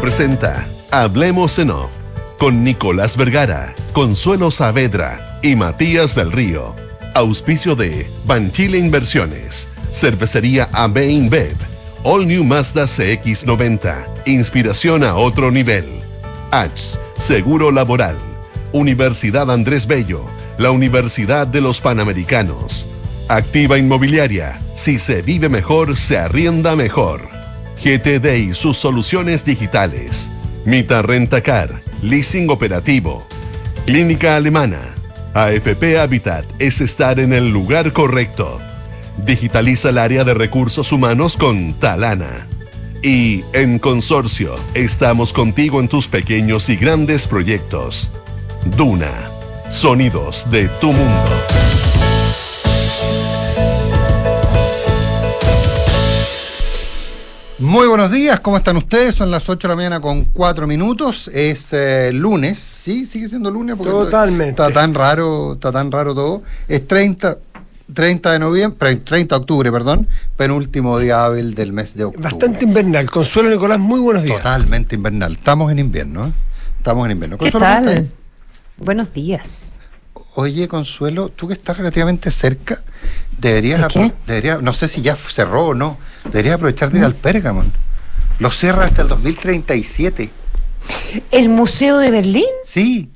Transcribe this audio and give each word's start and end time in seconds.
presenta 0.00 0.66
Hablemos 0.90 1.58
en 1.58 1.72
con 2.38 2.64
Nicolás 2.64 3.16
Vergara, 3.18 3.74
Consuelo 3.92 4.50
Saavedra 4.50 5.38
y 5.42 5.56
Matías 5.56 6.14
del 6.14 6.32
Río. 6.32 6.74
Auspicio 7.14 7.76
de 7.76 8.08
Banchile 8.24 8.78
Inversiones, 8.78 9.68
Cervecería 9.92 10.68
AB 10.72 10.98
InBev, 10.98 11.54
All 12.02 12.26
New 12.26 12.44
Mazda 12.44 12.84
CX90, 12.84 14.06
Inspiración 14.26 15.04
a 15.04 15.16
otro 15.16 15.50
nivel. 15.50 15.84
H, 16.50 16.98
Seguro 17.16 17.70
Laboral, 17.70 18.16
Universidad 18.72 19.50
Andrés 19.50 19.86
Bello, 19.86 20.24
la 20.56 20.70
Universidad 20.70 21.46
de 21.46 21.60
los 21.60 21.80
Panamericanos. 21.80 22.86
Activa 23.28 23.76
Inmobiliaria, 23.76 24.60
si 24.74 24.98
se 24.98 25.20
vive 25.20 25.48
mejor, 25.48 25.98
se 25.98 26.16
arrienda 26.16 26.74
mejor. 26.74 27.29
GTD 27.82 28.36
y 28.36 28.54
sus 28.54 28.76
soluciones 28.76 29.44
digitales. 29.44 30.30
Mita 30.64 31.02
Rentacar, 31.02 31.80
Leasing 32.02 32.50
Operativo. 32.50 33.26
Clínica 33.86 34.36
Alemana. 34.36 34.80
AFP 35.32 35.98
Habitat 35.98 36.44
es 36.58 36.80
estar 36.80 37.18
en 37.18 37.32
el 37.32 37.50
lugar 37.50 37.92
correcto. 37.92 38.60
Digitaliza 39.24 39.90
el 39.90 39.98
área 39.98 40.24
de 40.24 40.34
recursos 40.34 40.92
humanos 40.92 41.36
con 41.36 41.74
Talana. 41.74 42.46
Y 43.02 43.44
en 43.54 43.78
Consorcio, 43.78 44.54
estamos 44.74 45.32
contigo 45.32 45.80
en 45.80 45.88
tus 45.88 46.06
pequeños 46.06 46.68
y 46.68 46.76
grandes 46.76 47.26
proyectos. 47.26 48.10
Duna. 48.76 49.12
Sonidos 49.70 50.50
de 50.50 50.68
tu 50.80 50.88
mundo. 50.88 51.79
Muy 57.60 57.88
buenos 57.88 58.10
días, 58.10 58.40
¿cómo 58.40 58.56
están 58.56 58.78
ustedes? 58.78 59.16
Son 59.16 59.30
las 59.30 59.46
8 59.46 59.68
de 59.68 59.72
la 59.72 59.76
mañana 59.76 60.00
con 60.00 60.24
4 60.24 60.66
minutos. 60.66 61.28
Es 61.28 61.74
eh, 61.74 62.10
lunes, 62.10 62.58
¿sí? 62.58 63.04
Sigue 63.04 63.28
siendo 63.28 63.50
lunes 63.50 63.76
porque 63.76 63.90
Totalmente. 63.92 64.62
Está 64.62 64.70
tan 64.70 64.94
raro, 64.94 65.52
está 65.52 65.70
tan 65.70 65.92
raro 65.92 66.14
todo. 66.14 66.42
Es 66.68 66.88
30, 66.88 67.36
30 67.92 68.32
de 68.32 68.38
noviembre, 68.38 68.96
30 68.96 69.34
de 69.34 69.40
octubre, 69.42 69.70
perdón, 69.70 70.08
penúltimo 70.38 70.98
día 70.98 71.26
hábil 71.26 71.54
del 71.54 71.74
mes 71.74 71.94
de 71.94 72.04
octubre. 72.04 72.30
Bastante 72.30 72.64
invernal. 72.64 73.10
Consuelo 73.10 73.50
Nicolás, 73.50 73.78
muy 73.78 74.00
buenos 74.00 74.22
días. 74.22 74.38
Totalmente 74.38 74.94
invernal. 74.94 75.32
Estamos 75.32 75.70
en 75.70 75.80
invierno, 75.80 76.28
¿eh? 76.28 76.32
Estamos 76.78 77.04
en 77.04 77.12
invierno. 77.12 77.36
¿Qué 77.36 77.52
Consuelo, 77.52 77.66
¿cómo 77.66 77.84
tal? 77.90 78.10
Buenos 78.78 79.12
días. 79.12 79.74
Oye, 80.36 80.66
Consuelo, 80.66 81.28
tú 81.28 81.46
que 81.46 81.52
estás 81.52 81.76
relativamente 81.76 82.30
cerca, 82.30 82.80
deberías, 83.40 83.92
¿De 83.92 84.12
deberías- 84.26 84.62
no 84.62 84.72
sé 84.72 84.88
si 84.88 85.02
ya 85.02 85.16
cerró 85.16 85.68
o 85.68 85.74
no, 85.74 85.98
deberías 86.24 86.56
aprovechar 86.56 86.90
de 86.90 86.98
ir 86.98 87.04
al 87.04 87.14
Pergamon. 87.14 87.72
Lo 88.38 88.50
cierra 88.50 88.84
hasta 88.86 89.02
el 89.02 89.08
2037. 89.08 90.30
¿El 91.30 91.48
Museo 91.48 91.98
de 91.98 92.10
Berlín? 92.10 92.46
Sí, 92.64 93.10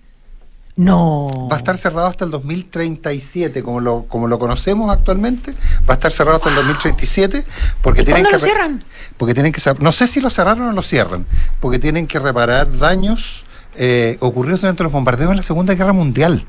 No. 0.76 1.48
va 1.50 1.56
a 1.56 1.58
estar 1.58 1.78
cerrado 1.78 2.08
hasta 2.08 2.24
el 2.24 2.30
2037, 2.30 3.62
como 3.62 3.80
lo, 3.80 4.04
como 4.04 4.26
lo 4.26 4.38
conocemos 4.38 4.90
actualmente, 4.92 5.52
va 5.88 5.94
a 5.94 5.94
estar 5.94 6.12
cerrado 6.12 6.36
hasta 6.36 6.48
el 6.50 6.56
2037, 6.56 7.44
porque 7.80 8.02
¿Y 8.02 8.04
tienen 8.04 8.26
que 8.26 8.32
lo 8.32 8.38
cierran? 8.38 8.82
Porque 9.16 9.34
tienen 9.34 9.52
que 9.52 9.62
no 9.80 9.92
sé 9.92 10.06
si 10.06 10.20
lo 10.20 10.30
cerraron 10.30 10.68
o 10.68 10.72
lo 10.72 10.82
cierran, 10.82 11.24
porque 11.60 11.78
tienen 11.78 12.06
que 12.06 12.18
reparar 12.18 12.76
daños 12.78 13.44
eh, 13.76 14.16
ocurridos 14.20 14.60
durante 14.60 14.82
los 14.82 14.92
bombardeos 14.92 15.30
en 15.30 15.36
la 15.38 15.42
Segunda 15.42 15.74
Guerra 15.74 15.92
Mundial. 15.92 16.46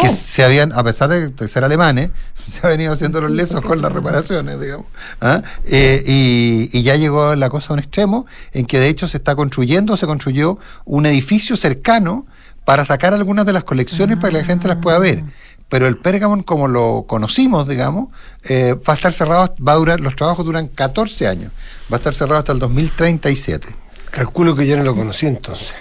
Que 0.00 0.08
Oh. 0.08 0.14
se 0.14 0.44
habían, 0.44 0.72
a 0.72 0.84
pesar 0.84 1.08
de, 1.08 1.48
ser 1.48 1.64
alemanes, 1.64 2.10
se 2.50 2.60
han 2.62 2.72
venido 2.72 2.92
haciendo 2.92 3.20
los 3.20 3.30
lesos 3.30 3.60
con 3.62 3.80
las 3.80 3.92
reparaciones, 3.92 4.60
digamos. 4.60 4.86
¿ah? 5.20 5.42
Eh, 5.64 6.02
y, 6.06 6.70
y 6.72 6.82
ya 6.82 6.96
llegó 6.96 7.34
la 7.34 7.48
cosa 7.48 7.72
a 7.72 7.74
un 7.74 7.78
extremo 7.78 8.26
en 8.52 8.66
que 8.66 8.78
de 8.78 8.88
hecho 8.88 9.08
se 9.08 9.16
está 9.16 9.34
construyendo, 9.34 9.96
se 9.96 10.06
construyó 10.06 10.58
un 10.84 11.06
edificio 11.06 11.56
cercano 11.56 12.26
para 12.64 12.84
sacar 12.84 13.14
algunas 13.14 13.46
de 13.46 13.52
las 13.52 13.64
colecciones 13.64 14.16
para 14.18 14.30
que 14.32 14.38
la 14.38 14.44
gente 14.44 14.68
las 14.68 14.78
pueda 14.78 14.98
ver. 14.98 15.24
Pero 15.68 15.86
el 15.88 15.96
Pergamon, 15.96 16.42
como 16.42 16.68
lo 16.68 17.06
conocimos, 17.08 17.66
digamos, 17.66 18.08
eh, 18.44 18.74
va 18.88 18.92
a 18.92 18.96
estar 18.96 19.12
cerrado, 19.12 19.54
va 19.66 19.72
a 19.72 19.76
durar, 19.76 20.00
los 20.00 20.14
trabajos 20.14 20.44
duran 20.44 20.68
14 20.68 21.26
años, 21.26 21.52
va 21.92 21.96
a 21.96 21.98
estar 21.98 22.14
cerrado 22.14 22.38
hasta 22.38 22.52
el 22.52 22.58
2037. 22.58 23.74
Calculo 24.10 24.54
que 24.54 24.66
yo 24.66 24.76
no 24.76 24.84
lo 24.84 24.94
conocí 24.94 25.26
entonces. 25.26 25.74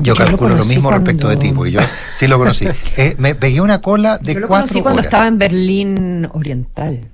Yo, 0.00 0.14
Yo 0.14 0.24
lo 0.24 0.26
calculo 0.30 0.56
lo, 0.56 0.64
mismo 0.64 0.90
respecto 0.90 1.28
de 1.28 1.36
ti, 1.36 1.52
porque 1.52 1.72
yo 1.72 1.80
sí 2.16 2.26
lo 2.26 2.38
conocí. 2.38 2.66
Eh, 2.96 3.14
me 3.18 3.34
pegué 3.34 3.60
una 3.60 3.80
cola 3.80 4.18
de 4.18 4.34
Yo 4.34 4.40
lo 4.40 4.48
cuatro 4.48 4.66
conocí 4.66 4.82
cuando 4.82 4.98
horas. 5.00 5.06
estaba 5.06 5.26
en 5.28 5.38
Berlín 5.38 6.28
Oriental. 6.32 7.08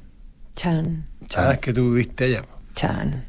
Chan, 0.57 1.07
Sabes 1.29 1.59
que 1.59 1.73
tú 1.73 1.93
viviste 1.93 2.25
allá. 2.25 2.43
chan. 2.75 3.25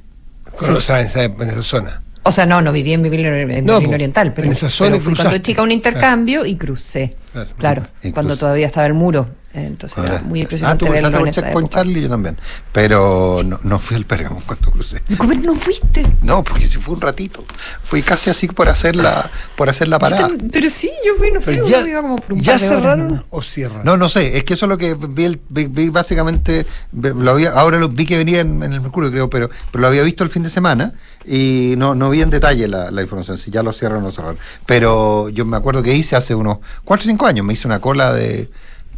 O 0.58 0.80
sea, 0.80 1.02
en 1.02 1.08
esa, 1.08 1.24
en 1.24 1.50
esa 1.50 1.64
zona. 1.64 2.02
O 2.24 2.32
sea, 2.32 2.46
no, 2.46 2.62
no 2.62 2.72
viví 2.72 2.94
en 2.94 3.04
Berlín, 3.04 3.26
en 3.28 3.66
No, 3.66 3.74
Berlín 3.74 3.90
po, 3.90 3.96
Oriental, 3.96 4.34
pero, 4.36 4.48
en 4.48 4.54
esa 4.54 4.70
zona 4.70 4.92
pero 4.92 5.04
fui 5.04 5.16
cuando 5.16 5.38
chica 5.40 5.62
a 5.62 5.64
un 5.64 5.72
intercambio 5.72 6.46
y 6.46 6.56
crucé. 6.56 7.16
Claro. 7.32 7.50
Claro, 7.58 7.84
Y 8.04 8.12
cuando 8.12 8.36
todavía 8.38 8.66
estaba 8.68 8.88
el 8.88 8.94
muro. 8.94 9.28
Entonces 9.58 9.98
era 9.98 10.22
muy 10.22 10.40
Ah, 10.40 10.44
impresionante 10.44 10.86
tú 10.86 10.92
verlo 10.92 11.20
en 11.20 11.28
esa 11.28 11.50
época. 11.50 11.68
Charlie, 11.70 12.02
yo 12.02 12.10
también. 12.10 12.38
Pero 12.72 13.42
no, 13.46 13.60
no 13.64 13.80
fui 13.80 13.96
al 13.96 14.06
Pergamon 14.06 14.42
cuando 14.46 14.70
crucé. 14.72 15.02
¿Cómo 15.18 15.34
no 15.36 15.56
fuiste? 15.56 16.06
No, 16.22 16.44
porque 16.44 16.66
si 16.66 16.78
fue 16.80 16.94
un 16.96 17.02
ratito. 17.02 17.44
Fui 17.84 18.02
casi 18.02 18.30
así 18.30 18.48
por 18.48 18.68
hacer 18.68 18.96
la, 18.96 19.30
por 19.56 19.70
hacer 19.70 19.88
la 19.88 19.98
parada. 20.00 20.28
Pero 20.52 20.70
sí, 20.70 20.92
yo 21.06 21.16
fui, 21.16 21.32
no 21.32 21.40
sé, 21.40 21.62
ya, 21.68 21.88
iba 21.88 22.02
como 22.02 22.18
por 22.18 22.34
un 22.34 22.42
¿ya 22.42 22.54
par 22.54 22.62
de 22.62 22.68
horas 22.70 22.82
cerraron 22.82 23.26
o 23.30 23.42
cierran? 23.42 23.86
No, 23.86 23.96
no 23.98 24.10
sé, 24.10 24.38
es 24.38 24.44
que 24.44 24.56
eso 24.56 24.66
es 24.66 24.70
lo 24.70 24.78
que 24.78 24.94
vi, 24.96 25.24
el- 25.26 25.40
vi- 25.50 25.68
vi 25.68 25.90
básicamente, 25.90 26.66
vi- 26.92 27.12
lo 27.16 27.32
había, 27.32 27.52
ahora 27.52 27.78
lo 27.80 27.90
vi 27.90 28.06
que 28.06 28.18
venía 28.18 28.42
en, 28.42 28.62
en 28.64 28.74
el 28.74 28.82
Mercurio, 28.82 29.10
creo, 29.12 29.30
pero, 29.30 29.50
pero 29.72 29.82
lo 29.82 29.88
había 29.88 30.04
visto 30.04 30.24
el 30.24 30.30
fin 30.30 30.44
de 30.44 30.50
semana 30.50 30.94
y 31.26 31.76
no, 31.78 31.96
no 31.96 32.10
vi 32.10 32.22
en 32.22 32.30
detalle 32.30 32.68
la, 32.68 32.92
la 32.92 33.02
información, 33.02 33.38
si 33.38 33.52
ya 33.52 33.64
lo 33.64 33.72
cierran 33.74 33.98
o 34.00 34.02
no 34.02 34.08
lo 34.08 34.12
cerraron. 34.12 34.38
Pero 34.66 35.30
yo 35.30 35.46
me 35.46 35.58
acuerdo 35.58 35.82
que 35.82 35.96
hice 35.96 36.16
hace 36.16 36.36
unos 36.36 36.58
4 36.84 37.06
o 37.06 37.08
5 37.08 37.26
años, 37.26 37.46
me 37.46 37.54
hice 37.54 37.68
una 37.68 37.80
cola 37.80 38.14
de, 38.14 38.50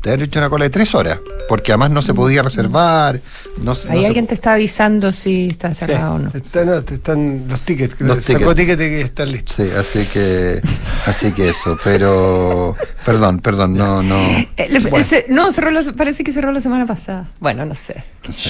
de 0.04 0.10
haber 0.12 0.24
hecho 0.24 0.40
una 0.40 0.50
cola 0.50 0.66
de 0.66 0.70
3 0.70 0.96
horas, 0.96 1.20
porque 1.50 1.72
además 1.72 1.92
no 1.92 2.02
se 2.02 2.14
podía 2.14 2.42
reservar. 2.44 3.20
No, 3.62 3.74
se- 3.76 3.88
no 3.88 3.94
Ahí 3.96 4.02
se- 4.02 4.08
alguien 4.08 4.28
te 4.28 4.34
está 4.34 4.54
avisando 4.54 5.12
si 5.12 5.48
está 5.48 5.70
Sí, 5.74 5.80
cerrado 5.80 6.14
o 6.16 6.20
no. 6.20 6.32
están, 6.34 6.68
no, 6.68 6.84
te 6.84 6.94
están 6.96 7.48
los 7.48 7.62
tickets. 7.62 8.00
Los 8.02 8.24
sacó 8.24 8.54
tickets. 8.56 8.78
que 8.78 9.02
están 9.02 9.32
listos. 9.32 9.56
Sí, 9.56 9.72
así 9.78 10.06
que, 10.06 10.62
así 11.06 11.32
que 11.32 11.50
eso, 11.50 11.78
pero, 11.84 12.76
perdón, 13.06 13.40
perdón, 13.40 13.76
no, 13.76 14.04
no. 14.04 14.18
Eh, 14.56 14.68
le- 14.70 14.80
Bueno. 14.80 14.98
ese- 14.98 15.26
no, 15.30 15.52
cerró 15.52 15.72
la- 15.72 15.82
parece 15.94 16.24
que 16.24 16.32
cerró 16.32 16.52
la 16.52 16.62
semana 16.62 16.86
pasada. 16.86 17.30
Bueno, 17.40 17.66
no 17.66 17.76
sé. 17.76 18.04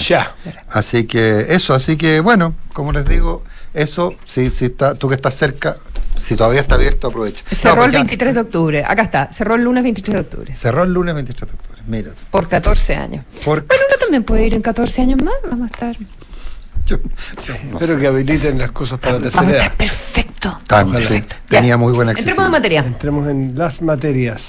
Ya. 0.08 0.36
Así 0.70 1.06
que 1.06 1.46
eso, 1.50 1.74
así 1.74 1.98
que 1.98 2.20
bueno, 2.20 2.56
como 2.74 2.92
les 2.92 3.06
digo, 3.06 3.44
eso, 3.78 4.14
si, 4.26 4.50
si 4.50 4.66
está, 4.66 4.96
tú 4.96 5.08
que 5.10 5.16
estás 5.16 5.36
cerca, 5.36 5.78
si 6.16 6.36
todavía 6.36 6.62
está 6.62 6.76
abierto, 6.76 7.08
aprovecha. 7.08 7.44
Cerró 7.52 7.76
No, 7.76 7.84
el 7.84 7.92
porque 7.92 7.98
23 7.98 8.36
de 8.36 8.42
octubre. 8.42 8.84
Acá 8.86 9.04
está. 9.04 9.32
Cerró 9.32 9.56
el 9.56 9.64
lunes 9.64 9.84
23 9.84 10.16
de 10.16 10.22
octubre. 10.22 10.56
Cerró 10.56 10.84
el 10.84 10.92
lunes 10.94 11.14
23 11.16 11.52
de 11.52 11.56
octubre, 11.58 11.82
mira. 11.88 12.12
Por 12.32 12.48
14 12.50 12.96
años. 12.96 13.26
Por- 13.46 13.66
Bueno, 13.68 13.84
uno 13.88 13.98
también 14.00 14.24
puede 14.24 14.48
ir 14.48 14.54
en 14.56 14.62
14 14.62 15.02
años 15.04 15.22
más. 15.22 15.36
Vamos 15.50 15.70
a 15.70 15.74
estar. 15.74 15.96
Yo- 16.86 16.98
no 16.98 17.74
Espero 17.74 17.96
sé. 17.96 18.00
que 18.00 18.08
habiliten 18.08 18.58
las 18.58 18.72
cosas 18.72 18.98
para 19.00 19.20
la 19.20 19.30
Vamos 19.30 19.34
tercera 19.34 19.64
edad. 19.66 19.76
perfecto. 19.76 20.60
Tan- 20.68 20.92
sí, 21.04 21.16
Ya. 21.50 21.60
tenía 21.60 21.78
muy 21.78 21.92
buena 21.94 22.12
Entremos 22.14 22.46
en 22.46 22.52
materia. 22.52 22.80
Entremos 22.80 23.28
en 23.28 23.58
las 23.58 23.82
materias. 23.82 24.44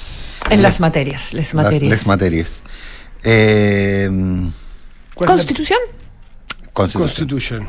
En 0.49 0.63
las 0.63 0.79
materias. 0.81 1.33
Les 1.35 1.53
Las- 1.53 1.65
materias. 1.65 1.91
las 1.91 2.07
materias. 2.07 2.63
Eh, 3.25 4.09
¿Cuál 4.09 4.41
es 5.15 5.21
la- 5.21 5.27
Constitución. 5.27 5.79
Constitución. 6.73 7.67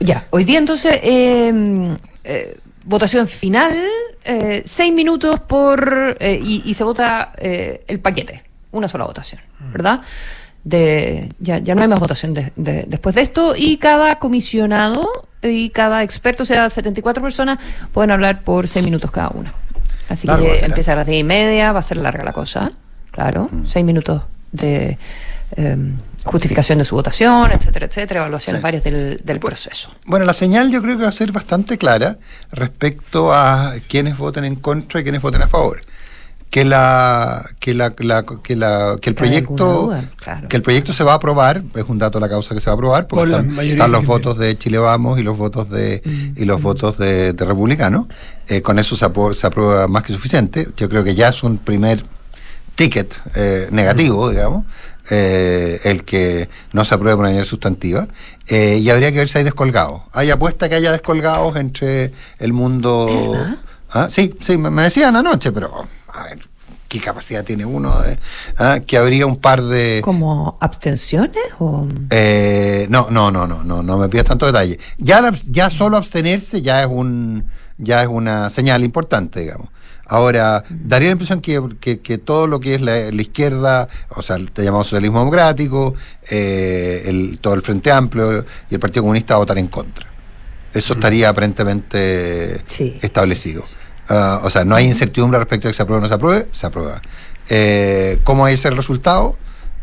Ya. 0.00 0.26
Hoy 0.30 0.44
día 0.44 0.58
entonces. 0.58 0.98
eh, 1.02 1.96
eh, 2.24 2.56
votación 2.84 3.26
final. 3.28 3.76
eh, 4.24 4.62
seis 4.64 4.92
minutos 4.92 5.40
por. 5.40 6.16
eh, 6.20 6.40
y, 6.42 6.62
y 6.64 6.74
se 6.74 6.84
vota 6.84 7.32
eh, 7.38 7.84
el 7.88 8.00
paquete. 8.00 8.42
Una 8.72 8.88
sola 8.88 9.04
votación. 9.04 9.40
¿Verdad? 9.72 10.00
de 10.64 11.30
ya, 11.38 11.58
ya 11.58 11.74
no 11.74 11.82
hay 11.82 11.88
más 11.88 12.00
votación 12.00 12.34
de- 12.34 12.52
de- 12.56 12.84
después 12.86 13.14
de 13.14 13.22
esto 13.22 13.54
y 13.56 13.78
cada 13.78 14.18
comisionado 14.18 15.08
y 15.40 15.70
cada 15.70 16.02
experto, 16.02 16.42
o 16.42 16.46
sea, 16.46 16.68
74 16.68 17.22
personas, 17.22 17.58
pueden 17.92 18.10
hablar 18.10 18.42
por 18.42 18.68
6 18.68 18.84
minutos 18.84 19.10
cada 19.10 19.30
una. 19.30 19.54
Así 20.10 20.26
Largo 20.26 20.44
que 20.46 20.64
empieza 20.66 20.92
a 20.92 20.96
las 20.96 21.06
10 21.06 21.20
y 21.20 21.24
media, 21.24 21.72
va 21.72 21.78
a 21.78 21.82
ser 21.82 21.98
larga 21.98 22.22
la 22.24 22.32
cosa, 22.32 22.72
claro, 23.12 23.48
6 23.64 23.82
minutos 23.86 24.22
de 24.52 24.98
eh, 25.56 25.76
justificación 26.28 26.78
de 26.78 26.84
su 26.84 26.94
votación, 26.94 27.50
etcétera, 27.52 27.86
etcétera, 27.86 28.20
evaluaciones 28.20 28.60
Sí. 28.60 28.62
varias 28.62 28.84
del, 28.84 29.20
del 29.24 29.40
proceso. 29.40 29.90
Bueno, 30.06 30.24
la 30.24 30.34
señal 30.34 30.70
yo 30.70 30.80
creo 30.82 30.96
que 30.96 31.02
va 31.04 31.08
a 31.08 31.12
ser 31.12 31.32
bastante 31.32 31.76
clara 31.78 32.18
respecto 32.52 33.32
a 33.34 33.74
quienes 33.88 34.16
voten 34.16 34.44
en 34.44 34.56
contra 34.56 35.00
y 35.00 35.02
quienes 35.02 35.22
voten 35.22 35.42
a 35.42 35.48
favor. 35.48 35.80
Que 36.50 36.64
la 36.64 37.44
que 37.60 37.74
la, 37.74 37.94
la- 37.98 38.24
que 38.42 38.56
la 38.56 38.96
que 39.02 39.10
el 39.10 39.16
¿Hay 39.20 39.26
alguna 39.28 39.44
proyecto 39.46 39.82
duda? 39.82 40.04
Claro. 40.16 40.48
que 40.48 40.56
el 40.56 40.62
proyecto 40.62 40.94
se 40.94 41.04
va 41.04 41.12
a 41.12 41.16
aprobar 41.16 41.60
es 41.74 41.84
un 41.88 41.98
dato 41.98 42.18
de 42.18 42.22
la 42.24 42.30
causa 42.30 42.54
que 42.54 42.60
se 42.62 42.70
va 42.70 42.72
a 42.72 42.74
aprobar 42.74 43.06
porque 43.06 43.30
Por 43.34 43.64
están, 43.64 43.92
los 43.92 44.06
votos 44.06 44.38
de 44.38 44.56
Chile 44.56 44.78
Vamos 44.78 45.18
y 45.20 45.22
los 45.22 45.36
votos 45.36 45.68
de 45.68 46.00
y 46.36 46.44
los 46.46 46.62
votos 46.62 46.96
de, 46.96 47.34
de 47.34 47.44
republicanos 47.44 48.06
Eh, 48.48 48.62
con 48.62 48.78
eso 48.78 48.96
se, 48.96 49.04
apro- 49.04 49.34
se 49.34 49.46
aprueba 49.46 49.88
más 49.88 50.02
que 50.04 50.14
suficiente 50.14 50.66
yo 50.74 50.88
creo 50.88 51.04
que 51.04 51.14
ya 51.14 51.28
es 51.28 51.42
un 51.42 51.58
primer 51.58 52.02
ticket 52.76 53.20
eh, 53.34 53.68
negativo 53.70 54.30
digamos 54.30 54.64
eh, 55.10 55.80
el 55.84 56.04
que 56.04 56.48
no 56.72 56.84
se 56.84 56.94
apruebe 56.94 57.16
por 57.16 57.24
mayoría 57.24 57.44
sustantiva, 57.44 58.08
eh, 58.48 58.78
y 58.80 58.88
habría 58.90 59.12
que 59.12 59.18
ver 59.18 59.28
si 59.28 59.38
hay 59.38 59.44
descolgados. 59.44 60.02
Hay 60.12 60.30
apuesta 60.30 60.68
que 60.68 60.74
haya 60.76 60.92
descolgados 60.92 61.56
entre 61.56 62.12
el 62.38 62.52
mundo... 62.52 63.06
Ah, 63.90 64.08
Sí, 64.10 64.34
sí, 64.40 64.58
me, 64.58 64.82
decían 64.82 65.16
anoche, 65.16 65.50
pero 65.50 65.88
a 66.12 66.22
ver, 66.24 66.40
¿qué 66.88 67.00
capacidad 67.00 67.42
tiene 67.42 67.64
uno? 67.64 68.00
de- 68.02 68.18
ah, 68.58 68.80
que 68.86 68.98
habría 68.98 69.26
un 69.26 69.36
par 69.36 69.62
de... 69.62 70.02
¿Como 70.04 70.58
abstenciones 70.60 71.42
o...? 71.58 71.88
Eh, 72.10 72.86
no, 72.90 73.08
no, 73.10 73.30
no, 73.30 73.46
no, 73.46 73.64
no, 73.64 73.82
no 73.82 73.96
me 73.98 74.08
pidas 74.10 74.26
tanto 74.26 74.44
detalle. 74.44 74.78
Ya, 74.98 75.22
ya 75.46 75.70
solo 75.70 75.96
abstenerse 75.96 76.60
ya 76.60 76.82
es 76.82 76.86
un 76.88 77.44
ya 77.78 78.02
es 78.02 78.08
una 78.08 78.50
señal 78.50 78.82
importante, 78.84 79.40
digamos. 79.40 79.68
Ahora, 80.08 80.64
daría 80.70 81.08
la 81.08 81.12
impresión 81.12 81.40
que, 81.40 81.62
que- 81.80 82.00
que 82.00 82.18
todo 82.18 82.46
lo 82.46 82.60
que 82.60 82.74
es 82.76 82.80
la, 82.80 83.10
la 83.12 83.22
izquierda, 83.22 83.88
o 84.08 84.22
sea, 84.22 84.36
el 84.36 84.50
te 84.50 84.64
llamamos 84.64 84.86
socialismo 84.86 85.18
democrático, 85.18 85.94
eh, 86.30 87.02
el, 87.06 87.38
todo 87.40 87.54
el 87.54 87.62
Frente 87.62 87.92
Amplio 87.92 88.44
y 88.70 88.74
el 88.74 88.80
Partido 88.80 89.02
Comunista 89.02 89.36
votar 89.36 89.58
en 89.58 89.68
contra. 89.68 90.06
Eso 90.72 90.94
estaría 90.94 91.28
aparentemente 91.28 92.62
Sí. 92.66 92.98
establecido. 93.02 93.62
Ah, 94.08 94.40
o 94.42 94.50
sea, 94.50 94.64
no 94.64 94.74
hay 94.74 94.86
incertidumbre 94.86 95.38
respecto 95.38 95.68
a 95.68 95.70
que 95.70 95.74
se 95.74 95.82
apruebe 95.82 95.98
o 95.98 96.02
no 96.02 96.08
se 96.08 96.14
apruebe, 96.14 96.48
se 96.50 96.66
aprueba. 96.66 97.00
Eh, 97.50 98.18
¿Cómo 98.24 98.48
es 98.48 98.64
el 98.64 98.76
resultado? 98.76 99.36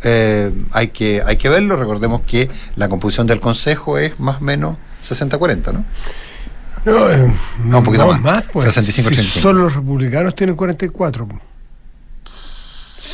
Eh, 0.03 0.51
hay, 0.71 0.87
que, 0.89 1.21
hay 1.25 1.37
que 1.37 1.49
verlo. 1.49 1.75
Recordemos 1.77 2.21
que 2.27 2.49
la 2.75 2.89
composición 2.89 3.27
del 3.27 3.39
Consejo 3.39 3.97
es 3.97 4.19
más 4.19 4.37
o 4.37 4.41
menos 4.43 4.77
60-40, 5.07 5.71
¿no? 5.73 5.85
No, 6.85 7.09
eh, 7.09 7.33
No, 7.63 7.79
un 7.79 7.83
poquito 7.83 8.07
más. 8.19 8.43
pues. 8.53 8.65
65, 8.65 9.09
Si 9.09 9.13
85. 9.15 9.39
solo 9.41 9.63
los 9.63 9.75
republicanos 9.75 10.35
tienen 10.35 10.55
44. 10.55 11.27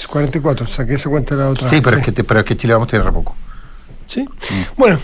44, 0.07 0.65
saqué 0.67 0.95
esa 0.95 1.09
cuenta 1.09 1.35
la 1.35 1.49
otra. 1.49 1.69
Sí, 1.69 1.79
pero 1.81 1.97
es, 1.97 2.03
que, 2.05 2.11
te- 2.11 2.23
pero 2.23 2.41
es 2.41 2.45
que 2.45 2.57
Chile 2.57 2.73
vamos 2.73 2.87
a 2.87 2.91
tener 2.91 3.11
poco. 3.13 3.35
Sí. 4.07 4.27
Bueno, 4.75 4.99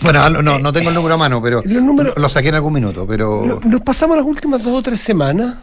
Bueno, 0.00 0.22
ah, 0.22 0.30
no, 0.30 0.58
no 0.58 0.72
tengo 0.72 0.88
el 0.88 0.94
número 0.94 1.14
a 1.14 1.18
mano, 1.18 1.42
pero 1.42 1.62
los 1.64 1.82
números- 1.82 2.14
lo 2.16 2.28
saqué 2.28 2.48
en 2.48 2.54
algún 2.56 2.72
minuto, 2.72 3.06
pero... 3.06 3.60
nos 3.64 3.80
pasamos 3.82 4.16
las 4.16 4.24
últimas 4.26 4.62
dos 4.62 4.72
o 4.74 4.82
tres 4.82 5.00
semanas 5.00 5.56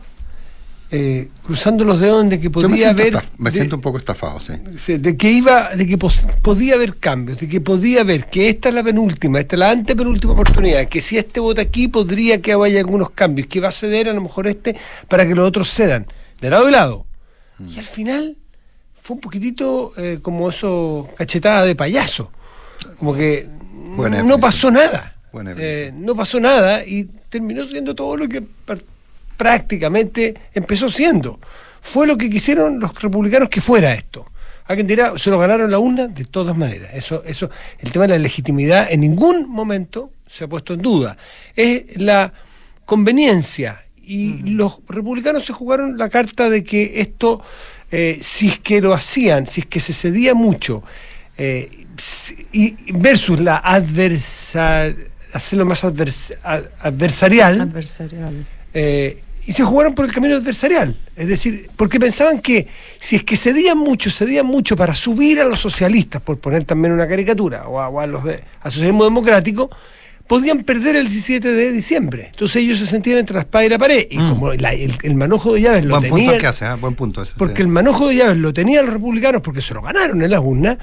eh, 0.93 1.29
cruzando 1.45 1.85
los 1.85 1.99
dedos 2.01 2.29
de 2.29 2.39
que 2.39 2.49
podía 2.49 2.89
haber. 2.89 3.13
me 3.37 3.49
de- 3.49 3.55
siento 3.57 3.77
un 3.77 3.81
poco 3.81 3.97
estafado, 3.97 4.39
sí. 4.39 4.53
De 4.97 5.15
que 5.15 5.31
iba, 5.31 5.73
de 5.75 5.87
que 5.87 5.97
pos- 5.97 6.27
podía 6.41 6.75
haber 6.75 6.97
cambios, 6.97 7.39
de 7.39 7.47
que 7.47 7.61
podía 7.61 8.01
haber, 8.01 8.25
que 8.29 8.49
esta 8.49 8.69
es 8.69 8.75
la 8.75 8.83
penúltima, 8.83 9.39
esta 9.39 9.55
es 9.55 9.59
la 9.59 9.71
antepenúltima 9.71 10.33
oportunidad, 10.33 10.87
que 10.89 11.01
si 11.01 11.17
este 11.17 11.39
vota 11.39 11.61
aquí 11.61 11.87
podría 11.87 12.41
que 12.41 12.53
haya 12.53 12.79
algunos 12.79 13.09
cambios, 13.11 13.47
que 13.47 13.59
va 13.61 13.69
a 13.69 13.71
ceder 13.71 14.09
a 14.09 14.13
lo 14.13 14.21
mejor 14.21 14.47
este 14.47 14.75
para 15.07 15.25
que 15.25 15.33
los 15.33 15.47
otros 15.47 15.69
cedan, 15.73 16.07
de 16.41 16.49
lado 16.49 16.67
y 16.67 16.71
lado. 16.71 17.05
Y 17.67 17.79
al 17.79 17.85
final 17.85 18.35
fue 19.01 19.15
un 19.15 19.21
poquitito 19.21 19.93
eh, 19.97 20.19
como 20.21 20.49
eso, 20.49 21.07
cachetada 21.17 21.63
de 21.65 21.75
payaso, 21.75 22.31
como 22.99 23.13
que 23.13 23.47
Buena 23.95 24.23
no 24.23 24.39
pasó 24.39 24.69
nada, 24.71 25.15
Eh, 25.57 25.91
no 25.95 26.15
pasó 26.15 26.39
nada 26.39 26.85
y 26.85 27.05
terminó 27.29 27.65
siendo 27.65 27.95
todo 27.95 28.17
lo 28.17 28.27
que 28.27 28.43
prácticamente 29.45 30.35
empezó 30.53 30.87
siendo. 30.87 31.39
Fue 31.81 32.05
lo 32.05 32.15
que 32.15 32.29
quisieron 32.29 32.79
los 32.79 32.93
republicanos 33.01 33.49
que 33.49 33.59
fuera 33.59 33.91
esto. 33.93 34.27
Alguien 34.65 34.85
dirá, 34.85 35.17
se 35.17 35.31
lo 35.31 35.39
ganaron 35.39 35.71
la 35.71 35.79
urna 35.79 36.05
de 36.07 36.25
todas 36.25 36.55
maneras. 36.55 36.91
Eso, 36.93 37.23
eso, 37.25 37.49
el 37.79 37.91
tema 37.91 38.05
de 38.05 38.09
la 38.13 38.19
legitimidad 38.19 38.87
en 38.91 38.99
ningún 39.01 39.49
momento 39.49 40.11
se 40.29 40.43
ha 40.43 40.47
puesto 40.47 40.75
en 40.75 40.81
duda. 40.83 41.17
Es 41.55 41.97
la 41.99 42.31
conveniencia. 42.85 43.81
Y 44.03 44.43
los 44.43 44.79
republicanos 44.87 45.43
se 45.45 45.53
jugaron 45.53 45.97
la 45.97 46.09
carta 46.09 46.49
de 46.51 46.63
que 46.63 47.01
esto, 47.01 47.41
eh, 47.91 48.19
si 48.21 48.49
es 48.49 48.59
que 48.59 48.79
lo 48.79 48.93
hacían, 48.93 49.47
si 49.47 49.61
es 49.61 49.65
que 49.67 49.79
se 49.79 49.93
cedía 49.93 50.35
mucho, 50.35 50.83
eh, 51.37 51.67
y 52.51 52.75
versus 52.93 53.39
la 53.39 53.57
adversar, 53.57 54.95
hacerlo 55.33 55.65
más 55.65 55.83
advers- 55.83 56.35
adversarial, 56.79 57.61
Adversarial. 57.61 58.45
eh, 58.73 59.23
y 59.47 59.53
se 59.53 59.63
jugaron 59.63 59.93
por 59.93 60.05
el 60.05 60.11
camino 60.11 60.35
adversarial. 60.35 60.95
Es 61.15 61.27
decir, 61.27 61.69
porque 61.75 61.99
pensaban 61.99 62.39
que 62.39 62.67
si 62.99 63.15
es 63.15 63.23
que 63.23 63.35
cedían 63.37 63.77
mucho, 63.77 64.09
cedían 64.11 64.45
mucho 64.45 64.75
para 64.75 64.93
subir 64.95 65.39
a 65.39 65.45
los 65.45 65.59
socialistas, 65.59 66.21
por 66.21 66.39
poner 66.39 66.63
también 66.63 66.93
una 66.93 67.07
caricatura, 67.07 67.67
o 67.67 67.79
a, 67.79 67.89
o 67.89 67.99
a 67.99 68.07
los 68.07 68.23
de 68.23 68.43
al 68.61 68.71
socialismo 68.71 69.03
democrático, 69.03 69.69
podían 70.27 70.63
perder 70.63 70.95
el 70.95 71.07
17 71.09 71.51
de 71.53 71.71
diciembre. 71.71 72.27
Entonces 72.31 72.57
ellos 72.57 72.79
se 72.79 72.87
sentían 72.87 73.17
entre 73.17 73.33
la 73.35 73.41
espada 73.41 73.65
y 73.65 73.69
la 73.69 73.77
pared. 73.77 74.07
Y 74.09 74.17
como 74.17 74.53
la- 74.53 74.73
el, 74.73 74.97
el 75.03 75.15
manojo 75.15 75.53
de 75.53 75.61
llaves 75.61 75.83
lo 75.83 75.89
Buen 75.89 76.03
punto 76.03 76.15
tenían. 76.15 76.33
el 76.35 76.39
que 76.41 76.47
hace, 76.47 76.65
¿eh? 76.65 76.73
buen 76.79 76.95
punto 76.95 77.21
ese. 77.23 77.33
Porque 77.37 77.57
sí. 77.57 77.61
el 77.63 77.67
manojo 77.67 78.07
de 78.07 78.15
llaves 78.15 78.37
lo 78.37 78.53
tenían 78.53 78.85
los 78.85 78.93
republicanos 78.93 79.41
porque 79.41 79.61
se 79.61 79.73
lo 79.73 79.81
ganaron 79.81 80.21
en 80.21 80.31
las 80.31 80.39
urnas. 80.41 80.77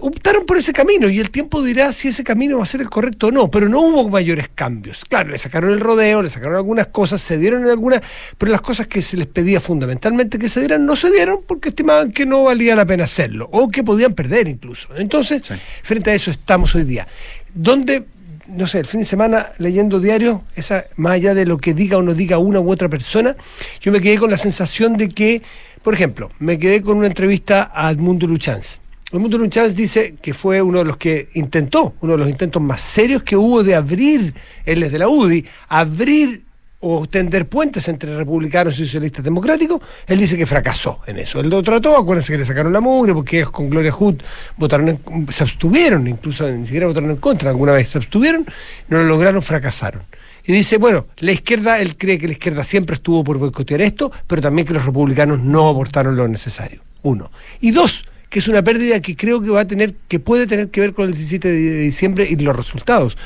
Optaron 0.00 0.46
por 0.46 0.56
ese 0.56 0.72
camino 0.72 1.08
y 1.08 1.20
el 1.20 1.30
tiempo 1.30 1.62
dirá 1.62 1.92
si 1.92 2.08
ese 2.08 2.24
camino 2.24 2.58
va 2.58 2.64
a 2.64 2.66
ser 2.66 2.80
el 2.80 2.88
correcto 2.90 3.28
o 3.28 3.30
no, 3.30 3.50
pero 3.50 3.68
no 3.68 3.80
hubo 3.80 4.08
mayores 4.08 4.48
cambios. 4.54 5.04
Claro, 5.08 5.30
le 5.30 5.38
sacaron 5.38 5.70
el 5.70 5.80
rodeo, 5.80 6.22
le 6.22 6.30
sacaron 6.30 6.56
algunas 6.56 6.88
cosas, 6.88 7.20
se 7.20 7.38
dieron 7.38 7.64
en 7.64 7.70
algunas, 7.70 8.00
pero 8.38 8.50
las 8.50 8.62
cosas 8.62 8.86
que 8.86 9.02
se 9.02 9.16
les 9.16 9.26
pedía 9.26 9.60
fundamentalmente 9.60 10.38
que 10.38 10.48
se 10.48 10.60
dieran 10.60 10.86
no 10.86 10.96
se 10.96 11.10
dieron 11.10 11.40
porque 11.46 11.68
estimaban 11.68 12.10
que 12.10 12.26
no 12.26 12.44
valía 12.44 12.74
la 12.74 12.86
pena 12.86 13.04
hacerlo 13.04 13.48
o 13.52 13.68
que 13.68 13.84
podían 13.84 14.14
perder 14.14 14.48
incluso. 14.48 14.88
Entonces, 14.96 15.42
Sí. 15.46 15.54
frente 15.82 16.10
a 16.10 16.14
eso 16.14 16.30
estamos 16.30 16.74
hoy 16.74 16.84
día. 16.84 17.06
Donde, 17.54 18.04
no 18.48 18.66
sé, 18.66 18.80
el 18.80 18.86
fin 18.86 19.00
de 19.00 19.06
semana 19.06 19.52
leyendo 19.58 20.00
diarios, 20.00 20.40
esa, 20.56 20.86
más 20.96 21.12
allá 21.12 21.34
de 21.34 21.46
lo 21.46 21.58
que 21.58 21.74
diga 21.74 21.98
o 21.98 22.02
no 22.02 22.14
diga 22.14 22.38
una 22.38 22.60
u 22.60 22.70
otra 22.70 22.88
persona, 22.88 23.36
yo 23.80 23.92
me 23.92 24.00
quedé 24.00 24.18
con 24.18 24.30
la 24.30 24.38
sensación 24.38 24.96
de 24.96 25.08
que, 25.10 25.42
por 25.82 25.94
ejemplo, 25.94 26.30
me 26.38 26.58
quedé 26.58 26.82
con 26.82 26.96
una 26.96 27.06
entrevista 27.06 27.70
a 27.74 27.90
Edmundo 27.90 28.26
Luchanz. 28.26 28.81
Edmundo 29.12 29.36
Luchanz 29.36 29.74
dice 29.74 30.14
que 30.22 30.32
fue 30.32 30.62
uno 30.62 30.78
de 30.78 30.84
los 30.84 30.96
que 30.96 31.28
intentó, 31.34 31.94
uno 32.00 32.12
de 32.14 32.18
los 32.18 32.28
intentos 32.30 32.62
más 32.62 32.80
serios 32.80 33.22
que 33.22 33.36
hubo 33.36 33.62
de 33.62 33.74
abrir, 33.74 34.32
él 34.64 34.82
es 34.82 34.90
de 34.90 34.98
la 34.98 35.08
UDI, 35.08 35.44
abrir 35.68 36.44
o 36.80 37.06
tender 37.06 37.46
puentes 37.46 37.86
entre 37.88 38.16
republicanos 38.16 38.78
y 38.78 38.86
socialistas 38.86 39.22
democráticos, 39.22 39.80
él 40.06 40.18
dice 40.18 40.36
que 40.36 40.46
fracasó 40.46 41.00
en 41.06 41.18
eso. 41.18 41.40
Él 41.40 41.50
lo 41.50 41.62
trató, 41.62 41.96
acuérdense 41.96 42.32
que 42.32 42.38
le 42.38 42.46
sacaron 42.46 42.72
la 42.72 42.80
mugre, 42.80 43.12
porque 43.12 43.44
con 43.44 43.68
Gloria 43.68 43.92
Hood 43.92 44.16
votaron 44.56 44.88
en- 44.88 45.28
se 45.30 45.44
abstuvieron, 45.44 46.08
incluso 46.08 46.50
ni 46.50 46.64
siquiera 46.64 46.86
votaron 46.86 47.10
en 47.10 47.16
contra, 47.18 47.50
alguna 47.50 47.72
vez 47.72 47.90
se 47.90 47.98
abstuvieron, 47.98 48.46
no 48.88 48.96
lo 48.98 49.04
lograron, 49.04 49.42
fracasaron. 49.42 50.02
Y 50.44 50.52
dice, 50.52 50.78
bueno, 50.78 51.06
la 51.18 51.30
izquierda, 51.32 51.80
él 51.80 51.96
cree 51.96 52.18
que 52.18 52.26
la 52.26 52.32
izquierda 52.32 52.64
siempre 52.64 52.96
estuvo 52.96 53.22
por 53.22 53.38
boicotear 53.38 53.82
esto, 53.82 54.10
pero 54.26 54.42
también 54.42 54.66
que 54.66 54.72
los 54.72 54.84
republicanos 54.84 55.38
no 55.38 55.68
aportaron 55.68 56.16
lo 56.16 56.26
necesario. 56.26 56.80
Uno. 57.02 57.30
Y 57.60 57.70
dos, 57.70 58.04
que 58.32 58.38
es 58.38 58.48
una 58.48 58.62
pérdida 58.62 58.98
que 59.00 59.14
creo 59.14 59.42
que 59.42 59.50
va 59.50 59.60
a 59.60 59.66
tener, 59.66 59.94
que 60.08 60.18
puede 60.18 60.46
tener 60.46 60.70
que 60.70 60.80
ver 60.80 60.94
con 60.94 61.06
el 61.06 61.12
17 61.12 61.48
de 61.52 61.80
diciembre 61.80 62.26
y 62.28 62.36
los 62.36 62.56
resultados. 62.56 63.18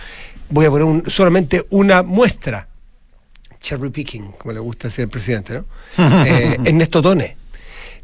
Voy 0.50 0.66
a 0.66 0.70
poner 0.70 0.84
un- 0.84 1.04
solamente 1.08 1.64
una 1.70 2.02
muestra 2.02 2.66
cherry 3.60 3.90
picking, 3.90 4.32
como 4.32 4.52
le 4.52 4.58
gusta 4.58 4.88
decir 4.88 5.04
al 5.04 5.08
presidente, 5.10 5.54
¿no? 5.54 5.64
Eh, 6.26 6.56
Ernesto 6.64 7.00
Tone. 7.02 7.36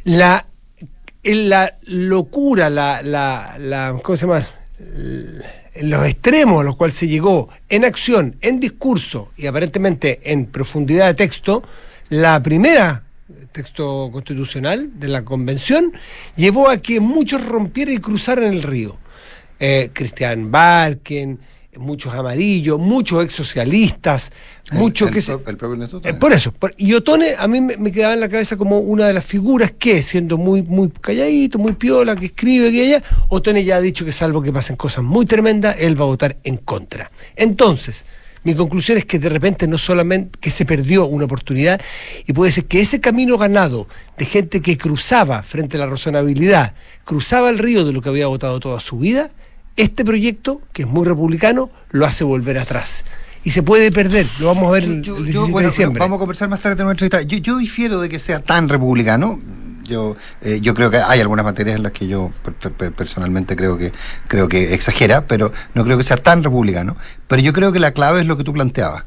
La, 0.05 0.47
en 1.25 1.49
la 1.49 1.77
locura, 1.83 2.71
la, 2.71 3.03
la, 3.03 3.57
la- 3.59 3.99
¿cómo 4.01 4.17
se 4.17 4.27
llama? 4.27 4.47
El- 4.79 5.43
en 5.75 5.89
los 5.91 6.07
extremos 6.07 6.61
a 6.61 6.65
los 6.65 6.77
cuales 6.77 6.97
se 6.97 7.09
llegó 7.09 7.49
en 7.69 7.85
acción, 7.85 8.37
en 8.43 8.61
discurso 8.61 9.33
y 9.37 9.47
aparentemente 9.47 10.21
en 10.31 10.47
profundidad 10.47 11.07
de 11.09 11.15
texto, 11.15 11.63
la 12.11 12.41
primera 12.43 13.05
texto 13.53 14.11
constitucional 14.13 14.91
de 14.95 15.09
la 15.09 15.25
convención 15.25 15.93
llevó 16.37 16.69
a 16.69 16.79
que 16.79 17.01
muchos 17.01 17.45
rompieran 17.47 17.95
y 17.95 17.99
cruzaran 17.99 18.45
el 18.53 18.63
río. 18.63 18.97
Eh, 19.61 19.91
Cristian 19.93 20.51
Barken, 20.51 21.39
muchos 21.77 22.13
amarillos, 22.13 22.79
muchos 22.79 23.25
ex 23.25 23.33
socialistas, 23.33 24.31
muchos 24.73 25.09
el 25.09 25.15
que 25.15 25.21
se- 25.23 25.39
pro- 25.39 25.51
el 25.51 25.57
propio 25.57 25.75
Ernesto 25.75 26.01
eh, 26.05 26.13
por 26.15 26.33
eso, 26.33 26.53
por- 26.53 26.75
y 26.77 26.93
Otone 26.95 27.35
a 27.39 27.47
mí 27.49 27.61
me, 27.61 27.77
me 27.77 27.93
quedaba 27.93 28.13
en 28.13 28.21
la 28.21 28.29
cabeza 28.29 28.57
como 28.57 28.79
una 28.81 29.07
de 29.07 29.15
las 29.15 29.25
figuras 29.25 29.73
que, 29.79 30.03
siendo 30.03 30.37
muy, 30.37 30.63
muy 30.63 30.91
calladito, 30.91 31.59
muy 31.59 31.73
piola, 31.73 32.15
que 32.17 32.27
escribe, 32.27 32.73
que 32.73 32.87
ella, 32.89 33.03
Otone 33.29 33.65
ya 33.65 33.77
ha 33.77 33.81
dicho 33.81 34.05
que 34.05 34.13
salvo 34.13 34.43
que 34.43 34.53
pasen 34.53 34.77
cosas 34.77 35.05
muy 35.05 35.25
tremendas, 35.25 35.77
él 35.79 35.99
va 35.99 36.05
a 36.05 36.09
votar 36.09 36.37
en 36.45 36.57
contra. 36.59 37.11
Entonces, 37.37 38.05
mi 38.45 38.55
conclusión 38.55 38.99
es 38.99 39.05
que 39.05 39.19
de 39.19 39.29
repente 39.29 39.67
no 39.69 39.79
solamente 39.79 40.39
que 40.41 40.51
se 40.51 40.65
perdió 40.65 41.05
una 41.07 41.25
oportunidad, 41.27 41.81
y 42.27 42.33
puede 42.33 42.51
ser 42.53 42.65
que 42.67 42.81
ese 42.81 43.01
camino 43.01 43.39
ganado 43.39 43.87
de 44.19 44.25
gente 44.25 44.61
que 44.61 44.77
cruzaba 44.77 45.43
frente 45.43 45.77
a 45.77 45.81
la 45.81 45.87
razonabilidad, 45.87 46.75
cruzaba 47.05 47.51
el 47.51 47.59
río 47.59 47.85
de 47.85 47.93
lo 47.93 48.03
que 48.03 48.09
había 48.09 48.27
votado 48.27 48.59
toda 48.61 48.81
su 48.81 48.99
vida, 48.99 49.31
este 49.77 50.05
proyecto, 50.05 50.61
que 50.73 50.83
es 50.83 50.89
muy 50.89 51.07
republicano, 51.07 51.71
lo 51.91 52.05
hace 52.05 52.25
volver 52.25 52.59
atrás. 52.59 53.05
Y 53.45 53.51
se 53.51 53.63
puede 53.63 53.91
perder, 53.91 54.27
lo 54.39 54.47
vamos 54.47 54.69
a 54.69 54.71
ver 54.73 54.85
el, 54.85 55.03
Yo- 55.03 55.17
el 55.17 55.25
yo- 55.25 55.31
17 55.47 55.51
bueno, 55.53 55.67
de 55.69 55.71
diciembre. 55.73 55.99
Vamos 56.01 56.17
a 56.17 56.19
conversar 56.21 56.49
más 56.49 56.61
tarde 56.61 56.81
en 56.81 56.87
nuestra 56.87 57.07
entrevista. 57.07 57.29
Yo, 57.37 57.39
yo 57.39 57.59
difiero 57.59 58.01
de 58.01 58.09
que 58.09 58.19
sea 58.19 58.41
tan 58.41 58.69
republicano. 58.69 59.41
Yo, 59.93 60.17
eh, 60.41 60.59
yo 60.61 60.75
creo 60.75 60.91
que 60.91 60.99
hay 60.99 61.21
algunas 61.21 61.45
materias 61.45 61.77
en 61.77 61.83
las 61.83 61.93
que 61.93 62.07
yo 62.09 62.31
per- 62.45 62.55
per- 62.55 62.73
per- 62.73 62.93
personalmente 62.93 63.55
creo 63.57 63.77
que 63.77 63.93
creo 64.27 64.49
que 64.49 64.73
exagera, 64.75 65.27
pero 65.27 65.53
no 65.75 65.85
creo 65.85 65.99
que 65.99 66.05
sea 66.05 66.17
tan 66.17 66.43
republicano. 66.43 66.97
Pero 67.29 67.43
yo 67.43 67.53
creo 67.53 67.73
que 67.73 67.79
la 67.81 67.93
clave 67.93 68.21
es 68.21 68.27
lo 68.27 68.37
que 68.37 68.45
tú 68.45 68.53
planteabas. 68.53 69.05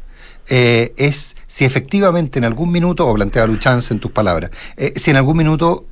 Eh, 0.47 0.93
es 0.97 1.35
si 1.47 1.65
efectivamente 1.65 2.37
en 2.37 2.45
algún 2.45 2.71
minuto, 2.71 3.07
o 3.07 3.13
plantea 3.15 3.47
Luchanz 3.47 3.89
en 3.89 3.99
tus 3.99 4.11
palabras, 4.11 4.51
eh, 4.77 4.93
si 4.95 5.09
en 5.09 5.17
algún 5.17 5.37
minuto 5.37 5.85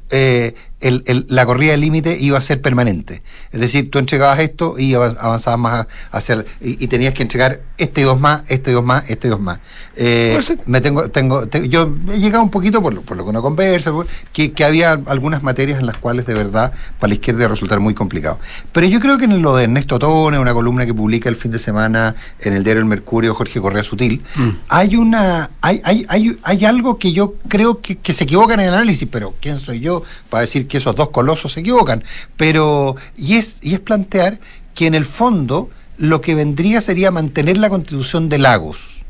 el- 0.83 1.03
el- 1.07 1.25
la 1.29 1.45
corrida 1.45 1.71
del 1.71 1.81
límite 1.81 2.17
iba 2.19 2.37
a 2.37 2.41
ser 2.41 2.61
permanente. 2.61 3.21
Es 3.51 3.59
decir, 3.59 3.89
tú 3.89 3.99
entregabas 3.99 4.39
esto 4.39 4.75
y 4.77 4.93
avan- 4.93 5.17
avanzabas 5.19 5.59
más 5.59 5.87
hacia 6.11 6.45
y, 6.61 6.83
y 6.83 6.87
tenías 6.87 7.13
que 7.13 7.23
entregar 7.23 7.61
este 7.77 8.01
y 8.01 8.03
dos 8.03 8.19
más, 8.19 8.43
este 8.47 8.71
y 8.71 8.73
dos 8.73 8.83
más, 8.83 9.09
este 9.09 9.27
y 9.27 9.31
dos 9.31 9.39
más. 9.39 9.59
Eh, 9.95 10.31
me 10.65 10.81
tengo, 10.81 11.09
tengo, 11.09 11.47
te- 11.47 11.67
yo 11.69 11.93
he 12.11 12.19
llegado 12.19 12.43
un 12.43 12.49
poquito 12.49 12.81
por 12.81 12.93
lo, 12.93 13.01
por 13.01 13.17
lo 13.17 13.23
que 13.23 13.29
uno 13.29 13.41
conversa, 13.41 13.91
por- 13.91 14.07
que, 14.31 14.51
que 14.51 14.63
había 14.63 14.91
algunas 15.05 15.43
materias 15.43 15.79
en 15.79 15.85
las 15.85 15.97
cuales 15.97 16.25
de 16.25 16.33
verdad 16.33 16.71
para 16.99 17.09
la 17.09 17.15
izquierda 17.15 17.41
iba 17.41 17.45
a 17.47 17.49
resultar 17.49 17.79
muy 17.79 17.93
complicado. 17.93 18.39
Pero 18.71 18.87
yo 18.87 18.99
creo 18.99 19.17
que 19.17 19.25
en 19.25 19.41
lo 19.41 19.55
de 19.55 19.63
Ernesto 19.65 19.99
Tone, 19.99 20.37
una 20.39 20.53
columna 20.53 20.85
que 20.85 20.93
publica 20.93 21.29
el 21.29 21.35
fin 21.35 21.51
de 21.51 21.59
semana 21.59 22.15
en 22.39 22.53
el 22.53 22.63
diario 22.63 22.81
El 22.81 22.87
Mercurio, 22.87 23.33
Jorge 23.35 23.61
Correa 23.61 23.83
Sutil, 23.83 24.21
hay 24.69 24.95
una, 24.95 25.49
hay, 25.61 25.81
hay, 25.83 26.05
hay, 26.09 26.37
hay 26.43 26.65
algo 26.65 26.97
que 26.97 27.13
yo 27.13 27.35
creo 27.47 27.81
que, 27.81 27.97
que 27.97 28.13
se 28.13 28.23
equivocan 28.23 28.59
en 28.59 28.67
el 28.69 28.73
análisis, 28.73 29.07
pero 29.11 29.35
¿quién 29.39 29.59
soy 29.59 29.79
yo 29.79 30.03
para 30.29 30.41
decir 30.41 30.67
que 30.67 30.72
esos 30.77 30.95
dos 30.95 31.09
colosos 31.09 31.53
se 31.53 31.59
equivocan? 31.61 32.03
Pero, 32.37 32.95
y 33.15 33.35
es, 33.35 33.59
y 33.61 33.73
es 33.73 33.79
plantear 33.79 34.39
que 34.73 34.87
en 34.87 34.95
el 34.95 35.05
fondo 35.05 35.69
lo 35.97 36.21
que 36.21 36.35
vendría 36.35 36.81
sería 36.81 37.11
mantener 37.11 37.57
la 37.57 37.69
constitución 37.69 38.29
de 38.29 38.37
Lagos. 38.39 39.03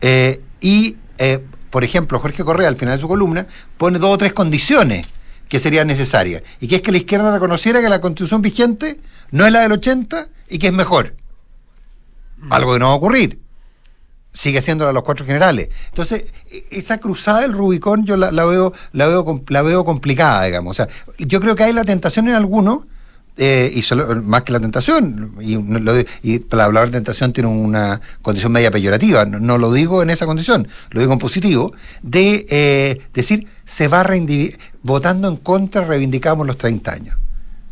Eh, 0.00 0.40
y, 0.60 0.96
eh, 1.18 1.44
por 1.70 1.84
ejemplo, 1.84 2.18
Jorge 2.18 2.44
Correa, 2.44 2.68
al 2.68 2.76
final 2.76 2.96
de 2.96 3.00
su 3.00 3.08
columna, 3.08 3.46
pone 3.78 3.98
dos 3.98 4.14
o 4.14 4.18
tres 4.18 4.32
condiciones 4.32 5.06
que 5.48 5.58
serían 5.58 5.86
necesarias. 5.86 6.42
Y 6.60 6.68
que 6.68 6.76
es 6.76 6.82
que 6.82 6.92
la 6.92 6.98
izquierda 6.98 7.32
reconociera 7.32 7.80
que 7.80 7.88
la 7.88 8.00
constitución 8.00 8.42
vigente 8.42 8.98
no 9.30 9.46
es 9.46 9.52
la 9.52 9.60
del 9.60 9.72
80 9.72 10.28
y 10.48 10.58
que 10.58 10.68
es 10.68 10.72
mejor. 10.72 11.14
Algo 12.50 12.72
que 12.72 12.78
no 12.78 12.86
va 12.86 12.92
a 12.92 12.96
ocurrir. 12.96 13.41
Sigue 14.32 14.62
siendo 14.62 14.86
de 14.86 14.92
los 14.92 15.02
cuatro 15.02 15.26
generales. 15.26 15.68
Entonces, 15.90 16.32
e- 16.50 16.64
esa 16.70 16.98
cruzada 16.98 17.42
del 17.42 17.52
Rubicón 17.52 18.04
yo 18.04 18.16
la, 18.16 18.30
la 18.32 18.44
veo, 18.44 18.72
la, 18.92 19.06
veo, 19.06 19.42
la 19.48 19.62
veo 19.62 19.84
complicada, 19.84 20.44
digamos. 20.44 20.70
O 20.70 20.74
sea, 20.74 20.88
yo 21.18 21.40
creo 21.40 21.54
que 21.54 21.64
hay 21.64 21.72
la 21.72 21.84
tentación 21.84 22.28
en 22.28 22.34
algunos, 22.34 22.80
eh, 23.36 23.70
y 23.74 23.82
solo- 23.82 24.22
más 24.22 24.42
que 24.42 24.52
la 24.52 24.60
tentación, 24.60 25.34
y, 25.40 25.56
lo 25.56 25.94
para 26.40 26.64
hablar 26.64 26.86
de 26.86 26.92
tentación 26.92 27.32
tiene 27.32 27.48
una 27.48 28.00
condición 28.22 28.52
media 28.52 28.70
peyorativa, 28.70 29.24
no, 29.24 29.58
lo 29.58 29.72
digo 29.72 30.02
en 30.02 30.10
esa 30.10 30.26
condición, 30.26 30.68
lo 30.90 31.00
digo 31.00 31.12
en 31.12 31.18
positivo, 31.18 31.72
de 32.02 32.46
eh, 32.50 33.00
decir, 33.14 33.46
se 33.64 33.88
va 33.88 34.02
votando 34.82 35.28
en 35.28 35.36
contra, 35.36 35.84
reivindicamos 35.84 36.46
los 36.46 36.58
30 36.58 36.92
años. 36.92 37.16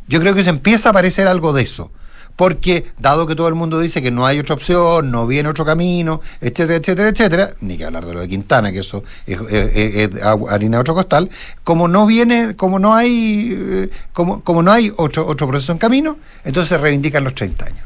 Yo 0.09 0.21
creo 0.21 0.35
que 0.35 0.43
se 0.45 0.51
empieza 0.51 0.89
a 0.89 0.91
aparecer 0.91 1.27
algo 1.29 1.53
de 1.53 1.63
eso. 1.63 1.93
Porque, 2.41 2.87
dado 2.99 3.27
que 3.27 3.35
todo 3.37 3.49
el 3.49 3.55
mundo 3.55 3.79
dice 3.79 4.01
que 4.01 4.11
no 4.11 4.25
hay 4.25 4.39
otra 4.39 4.55
opción, 4.55 5.11
no 5.11 5.27
viene 5.27 5.51
otro 5.51 5.67
camino, 5.67 6.23
etcétera, 6.41 6.77
etcétera, 6.77 7.09
etcétera, 7.11 7.51
ni 7.61 7.77
que 7.77 7.85
hablar 7.85 8.07
de 8.07 8.15
lo 8.15 8.21
de 8.21 8.29
Quintana, 8.29 8.73
que 8.73 8.79
eso 8.79 9.05
es, 9.27 9.39
es- 9.51 10.11
harina 10.49 10.79
de 10.79 10.81
otro 10.81 10.95
costal, 10.95 11.29
como 11.65 11.87
no 11.87 12.07
viene, 12.07 12.57
como 12.57 12.79
no 12.79 12.95
hay, 12.95 13.55
eh, 13.55 13.91
como, 14.15 14.43
como 14.43 14.63
no 14.63 14.73
hay 14.73 14.91
otro, 14.97 15.27
otro 15.27 15.47
proceso 15.49 15.73
en 15.73 15.77
camino, 15.77 16.17
entonces 16.43 16.71
se 16.71 16.79
reivindican 16.79 17.25
los 17.25 17.35
30 17.35 17.67
años. 17.67 17.85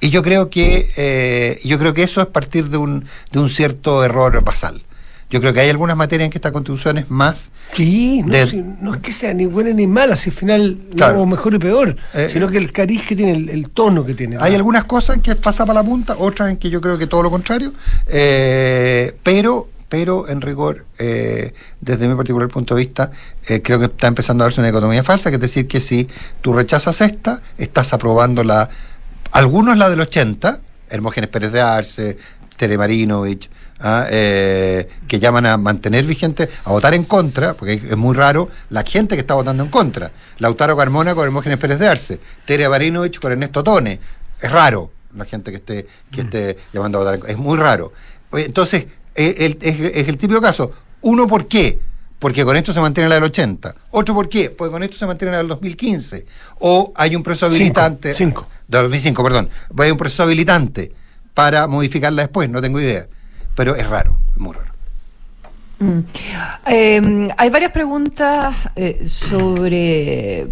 Y 0.00 0.10
yo 0.10 0.24
creo 0.24 0.50
que, 0.50 0.88
eh, 0.96 1.60
yo 1.62 1.78
creo 1.78 1.94
que 1.94 2.02
eso 2.02 2.20
es 2.20 2.26
partir 2.26 2.70
de 2.70 2.78
un, 2.78 3.04
de 3.30 3.38
un 3.38 3.48
cierto 3.48 4.02
error 4.02 4.42
basal. 4.42 4.82
Yo 5.30 5.40
creo 5.40 5.52
que 5.52 5.60
hay 5.60 5.68
algunas 5.68 5.94
materias 5.96 6.24
en 6.26 6.30
que 6.30 6.38
esta 6.38 6.52
constitución 6.52 6.96
es 6.98 7.10
más 7.10 7.50
Sí, 7.72 8.22
no, 8.24 8.32
De- 8.32 8.46
si- 8.46 8.64
no 8.80 8.94
es 8.94 9.00
que 9.02 9.12
sea 9.12 9.34
ni 9.34 9.44
buena 9.44 9.70
ni 9.74 9.86
mala, 9.86 10.16
si 10.16 10.30
al 10.30 10.36
final 10.36 10.78
Claro. 10.96 11.16
no 11.18 11.26
mejor 11.26 11.52
y 11.54 11.58
peor, 11.58 11.96
Eh, 12.14 12.30
sino 12.32 12.48
que 12.48 12.56
el 12.56 12.72
cariz 12.72 13.02
que 13.06 13.14
tiene, 13.14 13.32
el, 13.32 13.48
el 13.50 13.68
tono 13.70 14.06
que 14.06 14.14
tiene. 14.14 14.36
Hay 14.40 14.52
¿no? 14.52 14.56
algunas 14.56 14.84
cosas 14.84 15.16
en 15.16 15.22
que 15.22 15.34
pasa 15.36 15.66
para 15.66 15.80
la 15.82 15.84
punta, 15.86 16.16
otras 16.18 16.50
en 16.50 16.56
que 16.56 16.70
yo 16.70 16.80
creo 16.80 16.96
que 16.96 17.06
todo 17.06 17.22
lo 17.22 17.30
contrario, 17.30 17.72
eh, 18.08 19.14
pero 19.22 19.68
pero 19.90 20.28
en 20.28 20.42
rigor, 20.42 20.84
eh, 20.98 21.54
desde 21.80 22.06
mi 22.08 22.14
particular 22.14 22.48
punto 22.48 22.74
de 22.74 22.80
vista, 22.82 23.10
eh, 23.48 23.62
creo 23.62 23.78
que 23.78 23.86
está 23.86 24.06
empezando 24.06 24.44
a 24.44 24.46
darse 24.46 24.60
una 24.60 24.68
economía 24.68 25.02
falsa, 25.02 25.30
que 25.30 25.36
es 25.36 25.40
decir, 25.40 25.66
que 25.66 25.80
si 25.80 26.06
tú 26.42 26.52
rechazas 26.52 27.00
esta, 27.00 27.40
estás 27.56 27.94
aprobando 27.94 28.44
la, 28.44 28.68
algunos 29.32 29.78
la 29.78 29.88
del 29.88 30.00
80, 30.02 30.60
Hermógenes 30.90 31.30
Pérez 31.30 31.52
de 31.52 31.62
Arce, 31.62 32.18
Tere 32.58 32.76
Marinovich, 32.76 33.48
ah, 33.80 34.06
eh, 34.10 34.88
que 35.06 35.18
llaman 35.20 35.46
a 35.46 35.56
mantener 35.56 36.04
vigente, 36.04 36.48
a 36.64 36.70
votar 36.70 36.94
en 36.94 37.04
contra, 37.04 37.54
porque 37.54 37.74
es 37.74 37.96
muy 37.96 38.14
raro 38.14 38.48
la 38.70 38.82
gente 38.84 39.14
que 39.14 39.20
está 39.20 39.34
votando 39.34 39.62
en 39.62 39.70
contra. 39.70 40.10
Lautaro 40.38 40.76
Carmona 40.76 41.14
con 41.14 41.24
Hermógenes 41.24 41.58
Pérez 41.58 41.78
de 41.78 41.88
Arce, 41.88 42.20
Tere 42.44 42.68
Marinovich 42.68 43.18
con 43.20 43.32
Ernesto 43.32 43.62
Tone. 43.64 43.98
Es 44.40 44.50
raro 44.50 44.90
la 45.16 45.24
gente 45.24 45.50
que 45.50 45.56
esté, 45.58 45.86
que 46.10 46.20
esté 46.22 46.56
llamando 46.72 46.98
a 46.98 47.00
votar 47.00 47.14
en 47.14 47.20
contra. 47.20 47.32
Es 47.32 47.38
muy 47.38 47.56
raro. 47.56 47.92
Entonces, 48.32 48.86
el- 49.14 49.58
es, 49.60 49.80
es 49.96 50.08
el 50.08 50.16
típico 50.18 50.40
caso. 50.40 50.70
Uno, 51.00 51.26
¿por 51.26 51.46
qué? 51.48 51.78
Porque 52.18 52.44
con 52.44 52.56
esto 52.56 52.72
se 52.72 52.80
mantiene 52.80 53.08
la 53.08 53.14
del 53.14 53.24
80. 53.24 53.74
Otro, 53.90 54.12
¿por 54.14 54.28
qué? 54.28 54.50
Porque 54.50 54.72
con 54.72 54.82
esto 54.82 54.96
se 54.96 55.06
mantiene 55.06 55.32
la 55.32 55.38
del 55.38 55.46
2015. 55.48 56.26
O 56.58 56.92
hay 56.96 57.14
un 57.14 57.22
proceso 57.22 57.46
habilitante. 57.46 58.12
cinco. 58.14 58.48
Del 58.66 58.82
2005, 58.82 59.22
perdón. 59.22 59.48
Hay 59.78 59.90
un 59.92 59.96
proceso 59.96 60.24
habilitante 60.24 60.92
para 61.32 61.68
modificarla 61.68 62.22
después, 62.22 62.50
no 62.50 62.60
tengo 62.60 62.80
idea. 62.80 63.06
Pero 63.58 63.74
es 63.74 63.88
raro, 63.88 64.16
muy 64.36 64.54
raro. 64.54 64.72
Mm. 65.80 65.98
Eh, 66.64 67.28
hay 67.36 67.50
varias 67.50 67.72
preguntas 67.72 68.70
eh, 68.76 69.08
sobre 69.08 70.46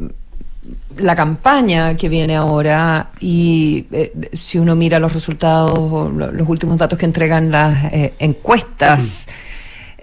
la 0.99 1.15
campaña 1.15 1.95
que 1.97 2.09
viene 2.09 2.35
ahora 2.35 3.11
y 3.21 3.87
eh, 3.93 4.13
si 4.33 4.59
uno 4.59 4.75
mira 4.75 4.99
los 4.99 5.13
resultados, 5.13 6.13
los 6.13 6.49
últimos 6.49 6.79
datos 6.79 6.99
que 6.99 7.05
entregan 7.05 7.53
las 7.53 7.93
eh, 7.93 8.15
encuestas, 8.19 9.29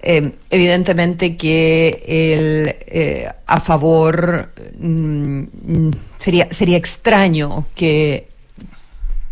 eh, 0.01 0.31
evidentemente 0.49 1.35
que 1.35 2.03
el 2.07 3.35
a 3.45 3.59
favor 3.59 4.49
mm, 4.79 5.39
mm, 5.39 5.91
sería 6.19 6.47
sería 6.51 6.77
extraño 6.77 7.65
que 7.75 8.32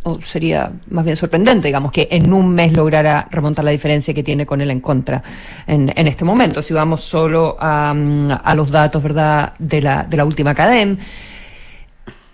o 0.04 0.20
sería 0.24 0.72
más 0.90 1.06
bien 1.06 1.16
sorprendente, 1.16 1.68
digamos, 1.68 1.92
que 1.92 2.08
en 2.12 2.34
un 2.34 2.54
mes 2.56 2.74
lograra 2.74 3.28
remontar 3.30 3.64
la 3.64 3.72
diferencia 3.72 4.14
que 4.14 4.24
tiene 4.24 4.46
con 4.46 4.60
el 4.62 4.72
en 4.72 4.80
contra 4.80 5.22
en, 5.68 5.94
en 5.96 6.08
este 6.08 6.26
momento. 6.26 6.62
Si 6.62 6.74
vamos 6.74 7.02
solo 7.02 7.56
a, 7.60 7.94
mm, 7.94 8.32
a 8.44 8.56
los 8.56 8.72
datos, 8.72 9.04
¿verdad?, 9.04 9.54
de 9.60 9.82
la, 9.82 10.04
de 10.04 10.18
la 10.18 10.26
última 10.26 10.56
cadena. 10.56 10.98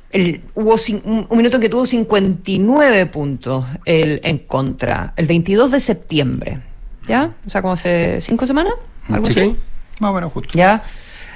El, 0.10 0.42
hubo 0.56 0.76
un, 1.04 1.28
un 1.30 1.38
minuto 1.38 1.58
en 1.58 1.62
que 1.62 1.68
tuvo 1.70 1.86
59 1.86 3.06
puntos 3.08 3.66
el 3.84 4.22
en 4.24 4.38
contra, 4.40 5.12
el 5.18 5.26
22 5.26 5.70
de 5.72 5.80
septiembre, 5.82 6.58
¿ya? 7.08 7.32
O 7.46 7.50
sea, 7.50 7.62
como 7.62 7.74
hace 7.74 8.22
cinco 8.22 8.46
semanas, 8.46 8.74
algo 9.10 9.26
Sí. 9.30 9.42
así. 9.42 9.58
Más 10.00 10.12
o 10.12 10.14
menos 10.14 10.32
justo. 10.32 10.58
¿ya? 10.58 10.82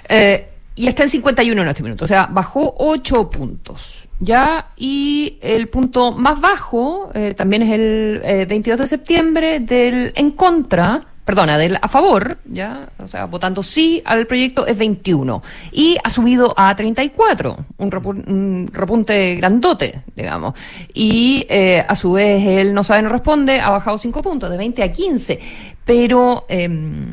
Eh, 0.08 0.48
y 0.76 0.88
está 0.88 1.04
en 1.04 1.10
51 1.10 1.62
en 1.62 1.68
este 1.68 1.84
minuto, 1.84 2.06
o 2.06 2.08
sea, 2.08 2.28
bajó 2.32 2.74
8 2.78 3.30
puntos, 3.30 4.08
¿ya? 4.22 4.68
Y 4.78 5.38
el 5.42 5.68
punto 5.68 6.14
más 6.14 6.40
bajo 6.40 7.10
eh, 7.14 7.34
también 7.36 7.64
es 7.64 7.72
el 7.72 8.22
eh, 8.24 8.46
22 8.48 8.80
de 8.80 8.88
septiembre 8.88 9.60
del 9.60 10.14
en 10.16 10.32
contra, 10.32 11.04
perdona, 11.26 11.58
del 11.58 11.78
a 11.82 11.88
favor, 11.88 12.38
¿ya? 12.46 12.90
O 13.04 13.08
sea, 13.08 13.26
votando 13.26 13.62
sí 13.64 14.02
al 14.06 14.28
proyecto 14.28 14.66
es 14.66 14.78
21. 14.78 15.42
Y 15.72 15.98
ha 16.04 16.10
subido 16.10 16.54
a 16.56 16.76
34, 16.76 17.58
un, 17.78 17.92
repu- 17.92 18.28
un 18.28 18.70
repunte 18.72 19.36
grandote, 19.36 20.02
digamos. 20.16 20.54
Y 20.94 21.46
eh, 21.50 21.84
a 21.88 21.96
su 21.96 22.14
vez 22.14 22.46
el 22.46 22.74
no 22.74 22.84
sabe, 22.84 23.02
no 23.02 23.10
responde, 23.10 23.60
ha 23.60 23.70
bajado 23.72 23.98
5 23.98 24.22
puntos, 24.22 24.50
de 24.50 24.58
20 24.58 24.84
a 24.84 24.92
15. 24.92 25.40
Pero... 25.86 26.46
em, 26.48 27.12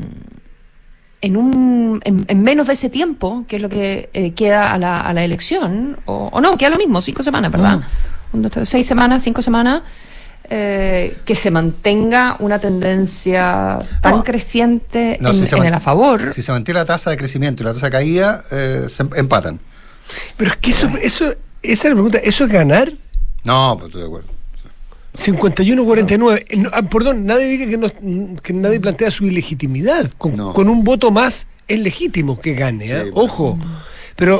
en, 1.21 1.37
un, 1.37 2.01
en, 2.03 2.25
en 2.27 2.41
menos 2.43 2.67
de 2.67 2.73
ese 2.73 2.89
tiempo, 2.89 3.45
que 3.47 3.57
es 3.57 3.61
lo 3.61 3.69
que 3.69 4.09
eh, 4.13 4.31
queda 4.33 4.71
a 4.73 4.77
la, 4.77 4.97
a 5.01 5.13
la 5.13 5.23
elección, 5.23 5.97
o, 6.05 6.29
o 6.31 6.41
no, 6.41 6.57
queda 6.57 6.69
lo 6.69 6.77
mismo, 6.77 7.01
cinco 7.01 7.23
semanas, 7.23 7.51
¿verdad? 7.51 7.81
Un, 8.31 8.41
dos, 8.41 8.51
tres, 8.51 8.69
seis 8.69 8.85
semanas, 8.85 9.21
cinco 9.23 9.41
semanas, 9.41 9.83
eh, 10.49 11.17
que 11.25 11.35
se 11.35 11.51
mantenga 11.51 12.37
una 12.39 12.59
tendencia 12.59 13.79
tan 14.01 14.17
No. 14.17 14.23
creciente 14.23 15.17
No, 15.19 15.29
en, 15.29 15.45
si 15.45 15.55
el 15.55 15.73
a 15.73 15.79
favor. 15.79 16.33
Si 16.33 16.41
se 16.41 16.51
mantiene 16.51 16.79
la 16.79 16.85
tasa 16.85 17.09
de 17.11 17.17
crecimiento 17.17 17.61
y 17.61 17.65
la 17.65 17.73
tasa 17.73 17.87
de 17.87 17.91
caída, 17.91 18.43
eh, 18.51 18.87
se 18.89 19.03
em- 19.03 19.09
empatan. 19.15 19.59
Pero 20.37 20.51
es 20.51 20.57
que 20.57 20.71
eso, 20.71 20.87
eso, 21.01 21.25
esa 21.61 21.83
es 21.83 21.83
la 21.83 21.91
pregunta, 21.93 22.17
¿eso 22.23 22.45
es 22.45 22.49
ganar? 22.51 22.91
No, 23.43 23.75
pues 23.77 23.87
estoy 23.87 24.01
de 24.01 24.07
acuerdo. 24.07 24.38
51-49. 25.15 26.45
Eh, 26.49 26.57
no, 26.57 26.69
ah, 26.73 26.81
perdón, 26.83 27.25
nadie 27.25 27.45
diga 27.47 27.67
que, 27.69 27.77
no, 27.77 28.35
que 28.41 28.53
nadie 28.53 28.79
plantea 28.79 29.11
su 29.11 29.25
ilegitimidad. 29.25 30.11
Con, 30.17 30.35
No. 30.37 30.53
con 30.53 30.69
un 30.69 30.83
voto 30.83 31.11
más 31.11 31.47
es 31.67 31.79
legítimo 31.79 32.39
que 32.39 32.53
gane. 32.53 32.85
¿eh? 32.85 33.03
Sí, 33.05 33.11
Ojo. 33.13 33.57
Pero 33.61 33.79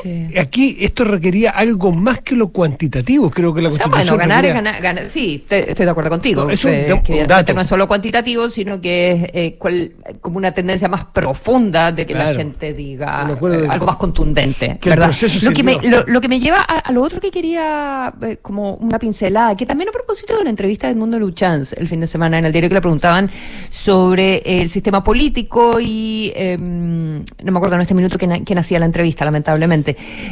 Sí. 0.03 0.27
aquí 0.37 0.77
esto 0.81 1.03
requería 1.03 1.51
algo 1.51 1.91
más 1.91 2.21
que 2.21 2.35
lo 2.35 2.49
cuantitativo. 2.49 3.29
Creo 3.31 3.53
que 3.53 3.61
la 3.61 3.69
O 3.69 3.71
sea, 3.71 3.85
Constitución. 3.85 4.17
bueno, 4.17 4.29
ganar 4.29 4.45
es 4.45 4.51
requería- 4.53 4.71
ganar, 4.71 4.81
ganar- 4.81 5.05
Sí, 5.11 5.43
te- 5.47 5.69
estoy 5.71 5.85
de 5.85 5.91
acuerdo 5.91 6.09
contigo. 6.09 6.43
No, 6.45 6.49
es 6.49 6.63
un- 6.65 6.71
eh, 6.73 7.01
un 7.07 7.27
dato. 7.27 7.53
no 7.53 7.61
es 7.61 7.67
solo 7.67 7.87
cuantitativo, 7.87 8.49
sino 8.49 8.79
que 8.81 9.11
es 9.11 9.23
eh, 9.33 9.55
cual- 9.57 9.93
como 10.21 10.37
una 10.37 10.51
tendencia 10.51 10.87
más 10.87 11.05
profunda 11.05 11.91
de 11.91 12.05
que 12.05 12.13
la 12.13 12.33
gente 12.33 12.73
diga 12.73 13.27
eh, 13.51 13.67
algo 13.69 13.85
más 13.85 13.95
contundente. 13.95 14.77
que 14.81 14.89
¿verdad? 14.89 15.11
Lo 15.41 15.51
que, 15.51 15.63
me, 15.63 15.75
lo, 15.81 16.03
lo 16.05 16.21
que 16.21 16.27
me 16.27 16.39
lleva 16.39 16.59
a, 16.59 16.79
a 16.79 16.91
lo 16.91 17.01
otro 17.01 17.19
que 17.19 17.31
quería, 17.31 18.13
eh, 18.21 18.37
como 18.41 18.73
una 18.75 18.99
pincelada, 18.99 19.55
que 19.55 19.65
también 19.65 19.89
a 19.89 19.91
propósito 19.91 20.37
de 20.37 20.43
la 20.43 20.49
entrevista 20.49 20.87
de 20.87 20.93
Edmundo 20.93 21.19
Luchanz 21.19 21.73
el 21.73 21.87
fin 21.87 21.99
de 21.99 22.07
semana 22.07 22.37
en 22.39 22.45
el 22.45 22.51
diario 22.51 22.69
que 22.69 22.75
le 22.75 22.81
preguntaban 22.81 23.29
sobre 23.69 24.41
el 24.45 24.69
sistema 24.69 25.03
político 25.03 25.79
y 25.79 26.31
em, 26.35 27.19
no 27.43 27.51
me 27.51 27.57
acuerdo 27.57 27.75
en 27.75 27.81
este 27.81 27.93
minuto 27.93 28.17
quién, 28.17 28.43
quién 28.43 28.59
hacía 28.59 28.79
la 28.79 28.85
entrevista, 28.85 29.23
lamentablemente. 29.25 29.68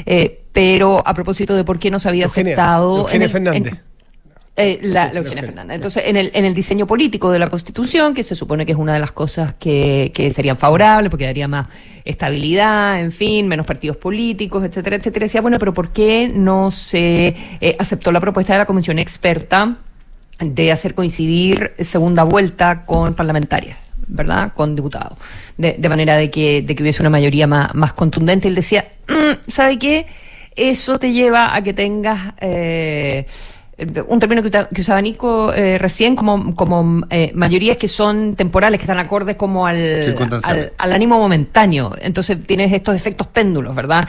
Eh, 0.05 0.41
pero 0.51 1.01
a 1.05 1.13
propósito 1.13 1.55
de 1.55 1.63
por 1.63 1.77
qué 1.79 1.91
no 1.91 1.99
se 1.99 2.09
había 2.09 2.25
Eugenia, 2.25 2.53
aceptado. 2.53 2.97
Eugenia 3.01 3.15
en 3.15 3.21
el- 3.23 3.29
Fernández. 3.29 3.73
en- 3.73 3.87
eh, 4.59 4.79
la, 4.81 5.09
Sí, 5.09 5.13
la 5.13 5.19
Eugenia 5.19 5.19
Eugenia, 5.19 5.43
Fernández. 5.43 5.75
Entonces, 5.75 6.03
en 6.07 6.17
el, 6.17 6.31
en 6.33 6.43
el 6.45 6.53
diseño 6.55 6.87
político 6.87 7.29
de 7.29 7.37
la 7.37 7.47
Constitución, 7.47 8.15
que 8.15 8.23
se 8.23 8.33
supone 8.33 8.65
que 8.65 8.71
es 8.71 8.77
una 8.77 8.93
de 8.93 8.99
las 8.99 9.11
cosas 9.11 9.53
que, 9.59 10.11
que 10.15 10.31
serían 10.31 10.57
favorables, 10.57 11.11
porque 11.11 11.25
daría 11.25 11.47
más 11.47 11.67
estabilidad, 12.03 12.99
en 12.99 13.11
fin, 13.11 13.47
menos 13.47 13.67
partidos 13.67 13.97
políticos, 13.97 14.63
etcétera, 14.63 14.95
etcétera. 14.95 15.25
Decía, 15.25 15.41
bueno, 15.41 15.59
pero 15.59 15.73
¿por 15.75 15.89
qué 15.91 16.31
no 16.33 16.71
se 16.71 17.35
eh, 17.61 17.75
aceptó 17.77 18.11
la 18.11 18.19
propuesta 18.19 18.53
de 18.53 18.59
la 18.59 18.65
Comisión 18.65 18.97
Experta 18.97 19.77
de 20.39 20.71
hacer 20.71 20.95
coincidir 20.95 21.73
segunda 21.79 22.23
vuelta 22.23 22.83
con 22.85 23.13
parlamentarias? 23.13 23.77
¿Verdad? 24.07 24.53
Con 24.53 24.75
diputados. 24.75 25.17
De, 25.57 25.75
de 25.77 25.89
manera 25.89 26.15
de 26.17 26.29
que, 26.31 26.61
de 26.61 26.75
que 26.75 26.83
hubiese 26.83 27.01
una 27.01 27.09
mayoría 27.09 27.47
más, 27.47 27.73
más 27.75 27.93
contundente. 27.93 28.47
Él 28.47 28.55
decía, 28.55 28.85
"Mm, 29.07 29.49
¿sabe 29.51 29.77
qué? 29.79 30.05
Eso 30.55 30.97
te 30.97 31.11
lleva 31.11 31.55
a 31.55 31.61
que 31.61 31.73
tengas 31.73 32.33
eh, 32.41 33.25
un 34.07 34.19
término 34.19 34.41
que, 34.41 34.49
que 34.49 34.81
usaba 34.81 34.99
Nico 35.01 35.53
eh, 35.53 35.77
recién, 35.77 36.15
como, 36.15 36.55
como 36.55 37.05
eh, 37.11 37.31
mayorías 37.35 37.77
que 37.77 37.87
son 37.87 38.35
temporales, 38.35 38.79
que 38.79 38.85
están 38.85 38.97
acordes 38.97 39.35
como 39.35 39.67
al, 39.67 40.03
al, 40.49 40.73
al 40.79 40.93
ánimo 40.93 41.19
momentáneo. 41.19 41.91
Entonces 42.01 42.43
tienes 42.47 42.73
estos 42.73 42.95
efectos 42.95 43.27
péndulos, 43.27 43.75
¿verdad? 43.75 44.07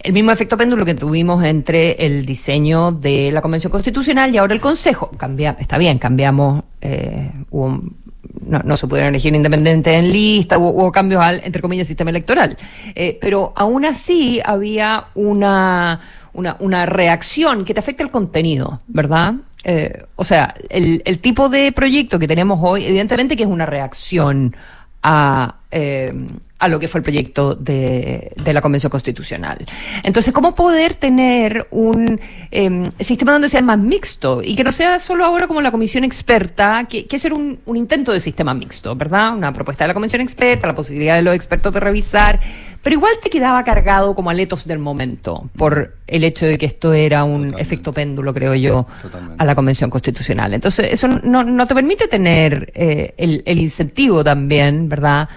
El 0.00 0.12
mismo 0.12 0.30
efecto 0.30 0.56
péndulo 0.58 0.84
que 0.84 0.94
tuvimos 0.94 1.42
entre 1.42 1.92
el 2.04 2.26
diseño 2.26 2.92
de 2.92 3.32
la 3.32 3.40
Convención 3.40 3.70
Constitucional 3.72 4.32
y 4.34 4.38
ahora 4.38 4.52
el 4.54 4.60
Consejo. 4.60 5.10
Cambia, 5.16 5.56
está 5.58 5.78
bien, 5.78 5.98
cambiamos, 5.98 6.62
eh, 6.82 7.30
hubo 7.50 7.64
un- 7.66 7.96
no, 8.44 8.60
no 8.64 8.76
se 8.76 8.86
pudieron 8.86 9.14
elegir 9.14 9.34
independientes 9.34 9.94
en 9.94 10.12
lista, 10.12 10.58
hubo, 10.58 10.90
cambios 10.92 11.22
al, 11.22 11.40
entre 11.44 11.62
comillas, 11.62 11.88
sistema 11.88 12.10
electoral. 12.10 12.56
Eh, 12.94 13.18
pero 13.20 13.52
aún 13.56 13.84
así 13.84 14.40
había 14.44 15.06
una, 15.14 16.00
una, 16.32 16.56
una 16.60 16.86
reacción 16.86 17.64
que 17.64 17.74
te 17.74 17.80
afecta 17.80 18.02
el 18.02 18.10
contenido, 18.10 18.80
¿verdad? 18.86 19.34
Eh, 19.64 20.04
o 20.14 20.24
sea, 20.24 20.54
el, 20.68 21.02
el 21.04 21.18
tipo 21.18 21.48
de 21.48 21.72
proyecto 21.72 22.18
que 22.18 22.28
tenemos 22.28 22.60
hoy, 22.62 22.84
evidentemente 22.84 23.36
que 23.36 23.42
es 23.42 23.48
una 23.48 23.66
reacción 23.66 24.54
a, 25.02 25.56
eh, 25.70 26.12
a 26.58 26.68
lo 26.68 26.78
que 26.78 26.88
fue 26.88 27.00
el 27.00 27.02
proyecto 27.02 27.54
de, 27.54 28.32
de 28.42 28.52
la 28.54 28.62
Convención 28.62 28.90
Constitucional. 28.90 29.58
Entonces, 30.02 30.32
¿cómo 30.32 30.54
poder 30.54 30.94
tener 30.94 31.66
un 31.70 32.18
eh, 32.50 32.90
sistema 32.98 33.32
donde 33.32 33.48
sea 33.48 33.60
más 33.60 33.78
mixto 33.78 34.42
y 34.42 34.56
que 34.56 34.64
no 34.64 34.72
sea 34.72 34.98
solo 34.98 35.24
ahora 35.24 35.46
como 35.46 35.60
la 35.60 35.70
comisión 35.70 36.02
experta, 36.02 36.86
que, 36.88 37.06
que 37.06 37.18
ser 37.18 37.34
un, 37.34 37.58
un 37.66 37.76
intento 37.76 38.10
de 38.12 38.20
sistema 38.20 38.54
mixto, 38.54 38.96
¿verdad? 38.96 39.34
Una 39.34 39.52
propuesta 39.52 39.84
de 39.84 39.88
la 39.88 39.94
comisión 39.94 40.22
experta, 40.22 40.66
la 40.66 40.74
posibilidad 40.74 41.16
de 41.16 41.22
los 41.22 41.34
expertos 41.34 41.74
de 41.74 41.80
revisar, 41.80 42.40
pero 42.82 42.94
igual 42.94 43.12
te 43.22 43.28
quedaba 43.28 43.62
cargado 43.62 44.14
como 44.14 44.30
aletos 44.30 44.66
del 44.66 44.78
momento 44.78 45.50
por 45.58 45.96
el 46.06 46.24
hecho 46.24 46.46
de 46.46 46.56
que 46.56 46.66
esto 46.66 46.94
era 46.94 47.24
un 47.24 47.32
Totalmente. 47.32 47.62
efecto 47.62 47.92
péndulo, 47.92 48.32
creo 48.32 48.54
yo, 48.54 48.86
Totalmente. 49.02 49.42
a 49.42 49.44
la 49.44 49.54
Convención 49.54 49.90
Constitucional. 49.90 50.54
Entonces, 50.54 50.90
eso 50.90 51.06
no, 51.08 51.44
no 51.44 51.66
te 51.66 51.74
permite 51.74 52.08
tener 52.08 52.72
eh, 52.74 53.12
el, 53.18 53.42
el 53.44 53.58
incentivo 53.58 54.24
también, 54.24 54.88
¿verdad?, 54.88 55.28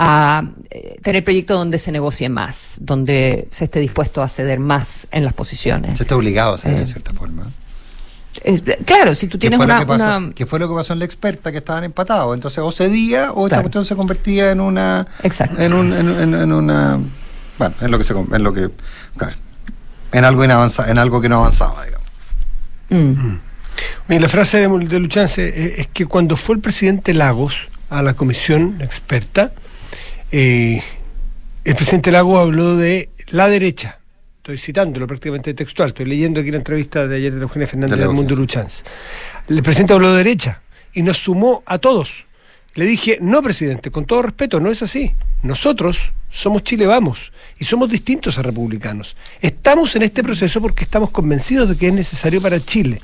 a 0.00 0.44
eh, 0.70 0.96
tener 1.02 1.24
proyectos 1.24 1.58
donde 1.58 1.76
se 1.78 1.90
negocie 1.90 2.28
más, 2.28 2.76
donde 2.80 3.48
se 3.50 3.64
esté 3.64 3.80
dispuesto 3.80 4.22
a 4.22 4.28
ceder 4.28 4.60
más 4.60 5.08
en 5.10 5.24
las 5.24 5.32
posiciones. 5.32 5.96
Se 5.98 6.04
está 6.04 6.14
obligado 6.14 6.52
a 6.52 6.54
hacer 6.54 6.72
Eh, 6.72 6.78
de 6.80 6.86
cierta 6.86 7.12
forma. 7.12 7.50
Es- 8.44 8.62
claro, 8.84 9.12
si 9.16 9.26
tú 9.26 9.38
¿Qué 9.38 9.48
tienes 9.50 9.58
una... 9.58 9.80
que 9.80 9.86
pasó, 9.86 10.04
una- 10.18 10.32
qué 10.34 10.46
fue 10.46 10.60
lo 10.60 10.68
que 10.68 10.74
pasó 10.76 10.92
en 10.92 11.00
la 11.00 11.04
experta 11.04 11.50
que 11.50 11.58
estaban 11.58 11.82
empatados? 11.82 12.32
Entonces 12.36 12.60
o 12.60 12.70
cedía 12.70 13.32
o 13.32 13.46
esta 13.48 13.60
cuestión 13.60 13.84
se 13.84 13.96
convertía 13.96 14.52
en 14.52 14.60
una 14.60 15.04
Exacto. 15.24 15.60
en, 15.60 15.72
un, 15.72 15.92
en, 15.92 16.08
en- 16.08 16.34
en 16.34 16.52
una 16.52 17.00
bueno, 17.58 17.74
en 17.80 17.90
lo 17.90 17.98
que 17.98 18.04
se 18.04 18.14
con- 18.14 18.32
en 18.32 18.42
lo 18.44 18.52
que 18.52 18.70
claro, 19.16 19.34
en 20.12 20.24
algo 20.24 20.44
inavanza, 20.44 20.88
en 20.88 20.98
algo 20.98 21.20
que 21.20 21.28
no 21.28 21.38
avanzaba, 21.38 21.84
digamos. 21.84 22.06
Mm. 22.90 23.36
Oye, 24.08 24.20
la 24.20 24.28
frase 24.28 24.58
de, 24.58 24.68
de 24.86 25.00
Luchance 25.00 25.48
es, 25.48 25.80
es 25.80 25.86
que 25.88 26.06
cuando 26.06 26.36
fue 26.36 26.54
el 26.54 26.60
presidente 26.60 27.14
Lagos 27.14 27.68
a 27.90 28.02
la 28.02 28.14
comisión 28.14 28.76
experta, 28.80 29.52
eh, 30.30 30.82
el 31.64 31.74
presidente 31.74 32.12
Lagos 32.12 32.38
habló 32.38 32.76
de 32.76 33.10
la 33.30 33.48
derecha. 33.48 33.98
Estoy 34.38 34.58
citándolo 34.58 35.06
prácticamente 35.06 35.52
textual, 35.54 35.88
estoy 35.88 36.06
leyendo 36.06 36.40
aquí 36.40 36.50
la 36.50 36.56
entrevista 36.56 37.06
de 37.06 37.16
ayer 37.16 37.34
de 37.34 37.42
Eugenia 37.42 37.66
Fernández 37.66 37.98
del 37.98 38.08
Mundo 38.10 38.34
Luchance. 38.34 38.82
El 39.48 39.62
presidente 39.62 39.92
habló 39.92 40.12
de 40.12 40.18
derecha 40.18 40.62
y 40.94 41.02
nos 41.02 41.18
sumó 41.18 41.62
a 41.66 41.78
todos. 41.78 42.24
Le 42.74 42.86
dije, 42.86 43.18
no, 43.20 43.42
presidente, 43.42 43.90
con 43.90 44.06
todo 44.06 44.22
respeto, 44.22 44.60
no 44.60 44.70
es 44.70 44.82
así. 44.82 45.14
Nosotros 45.42 45.98
somos 46.30 46.62
Chile 46.62 46.86
Vamos 46.86 47.32
y 47.58 47.64
somos 47.64 47.90
distintos 47.90 48.38
a 48.38 48.42
republicanos. 48.42 49.16
Estamos 49.40 49.96
en 49.96 50.02
este 50.02 50.22
proceso 50.22 50.60
porque 50.60 50.84
estamos 50.84 51.10
convencidos 51.10 51.68
de 51.68 51.76
que 51.76 51.88
es 51.88 51.92
necesario 51.92 52.40
para 52.40 52.64
Chile. 52.64 53.00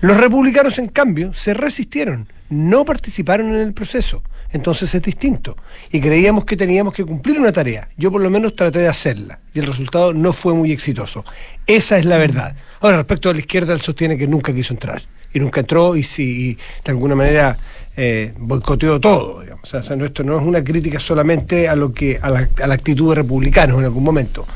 Los 0.00 0.16
republicanos, 0.16 0.78
en 0.78 0.88
cambio, 0.88 1.34
se 1.34 1.52
resistieron, 1.52 2.26
no 2.48 2.84
participaron 2.84 3.54
en 3.54 3.60
el 3.60 3.74
proceso. 3.74 4.22
Entonces 4.52 4.94
es 4.94 5.02
distinto. 5.02 5.56
Y 5.90 6.00
creíamos 6.00 6.44
que 6.44 6.56
teníamos 6.56 6.92
que 6.92 7.04
cumplir 7.04 7.38
una 7.38 7.52
tarea. 7.52 7.88
Yo 7.96 8.10
por 8.10 8.20
lo 8.20 8.30
menos 8.30 8.56
traté 8.56 8.80
de 8.80 8.88
hacerla. 8.88 9.40
Y 9.54 9.60
el 9.60 9.66
resultado 9.66 10.12
no 10.12 10.32
fue 10.32 10.54
muy 10.54 10.72
exitoso. 10.72 11.24
Esa 11.66 11.98
es 11.98 12.04
la 12.04 12.18
verdad. 12.18 12.56
Ahora, 12.80 12.98
respecto 12.98 13.30
a 13.30 13.32
la 13.32 13.38
izquierda, 13.38 13.72
él 13.72 13.80
sostiene 13.80 14.16
que 14.16 14.26
nunca 14.26 14.52
quiso 14.52 14.72
entrar. 14.72 15.02
Y 15.32 15.38
nunca 15.38 15.60
entró 15.60 15.94
y, 15.94 16.02
si, 16.02 16.50
y 16.50 16.54
de 16.54 16.90
alguna 16.90 17.14
manera 17.14 17.56
eh, 17.96 18.34
boicoteó 18.36 18.98
todo. 18.98 19.42
Digamos. 19.42 19.72
O 19.72 19.82
sea, 19.82 19.96
esto 20.04 20.24
no 20.24 20.38
es 20.38 20.44
una 20.44 20.64
crítica 20.64 20.98
solamente 20.98 21.68
a, 21.68 21.76
lo 21.76 21.92
que, 21.92 22.18
a, 22.20 22.30
la, 22.30 22.48
a 22.62 22.66
la 22.66 22.74
actitud 22.74 23.10
de 23.10 23.16
republicanos 23.16 23.78
en 23.78 23.84
algún 23.84 24.02
momento. 24.02 24.46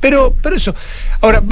Pero, 0.00 0.34
pero 0.40 0.56
eso. 0.56 0.74
Ahora, 1.20 1.42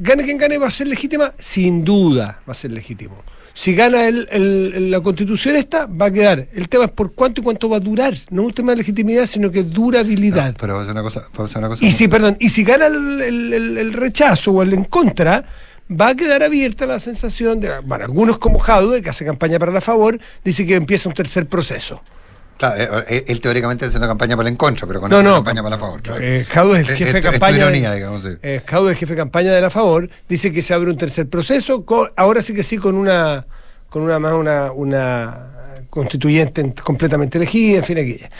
gane 0.00 0.24
quien 0.24 0.38
gane, 0.38 0.58
¿va 0.58 0.68
a 0.68 0.70
ser 0.70 0.88
legítima? 0.88 1.32
Sin 1.38 1.84
duda 1.84 2.40
va 2.46 2.52
a 2.52 2.54
ser 2.54 2.72
legítimo. 2.72 3.16
Si 3.58 3.74
gana 3.74 4.06
el, 4.06 4.90
la 4.90 5.00
constitución 5.00 5.56
esta, 5.56 5.86
va 5.86 6.06
a 6.06 6.10
quedar. 6.10 6.46
El 6.52 6.68
tema 6.68 6.84
es 6.84 6.90
por 6.90 7.14
cuánto 7.14 7.40
y 7.40 7.44
cuánto 7.44 7.70
va 7.70 7.78
a 7.78 7.80
durar. 7.80 8.12
No 8.28 8.42
es 8.42 8.48
un 8.48 8.52
tema 8.52 8.72
de 8.72 8.76
legitimidad, 8.76 9.26
sino 9.26 9.50
que 9.50 9.62
durabilidad. 9.62 10.48
No, 10.52 10.56
pero 10.60 10.74
va 10.76 10.82
a 10.82 10.84
ser 10.84 10.92
una 10.92 11.02
cosa, 11.02 11.22
va 11.40 11.44
a 11.46 11.48
ser 11.48 11.58
una 11.60 11.68
cosa 11.70 11.82
Y 11.84 11.90
si, 11.92 12.06
perdón, 12.06 12.36
y 12.38 12.50
si 12.50 12.64
gana 12.64 12.86
el, 12.88 13.22
el- 13.22 13.54
el- 13.54 13.78
el 13.78 13.92
rechazo 13.94 14.50
o 14.52 14.62
el 14.62 14.74
en 14.74 14.84
contra, 14.84 15.46
va 15.90 16.08
a 16.08 16.14
quedar 16.14 16.42
abierta 16.42 16.84
la 16.84 17.00
sensación 17.00 17.58
de, 17.60 17.70
bueno, 17.86 18.04
algunos 18.04 18.36
como 18.36 18.58
Jadwe, 18.58 19.00
que 19.00 19.08
hace 19.08 19.24
campaña 19.24 19.58
para 19.58 19.72
la 19.72 19.80
favor, 19.80 20.20
dice 20.44 20.66
que 20.66 20.74
empieza 20.74 21.08
un 21.08 21.14
tercer 21.14 21.46
proceso. 21.46 22.02
Claro, 22.58 23.00
eh, 23.00 23.04
eh, 23.08 23.24
él, 23.28 23.40
teóricamente 23.40 23.84
está 23.84 23.96
haciendo 23.98 24.08
campaña 24.08 24.36
para 24.36 24.48
el 24.48 24.54
en 24.54 24.56
contra, 24.56 24.86
pero 24.86 25.00
con 25.00 25.10
No, 25.10 25.22
no, 25.22 25.34
campaña 25.34 25.62
para 25.62 25.76
la 25.76 25.80
favor. 25.80 26.00
claro. 26.02 26.20
Eh, 26.22 26.40
es 26.40 26.56
el 26.56 26.80
Es- 26.80 26.98
jefe 26.98 27.12
de 27.12 27.20
campaña. 27.20 27.58
ironía, 27.58 27.90
de- 27.90 27.96
digamos, 27.96 28.22
sí. 28.22 28.28
eh, 28.42 28.62
Jadwe 28.64 28.92
es 28.92 28.98
jefe 28.98 29.12
de 29.12 29.16
campaña 29.18 29.52
de 29.52 29.60
la 29.60 29.70
favor, 29.70 30.08
dice 30.28 30.50
que 30.52 30.62
se 30.62 30.72
abre 30.72 30.90
un 30.90 30.96
tercer 30.96 31.28
proceso, 31.28 31.84
con- 31.84 32.08
ahora 32.16 32.40
sí 32.42 32.54
que 32.54 32.62
sí 32.62 32.78
con 32.78 32.94
una 32.96 33.46
con 33.90 34.02
una 34.02 34.18
más 34.18 34.32
una, 34.34 34.72
una 34.72 35.46
constituyente 35.90 36.60
en- 36.60 36.72
completamente 36.72 37.38
elegida, 37.38 37.78
en 37.78 37.84
fin, 37.84 37.98
aquella. 37.98 38.30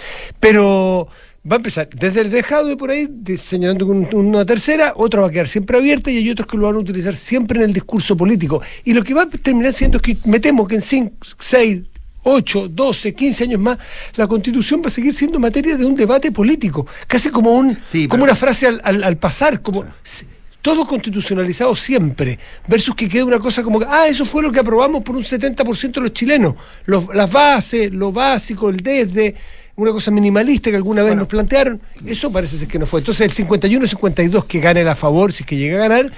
Pero 0.40 1.08
va 1.50 1.54
a 1.54 1.58
empezar 1.58 1.88
desde 1.90 2.22
el 2.22 2.30
dejado 2.30 2.66
de 2.68 2.76
por 2.76 2.90
ahí, 2.90 3.08
señalando 3.38 3.86
con 3.86 4.08
una 4.14 4.44
tercera, 4.44 4.92
otra 4.96 5.20
va 5.22 5.28
a 5.28 5.30
quedar 5.30 5.48
siempre 5.48 5.76
abierta 5.78 6.10
y 6.10 6.16
hay 6.18 6.30
otros 6.30 6.46
que 6.48 6.56
lo 6.56 6.66
van 6.66 6.74
a 6.76 6.78
utilizar 6.78 7.14
siempre 7.16 7.58
en 7.58 7.66
el 7.66 7.72
discurso 7.72 8.16
político. 8.16 8.60
Y 8.84 8.92
lo 8.92 9.02
que 9.04 9.14
va 9.14 9.22
a 9.22 9.28
terminar 9.28 9.72
siendo 9.72 9.98
es 9.98 10.02
que 10.02 10.18
me 10.24 10.40
temo 10.40 10.66
que 10.66 10.74
en 10.74 10.82
5, 10.82 11.14
6, 11.40 11.82
8, 12.30 12.68
12, 12.68 13.14
15 13.14 13.44
años 13.44 13.60
más, 13.60 13.78
la 14.16 14.26
constitución 14.26 14.82
va 14.84 14.88
a 14.88 14.90
seguir 14.90 15.14
siendo 15.14 15.38
materia 15.38 15.76
de 15.76 15.84
un 15.84 15.94
debate 15.94 16.32
político, 16.32 16.84
casi 17.06 17.30
como 17.30 17.52
un 17.52 17.78
Sí, 17.86 18.08
como 18.08 18.22
pero- 18.22 18.32
una 18.32 18.34
frase 18.36 18.66
al, 18.66 18.80
al- 18.82 19.04
al 19.04 19.16
pasar, 19.16 19.62
como 19.62 19.84
s- 20.04 20.26
todo 20.60 20.84
constitucionalizado 20.88 21.76
siempre, 21.76 22.36
versus 22.66 22.96
que 22.96 23.08
quede 23.08 23.22
una 23.22 23.38
cosa 23.38 23.62
como 23.62 23.78
que, 23.78 23.86
ah, 23.88 24.08
eso 24.08 24.24
fue 24.24 24.42
lo 24.42 24.50
que 24.50 24.58
aprobamos 24.58 25.04
por 25.04 25.14
un 25.16 25.22
70% 25.22 26.00
de 26.00 26.00
los 26.08 26.12
chilenos, 26.12 26.54
Los- 26.84 27.14
las 27.14 27.30
bases, 27.30 27.92
lo 27.92 28.10
básico, 28.10 28.70
el 28.70 28.78
desde, 28.78 29.36
una 29.76 29.92
cosa 29.92 30.10
minimalista 30.10 30.70
que 30.70 30.76
alguna 30.76 31.04
vez 31.04 31.14
nos 31.14 31.28
plantearon, 31.28 31.80
eso 32.04 32.32
parece 32.32 32.58
ser 32.58 32.66
que 32.66 32.78
no 32.80 32.86
fue. 32.86 33.00
Entonces 33.00 33.20
el 33.38 33.46
51-52 33.46 34.44
que 34.46 34.58
gane 34.58 34.80
a 34.80 34.96
favor, 34.96 35.32
si 35.32 35.44
es 35.44 35.46
que 35.46 35.56
llega 35.56 35.76
a 35.84 35.88
ganar, 35.88 36.10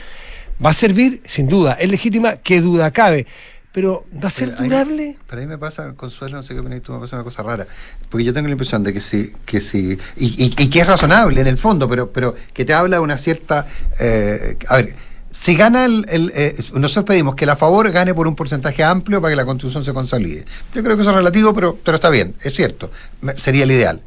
va 0.64 0.70
a 0.70 0.72
servir, 0.74 1.20
sin 1.26 1.48
duda, 1.48 1.74
es 1.78 1.90
legítima, 1.90 2.36
qué 2.36 2.60
duda 2.62 2.90
cabe. 2.92 3.26
Pero 3.72 4.04
¿va 4.12 4.28
a 4.28 4.30
ser 4.30 4.50
Pero 4.50 4.62
durable? 4.64 5.16
Pero 5.28 5.40
ahí 5.42 5.46
me 5.46 5.58
pasa, 5.58 5.92
Consuelo, 5.94 6.36
no 6.36 6.42
sé 6.42 6.54
qué 6.54 6.60
opinas 6.60 6.80
tú, 6.82 6.92
me 6.92 6.98
pasa 7.00 7.16
una 7.16 7.24
cosa 7.24 7.42
rara. 7.42 7.66
Porque 8.08 8.24
yo 8.24 8.32
tengo 8.32 8.48
la 8.48 8.52
impresión 8.52 8.82
de 8.82 8.92
que 8.92 9.00
sí, 9.00 9.32
que 9.44 9.60
sí, 9.60 9.98
y, 10.16 10.26
y- 10.44 10.54
y 10.56 10.68
que 10.70 10.80
es 10.80 10.86
razonable 10.86 11.40
en 11.40 11.46
el 11.46 11.58
fondo, 11.58 11.88
pero, 11.88 12.10
pero 12.10 12.34
que 12.52 12.64
te 12.64 12.72
habla 12.74 12.96
de 12.96 13.02
una 13.02 13.18
cierta. 13.18 13.66
eh, 14.00 14.56
a 14.68 14.76
ver, 14.76 14.94
si 15.30 15.54
gana 15.54 15.84
el. 15.84 16.06
el, 16.08 16.32
eh, 16.34 16.54
nosotros 16.74 17.04
pedimos 17.04 17.34
que 17.34 17.44
la 17.46 17.54
favor 17.56 17.90
gane 17.92 18.14
por 18.14 18.26
un 18.26 18.34
porcentaje 18.34 18.82
amplio 18.82 19.20
para 19.20 19.32
que 19.32 19.36
la 19.36 19.44
constitución 19.44 19.84
se 19.84 19.92
consolide. 19.92 20.44
Yo 20.74 20.82
creo 20.82 20.96
que 20.96 21.02
eso 21.02 21.10
es 21.10 21.16
relativo, 21.16 21.54
pero, 21.54 21.76
pero 21.84 21.96
está 21.96 22.08
bien, 22.10 22.34
es 22.42 22.54
cierto. 22.54 22.90
Sería 23.36 23.64
el 23.64 23.70
ideal. 23.70 24.00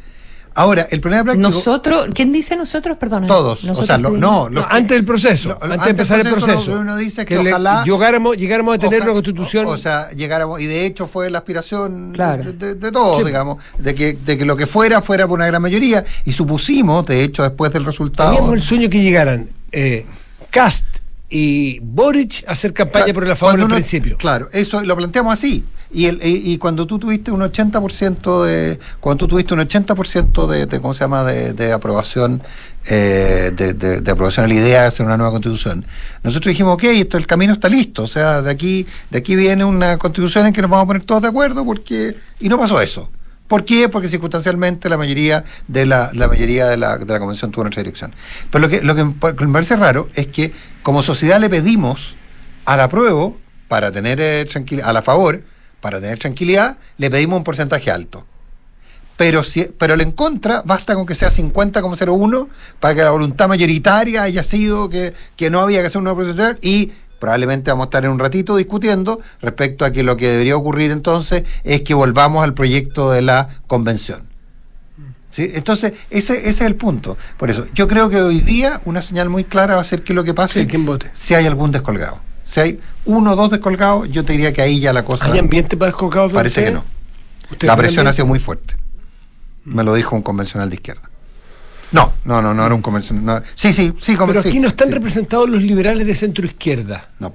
Ahora, 0.53 0.85
el 0.91 0.99
problema 0.99 1.23
práctico. 1.23 1.47
Nosotros, 1.49 2.07
¿quién 2.13 2.33
dice 2.33 2.57
nosotros? 2.57 2.97
Perdón. 2.97 3.25
Todos, 3.25 3.63
o 3.63 3.83
sea, 3.85 3.97
lo- 3.97 4.09
no, 4.11 4.17
No, 4.17 4.49
lo 4.49 4.61
que- 4.67 4.75
antes 4.75 4.97
del 4.97 5.05
proceso, 5.05 5.49
lo- 5.49 5.63
antes 5.63 5.83
de 5.85 5.89
empezar 5.91 6.19
el 6.19 6.27
proceso. 6.29 6.73
Uno 6.79 6.97
dice 6.97 7.25
que, 7.25 7.37
ojalá 7.37 7.83
llegáramos, 7.85 8.35
llegáramos 8.35 8.75
a 8.75 8.77
tener 8.79 9.01
una 9.03 9.13
constitución. 9.13 9.65
O, 9.65 9.69
o 9.69 9.77
sea, 9.77 10.09
llegáramos, 10.11 10.59
y 10.59 10.65
de 10.65 10.85
hecho 10.85 11.07
fue 11.07 11.29
la 11.31 11.37
aspiración 11.37 12.11
Claro. 12.13 12.43
de, 12.43 12.51
de- 12.53 12.75
de 12.75 12.91
todos, 12.91 13.19
Sí. 13.19 13.23
digamos, 13.25 13.63
de 13.77 13.95
que, 13.95 14.13
de 14.25 14.37
que 14.37 14.43
lo 14.45 14.57
que 14.57 14.67
fuera 14.67 15.01
fuera 15.01 15.25
por 15.27 15.39
una 15.39 15.47
gran 15.47 15.61
mayoría, 15.61 16.03
y 16.25 16.33
supusimos, 16.33 17.05
de 17.05 17.23
hecho, 17.23 17.43
después 17.43 17.71
del 17.71 17.85
resultado. 17.85 18.31
teníamos 18.31 18.53
el 18.55 18.61
sueño 18.61 18.89
que 18.89 19.01
llegaran 19.01 19.49
eh, 19.71 20.05
Cast 20.49 20.83
y 21.29 21.79
Boric 21.79 22.43
a 22.45 22.51
hacer 22.51 22.73
campaña 22.73 23.05
Claro, 23.05 23.13
por 23.13 23.23
el 23.25 23.31
a 23.31 23.35
favor 23.37 23.55
uno- 23.55 23.69
principio. 23.73 24.17
Claro, 24.17 24.49
eso 24.51 24.81
lo 24.83 24.97
planteamos 24.97 25.33
así. 25.33 25.63
Y, 25.93 26.05
el, 26.05 26.19
y, 26.23 26.57
cuando 26.57 26.87
tú 26.87 26.99
tuviste 26.99 27.31
un 27.31 27.41
80% 27.41 28.45
de 28.45 28.79
cuando 29.01 29.17
tú 29.25 29.27
tuviste 29.27 29.53
un 29.53 29.59
80% 29.59 30.47
de, 30.47 30.65
de 30.65 30.79
cómo 30.79 30.93
se 30.93 31.01
llama 31.01 31.25
de, 31.25 31.51
de 31.53 31.73
aprobación 31.73 32.41
eh, 32.89 33.51
de, 33.55 33.73
de- 33.73 33.99
de 33.99 34.11
aprobación 34.11 34.45
a 34.45 34.47
la 34.47 34.53
idea 34.53 34.81
de 34.83 34.87
hacer 34.87 35.05
una 35.05 35.17
nueva 35.17 35.31
constitución 35.33 35.85
nosotros 36.23 36.51
dijimos 36.51 36.75
ok 36.75 36.83
esto 36.85 37.17
el 37.17 37.27
camino 37.27 37.51
está 37.53 37.67
listo 37.67 38.03
o 38.03 38.07
sea 38.07 38.41
de 38.41 38.49
aquí 38.49 38.87
de 39.09 39.17
aquí 39.19 39.35
viene 39.35 39.65
una 39.65 39.97
constitución 39.97 40.47
en 40.47 40.53
que 40.53 40.61
nos 40.61 40.71
vamos 40.71 40.85
a 40.85 40.87
poner 40.87 41.03
todos 41.03 41.21
de 41.23 41.27
acuerdo 41.27 41.65
porque 41.65 42.15
y 42.39 42.47
no 42.47 42.57
pasó 42.57 42.79
eso 42.81 43.09
¿Por 43.47 43.65
qué? 43.65 43.89
Porque 43.89 44.07
circunstancialmente 44.07 44.87
la 44.87 44.95
mayoría 44.97 45.43
de 45.67 45.85
la, 45.85 46.09
la 46.13 46.29
mayoría 46.29 46.67
de 46.67 46.77
la, 46.77 46.97
de 46.97 47.05
la 47.05 47.19
convención 47.19 47.51
tuvo 47.51 47.65
nuestra 47.65 47.83
dirección. 47.83 48.15
Pero 48.49 48.61
lo 48.61 48.69
que, 48.69 48.79
lo 48.81 48.95
que 48.95 49.03
me 49.45 49.51
parece 49.51 49.75
raro 49.75 50.07
es 50.15 50.27
que 50.27 50.53
como 50.83 51.03
sociedad 51.03 51.37
le 51.37 51.49
pedimos 51.49 52.15
al 52.63 52.79
apruebo 52.79 53.37
para 53.67 53.91
tener 53.91 54.21
eh, 54.21 54.45
tranquilidad, 54.45 54.87
a 54.89 54.93
la 54.93 55.01
favor, 55.01 55.43
para 55.81 55.99
tener 55.99 56.19
tranquilidad, 56.19 56.77
le 56.97 57.09
pedimos 57.09 57.37
un 57.37 57.43
porcentaje 57.43 57.91
alto. 57.91 58.25
Pero 59.17 59.43
si, 59.43 59.65
pero 59.77 59.99
en 59.99 60.11
contra 60.13 60.63
basta 60.65 60.95
con 60.95 61.05
que 61.05 61.15
sea 61.15 61.29
50,01 61.29 62.47
para 62.79 62.95
que 62.95 63.03
la 63.03 63.11
voluntad 63.11 63.47
mayoritaria 63.47 64.23
haya 64.23 64.43
sido 64.43 64.89
que, 64.89 65.13
que 65.35 65.49
no 65.49 65.59
había 65.59 65.81
que 65.81 65.87
hacer 65.87 66.01
una 66.01 66.15
proceso 66.15 66.57
y 66.61 66.91
probablemente 67.19 67.69
vamos 67.69 67.85
a 67.85 67.87
estar 67.87 68.05
en 68.05 68.11
un 68.11 68.19
ratito 68.19 68.55
discutiendo 68.55 69.19
respecto 69.41 69.85
a 69.85 69.91
que 69.91 70.01
lo 70.01 70.17
que 70.17 70.27
debería 70.27 70.57
ocurrir 70.57 70.89
entonces 70.89 71.43
es 71.63 71.81
que 71.81 71.93
volvamos 71.93 72.43
al 72.43 72.55
proyecto 72.55 73.11
de 73.11 73.21
la 73.21 73.47
convención. 73.67 74.23
¿Sí? 75.29 75.51
Entonces, 75.53 75.93
ese, 76.09 76.33
ese 76.39 76.49
es 76.49 76.61
el 76.61 76.75
punto. 76.75 77.17
Por 77.37 77.49
eso, 77.51 77.65
yo 77.73 77.87
creo 77.87 78.09
que 78.09 78.19
hoy 78.19 78.41
día 78.41 78.81
una 78.85 79.01
señal 79.01 79.29
muy 79.29 79.43
clara 79.45 79.75
va 79.75 79.81
a 79.81 79.85
ser 79.85 80.03
que 80.03 80.13
lo 80.13 80.23
que 80.23 80.33
pase 80.33 80.67
Sí, 80.69 80.77
vote. 80.77 81.09
si 81.13 81.35
hay 81.35 81.45
algún 81.45 81.71
descolgado. 81.71 82.19
Si 82.51 82.59
hay 82.59 82.79
uno 83.05 83.31
o 83.31 83.35
dos 83.37 83.49
descolgados, 83.49 84.09
yo 84.11 84.25
te 84.25 84.33
diría 84.33 84.51
que 84.51 84.61
ahí 84.61 84.81
ya 84.81 84.91
la 84.91 85.05
cosa 85.05 85.31
¿Hay 85.31 85.39
ambiente 85.39 85.77
para 85.77 85.87
descolgado? 85.91 86.29
parece 86.31 86.65
que 86.65 86.71
no. 86.71 86.83
¿Ustedes 87.49 87.63
La 87.69 87.77
presión 87.77 88.07
ha 88.07 88.11
sido 88.13 88.25
muy 88.25 88.39
fuerte. 88.39 88.75
Me 89.63 89.85
lo 89.85 89.93
dijo 89.93 90.17
un 90.17 90.21
convencional 90.21 90.69
de 90.69 90.75
izquierda. 90.75 91.03
No, 91.93 92.11
no, 92.25 92.41
no, 92.41 92.53
no 92.53 92.65
era 92.65 92.75
un 92.75 92.81
convencional. 92.81 93.23
no. 93.23 93.41
Sí, 93.55 93.71
sí, 93.71 93.93
sí, 94.01 94.17
Pero 94.27 94.41
sí, 94.41 94.49
aquí 94.49 94.59
no 94.59 94.67
están 94.67 94.89
sí. 94.89 94.93
representados 94.95 95.49
los 95.49 95.63
liberales 95.63 96.05
de 96.05 96.13
centro 96.13 96.45
izquierda 96.45 97.07
No. 97.19 97.33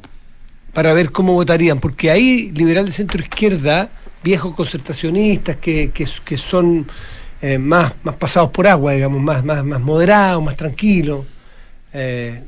para 0.74 0.92
ver 0.92 1.11
cómo 1.12 1.33
votarían, 1.33 1.81
porque 1.81 2.11
hay 2.11 2.52
liberales 2.52 2.90
de 2.90 2.96
centro 2.98 3.22
izquierda, 3.22 3.88
viejos 4.22 4.55
concertacionistas 4.55 5.57
que, 5.57 5.92
que, 5.92 6.07
que 6.26 6.37
son 6.37 6.87
eh, 7.40 7.57
más, 7.57 7.94
más 8.02 8.16
pasados 8.16 8.50
por 8.50 8.66
agua, 8.66 8.92
digamos, 8.92 9.22
más, 9.22 9.42
más, 9.42 9.64
más 9.64 9.81
moderados, 9.81 10.42
más 10.44 10.57
tranquilos. 10.57 11.24
Eh, 11.94 12.42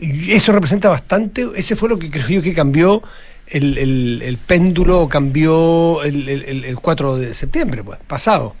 eso 0.00 0.52
representa 0.52 0.88
bastante, 0.88 1.46
ese 1.56 1.76
fue 1.76 1.88
lo 1.88 1.98
que 1.98 2.10
creo 2.10 2.28
yo 2.28 2.42
que 2.42 2.54
cambió 2.54 3.02
el, 3.46 3.78
el- 3.78 4.22
péndulo, 4.38 5.08
cambió 5.08 6.02
el- 6.02 6.28
el 6.64 6.76
4 6.78 7.16
de 7.16 7.32
septiembre, 7.34 7.82
pues, 7.82 7.98
pasado. 8.06 8.54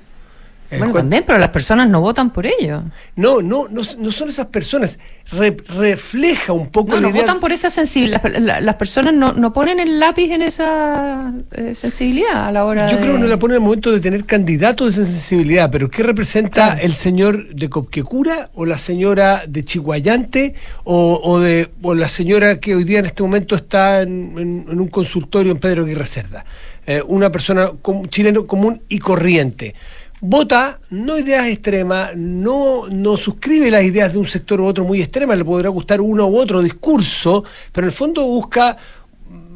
Bueno, 0.70 0.92
también, 0.92 1.24
pero 1.26 1.38
las 1.38 1.48
personas 1.48 1.88
no 1.88 2.00
votan 2.02 2.30
por 2.30 2.44
ello. 2.46 2.82
no, 3.16 3.40
no, 3.40 3.68
no, 3.68 3.80
no 3.98 4.12
son 4.12 4.28
esas 4.28 4.46
personas. 4.48 4.98
Re- 5.30 5.56
refleja 5.76 6.52
un 6.54 6.68
poco 6.68 6.90
No, 6.90 6.96
la 6.96 7.00
no 7.02 7.08
idea. 7.10 7.20
votan 7.22 7.40
por 7.40 7.52
esa 7.52 7.68
sensibilidad. 7.70 8.22
Las, 8.24 8.42
la- 8.42 8.60
las 8.60 8.74
personas 8.76 9.14
no, 9.14 9.32
no 9.32 9.52
ponen 9.52 9.78
el 9.80 9.98
lápiz 10.00 10.30
en 10.30 10.42
esa 10.42 11.32
eh, 11.52 11.74
sensibilidad 11.74 12.46
a 12.48 12.52
la 12.52 12.64
hora 12.64 12.86
Yo 12.88 12.96
de... 12.96 13.02
creo 13.02 13.14
que 13.14 13.20
no 13.20 13.26
la 13.26 13.38
pone 13.38 13.54
en 13.54 13.60
el 13.62 13.64
momento 13.64 13.90
de 13.92 14.00
tener 14.00 14.24
candidatos 14.24 14.96
de 14.96 15.02
esa 15.02 15.10
sensibilidad, 15.12 15.70
pero 15.70 15.90
¿qué 15.90 16.02
representa 16.02 16.48
Claro. 16.72 16.80
el 16.82 16.94
señor 16.94 17.54
de 17.54 17.68
Copquecura 17.70 18.50
o 18.54 18.64
la 18.66 18.78
señora 18.78 19.42
de 19.48 19.64
Chihuayante 19.64 20.54
o, 20.84 21.20
o 21.22 21.40
de, 21.40 21.68
o 21.82 21.94
la 21.94 22.08
señora 22.08 22.58
que 22.60 22.74
hoy 22.74 22.84
día 22.84 22.98
en 22.98 23.06
este 23.06 23.22
momento 23.22 23.54
está 23.54 24.02
en, 24.02 24.34
en- 24.38 24.66
en 24.68 24.80
un 24.80 24.88
consultorio 24.88 25.52
en 25.52 25.58
Pedro 25.58 25.84
Aguirre 25.84 26.06
Cerda? 26.06 26.44
Eh, 26.86 27.02
una 27.06 27.30
persona 27.30 27.70
com- 27.82 28.06
chileno 28.06 28.46
común 28.46 28.80
y 28.88 28.98
corriente. 28.98 29.74
Vota 30.20 30.78
no 30.90 31.16
ideas 31.16 31.46
extremas, 31.46 32.16
no, 32.16 32.88
no 32.90 33.16
suscribe 33.16 33.70
las 33.70 33.84
ideas 33.84 34.12
de 34.12 34.18
un 34.18 34.26
sector 34.26 34.60
u 34.60 34.66
otro 34.66 34.84
muy 34.84 35.00
extrema, 35.00 35.36
le 35.36 35.44
podrá 35.44 35.68
gustar 35.68 36.00
uno 36.00 36.26
u 36.26 36.36
otro 36.38 36.60
discurso, 36.60 37.44
pero 37.72 37.86
en 37.86 37.90
el 37.90 37.96
fondo 37.96 38.24
busca 38.24 38.76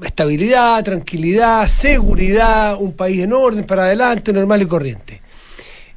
estabilidad, 0.04 0.84
tranquilidad, 0.84 1.66
seguridad, 1.68 2.76
un 2.80 2.92
país 2.92 3.20
en 3.20 3.32
orden 3.32 3.64
para 3.64 3.84
adelante, 3.84 4.32
normal 4.32 4.62
y 4.62 4.66
corriente. 4.66 5.20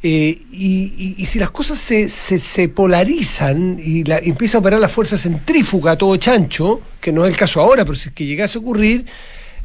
Eh, 0.02 0.38
y, 0.52 1.16
y- 1.18 1.26
si 1.26 1.40
las 1.40 1.50
cosas 1.50 1.80
se, 1.80 2.10
se- 2.10 2.70
polarizan 2.70 3.80
y 3.84 4.04
la, 4.04 4.20
empieza 4.20 4.58
a 4.58 4.62
operar 4.62 4.80
la 4.80 4.90
fuerza 4.90 5.18
centrífuga 5.18 5.94
a 5.94 5.98
todo 5.98 6.16
chancho, 6.18 6.80
que 7.02 7.12
no 7.12 7.26
es 7.26 7.32
el 7.34 7.38
caso 7.40 7.60
ahora, 7.62 7.84
pero 7.86 7.96
si 7.96 8.10
es 8.10 8.16
que 8.16 8.26
llegase 8.26 8.58
a 8.58 8.62
ocurrir, 8.62 9.06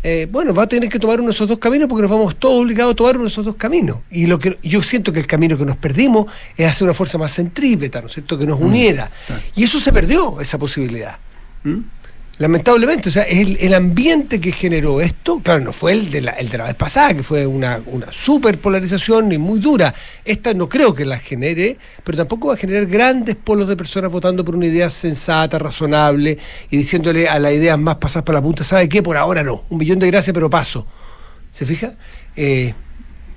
eh, 0.02 0.26
bueno, 0.30 0.54
va 0.54 0.62
a 0.62 0.66
tener 0.66 0.88
que 0.88 0.98
tomar 0.98 1.20
uno 1.20 1.28
de 1.28 1.34
esos 1.34 1.48
dos 1.48 1.58
caminos 1.58 1.88
porque 1.88 2.02
nos 2.02 2.10
vamos 2.10 2.36
todos 2.36 2.62
obligados 2.62 2.92
a 2.92 2.96
tomar 2.96 3.16
uno 3.16 3.24
de 3.24 3.30
esos 3.30 3.44
dos 3.44 3.56
caminos. 3.56 3.98
Y 4.10 4.26
lo 4.26 4.38
que 4.38 4.58
yo 4.62 4.82
siento 4.82 5.12
que 5.12 5.20
el 5.20 5.26
camino 5.26 5.58
que 5.58 5.66
nos 5.66 5.76
perdimos 5.76 6.26
es 6.56 6.66
hacer 6.66 6.84
una 6.84 6.94
fuerza 6.94 7.18
más 7.18 7.34
centrípeta, 7.34 8.00
¿no 8.00 8.06
es 8.06 8.14
cierto?, 8.14 8.38
que 8.38 8.46
nos 8.46 8.60
uniera. 8.60 9.10
Y 9.54 9.64
eso 9.64 9.78
se 9.78 9.92
perdió, 9.92 10.40
esa 10.40 10.58
posibilidad. 10.58 11.18
¿Mm? 11.64 11.78
Lamentablemente, 12.40 13.10
o 13.10 13.12
sea, 13.12 13.24
el, 13.24 13.58
el 13.60 13.74
ambiente 13.74 14.40
que 14.40 14.50
generó 14.50 15.02
esto, 15.02 15.40
claro, 15.40 15.60
no 15.62 15.74
fue 15.74 15.92
el 15.92 16.10
de 16.10 16.22
la, 16.22 16.30
el 16.30 16.48
de 16.48 16.56
la 16.56 16.64
vez 16.64 16.74
pasada, 16.74 17.12
que 17.12 17.22
fue 17.22 17.46
una, 17.46 17.82
una 17.84 18.10
super 18.12 18.58
polarización 18.58 19.30
y 19.30 19.36
muy 19.36 19.58
dura. 19.58 19.94
Esta 20.24 20.54
no 20.54 20.66
creo 20.66 20.94
que 20.94 21.04
la 21.04 21.18
genere, 21.18 21.76
pero 22.02 22.16
tampoco 22.16 22.48
va 22.48 22.54
a 22.54 22.56
generar 22.56 22.86
grandes 22.86 23.36
polos 23.36 23.68
de 23.68 23.76
personas 23.76 24.10
votando 24.10 24.42
por 24.42 24.56
una 24.56 24.64
idea 24.64 24.88
sensata, 24.88 25.58
razonable 25.58 26.38
y 26.70 26.78
diciéndole 26.78 27.28
a 27.28 27.38
las 27.38 27.52
ideas 27.52 27.78
más 27.78 27.96
pasadas 27.96 28.24
para 28.24 28.38
la 28.38 28.42
punta, 28.42 28.64
¿sabe 28.64 28.88
qué? 28.88 29.02
Por 29.02 29.18
ahora 29.18 29.44
no, 29.44 29.64
un 29.68 29.76
millón 29.76 29.98
de 29.98 30.06
gracias, 30.06 30.32
pero 30.32 30.48
paso. 30.48 30.86
¿Se 31.52 31.66
fija? 31.66 31.92
Eh, 32.36 32.72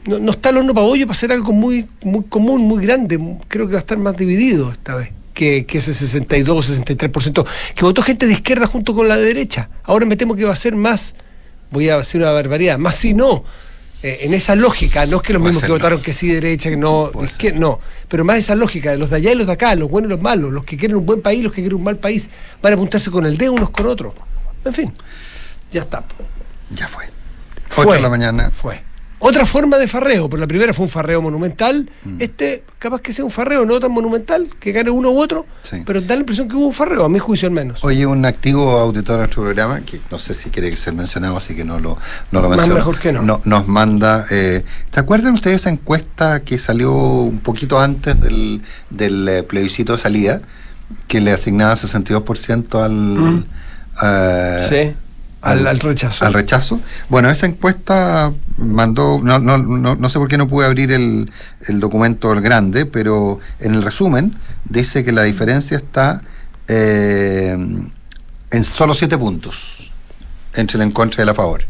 no, 0.06 0.18
no 0.18 0.32
está 0.32 0.48
el 0.52 0.60
horno 0.60 0.74
para 0.74 0.88
bollo 0.88 1.06
para 1.08 1.18
hacer 1.18 1.34
algo 1.34 1.52
muy, 1.52 1.90
muy 2.06 2.24
común, 2.30 2.62
muy 2.62 2.82
grande. 2.82 3.20
Creo 3.50 3.68
que 3.68 3.74
va 3.74 3.80
a 3.80 3.82
estar 3.82 3.98
más 3.98 4.16
dividido 4.16 4.72
esta 4.72 4.96
vez 4.96 5.10
que, 5.34 5.66
que 5.66 5.80
ese 5.80 5.94
62, 5.94 6.80
63%, 6.80 7.46
que 7.76 7.84
votó 7.84 8.02
gente 8.02 8.26
de 8.28 8.34
izquierda 8.34 8.68
junto 8.68 8.94
con 8.94 9.08
la 9.08 9.18
de 9.18 9.26
derecha. 9.26 9.70
Ahora 9.84 10.06
me 10.06 10.16
temo 10.16 10.36
que 10.36 10.46
va 10.46 10.54
a 10.54 10.56
ser 10.56 10.76
más, 10.76 11.16
voy 11.72 11.90
a 11.90 11.98
decir 11.98 12.22
una 12.22 12.32
barbaridad, 12.32 12.78
más 12.78 12.96
si 12.96 13.14
no. 13.14 13.44
eh, 14.04 14.26
en 14.26 14.34
esa 14.34 14.56
lógica, 14.56 15.06
no 15.06 15.18
es 15.18 15.24
que 15.24 15.32
los 15.34 15.42
mismos 15.42 15.62
que 15.62 15.70
no. 15.70 15.76
votaron 15.76 16.02
que 16.02 16.14
sí 16.14 16.28
derecha, 16.28 16.70
que 16.70 16.76
no, 16.78 17.10
es 17.24 17.34
que 17.36 17.54
no, 17.54 17.80
pero 18.10 18.26
más 18.26 18.38
esa 18.38 18.54
lógica 18.54 18.92
de 18.92 18.98
los 18.98 19.10
de 19.10 19.16
allá 19.16 19.32
y 19.32 19.36
los 19.36 19.48
de 19.48 19.54
acá, 19.54 19.74
los 19.76 19.90
buenos 19.90 20.10
y 20.10 20.12
los 20.12 20.22
malos, 20.22 20.52
los 20.52 20.66
que 20.66 20.76
quieren 20.76 20.98
un 20.98 21.06
buen 21.06 21.22
país, 21.22 21.42
los 21.42 21.54
que 21.54 21.62
quieren 21.62 21.78
un 21.78 21.84
mal 21.86 21.98
país, 21.98 22.30
van 22.62 22.74
a 22.74 22.76
apuntarse 22.76 23.10
con 23.10 23.26
el 23.26 23.38
dedo 23.38 23.54
unos 23.54 23.70
con 23.70 23.86
otros. 23.88 24.14
En 24.66 24.74
fin, 24.74 24.94
ya 25.72 25.82
está. 25.82 26.04
Ya 26.70 26.88
fue. 26.88 27.06
Fue. 27.70 27.86
8 27.86 27.94
de 27.96 28.02
la 28.02 28.10
mañana. 28.10 28.52
Fue. 28.52 28.84
Otra 29.26 29.46
forma 29.46 29.78
de 29.78 29.88
farreo, 29.88 30.30
pero 30.30 30.42
la 30.42 30.48
primera 30.48 30.74
fue 30.74 30.84
un 30.84 30.90
farreo 30.90 31.22
monumental. 31.22 31.90
Mm. 32.04 32.18
Este, 32.20 32.64
capaz 32.78 33.00
que 33.02 33.14
sea 33.14 33.24
un 33.24 33.32
farreo 33.32 33.66
no 33.66 33.80
tan 33.80 33.92
monumental, 33.92 34.50
que 34.60 34.74
gane 34.74 34.90
uno 34.90 35.12
u 35.12 35.20
otro, 35.22 35.46
Sí. 35.62 35.82
pero 35.86 36.02
da 36.02 36.16
la 36.16 36.20
impresión 36.22 36.50
que 36.50 36.56
hubo 36.58 36.68
un 36.68 36.74
farreo, 36.74 37.06
a 37.06 37.10
mi 37.10 37.20
juicio 37.20 37.48
al 37.48 37.54
menos. 37.54 37.84
Oye, 37.86 38.06
un 38.06 38.26
activo 38.26 38.78
auditor 38.78 39.14
de 39.16 39.18
nuestro 39.20 39.44
programa, 39.44 39.80
que 39.82 40.02
no 40.12 40.20
sé 40.20 40.34
si 40.34 40.50
quiere 40.50 40.76
ser 40.76 40.94
mencionado, 40.94 41.38
así 41.38 41.56
que 41.56 41.64
no 41.64 41.80
lo, 41.80 41.98
no 42.32 42.42
lo 42.42 42.50
Más 42.50 42.58
menciono. 42.58 42.76
mejor 42.76 43.00
que 43.00 43.14
no. 43.14 43.42
nos 43.46 43.68
manda. 43.68 44.26
Eh, 44.30 44.64
¿Te 44.92 45.00
acuerdan 45.00 45.34
ustedes 45.36 45.62
esa 45.62 45.70
encuesta 45.70 46.42
que 46.42 46.60
salió 46.60 46.92
un 46.94 47.40
poquito 47.40 47.80
antes 47.80 48.20
del, 48.20 48.62
del 48.90 49.28
eh, 49.30 49.44
plebiscito 49.44 49.94
de 49.94 50.00
salida? 50.00 50.42
Que 51.08 51.22
le 51.22 51.32
asignaba 51.32 51.76
62% 51.76 52.84
al. 52.84 52.92
Mm. 52.92 53.44
eh, 54.04 54.68
sí, 54.92 54.98
al, 55.42 55.66
al 55.68 55.80
rechazo. 55.80 56.26
al 56.26 56.34
rechazo. 56.34 56.80
Bueno, 57.10 57.30
esa 57.30 57.46
encuesta 57.46 58.32
mandó, 58.58 59.20
no, 59.24 59.40
no, 59.40 59.58
no, 59.58 59.96
no 59.96 60.10
sé 60.10 60.20
por 60.20 60.28
qué 60.28 60.38
no 60.38 60.48
pude 60.48 60.66
abrir 60.66 60.92
el, 60.92 61.32
el 61.68 61.80
documento 61.80 62.32
el 62.34 62.42
grande, 62.42 62.86
pero 62.86 63.40
en 63.60 63.76
el 63.76 63.82
resumen 63.82 64.36
dice 64.66 65.04
que 65.04 65.12
la 65.12 65.24
diferencia 65.24 65.78
está 65.78 66.22
eh, 66.68 67.58
en 68.52 68.64
solo 68.64 68.94
siete 68.94 69.18
puntos 69.18 69.92
entre 70.54 70.78
el 70.78 70.84
en 70.84 70.92
contra 70.92 71.22
y 71.22 71.24
el 71.24 71.30
a 71.30 71.34
favor. 71.34 71.64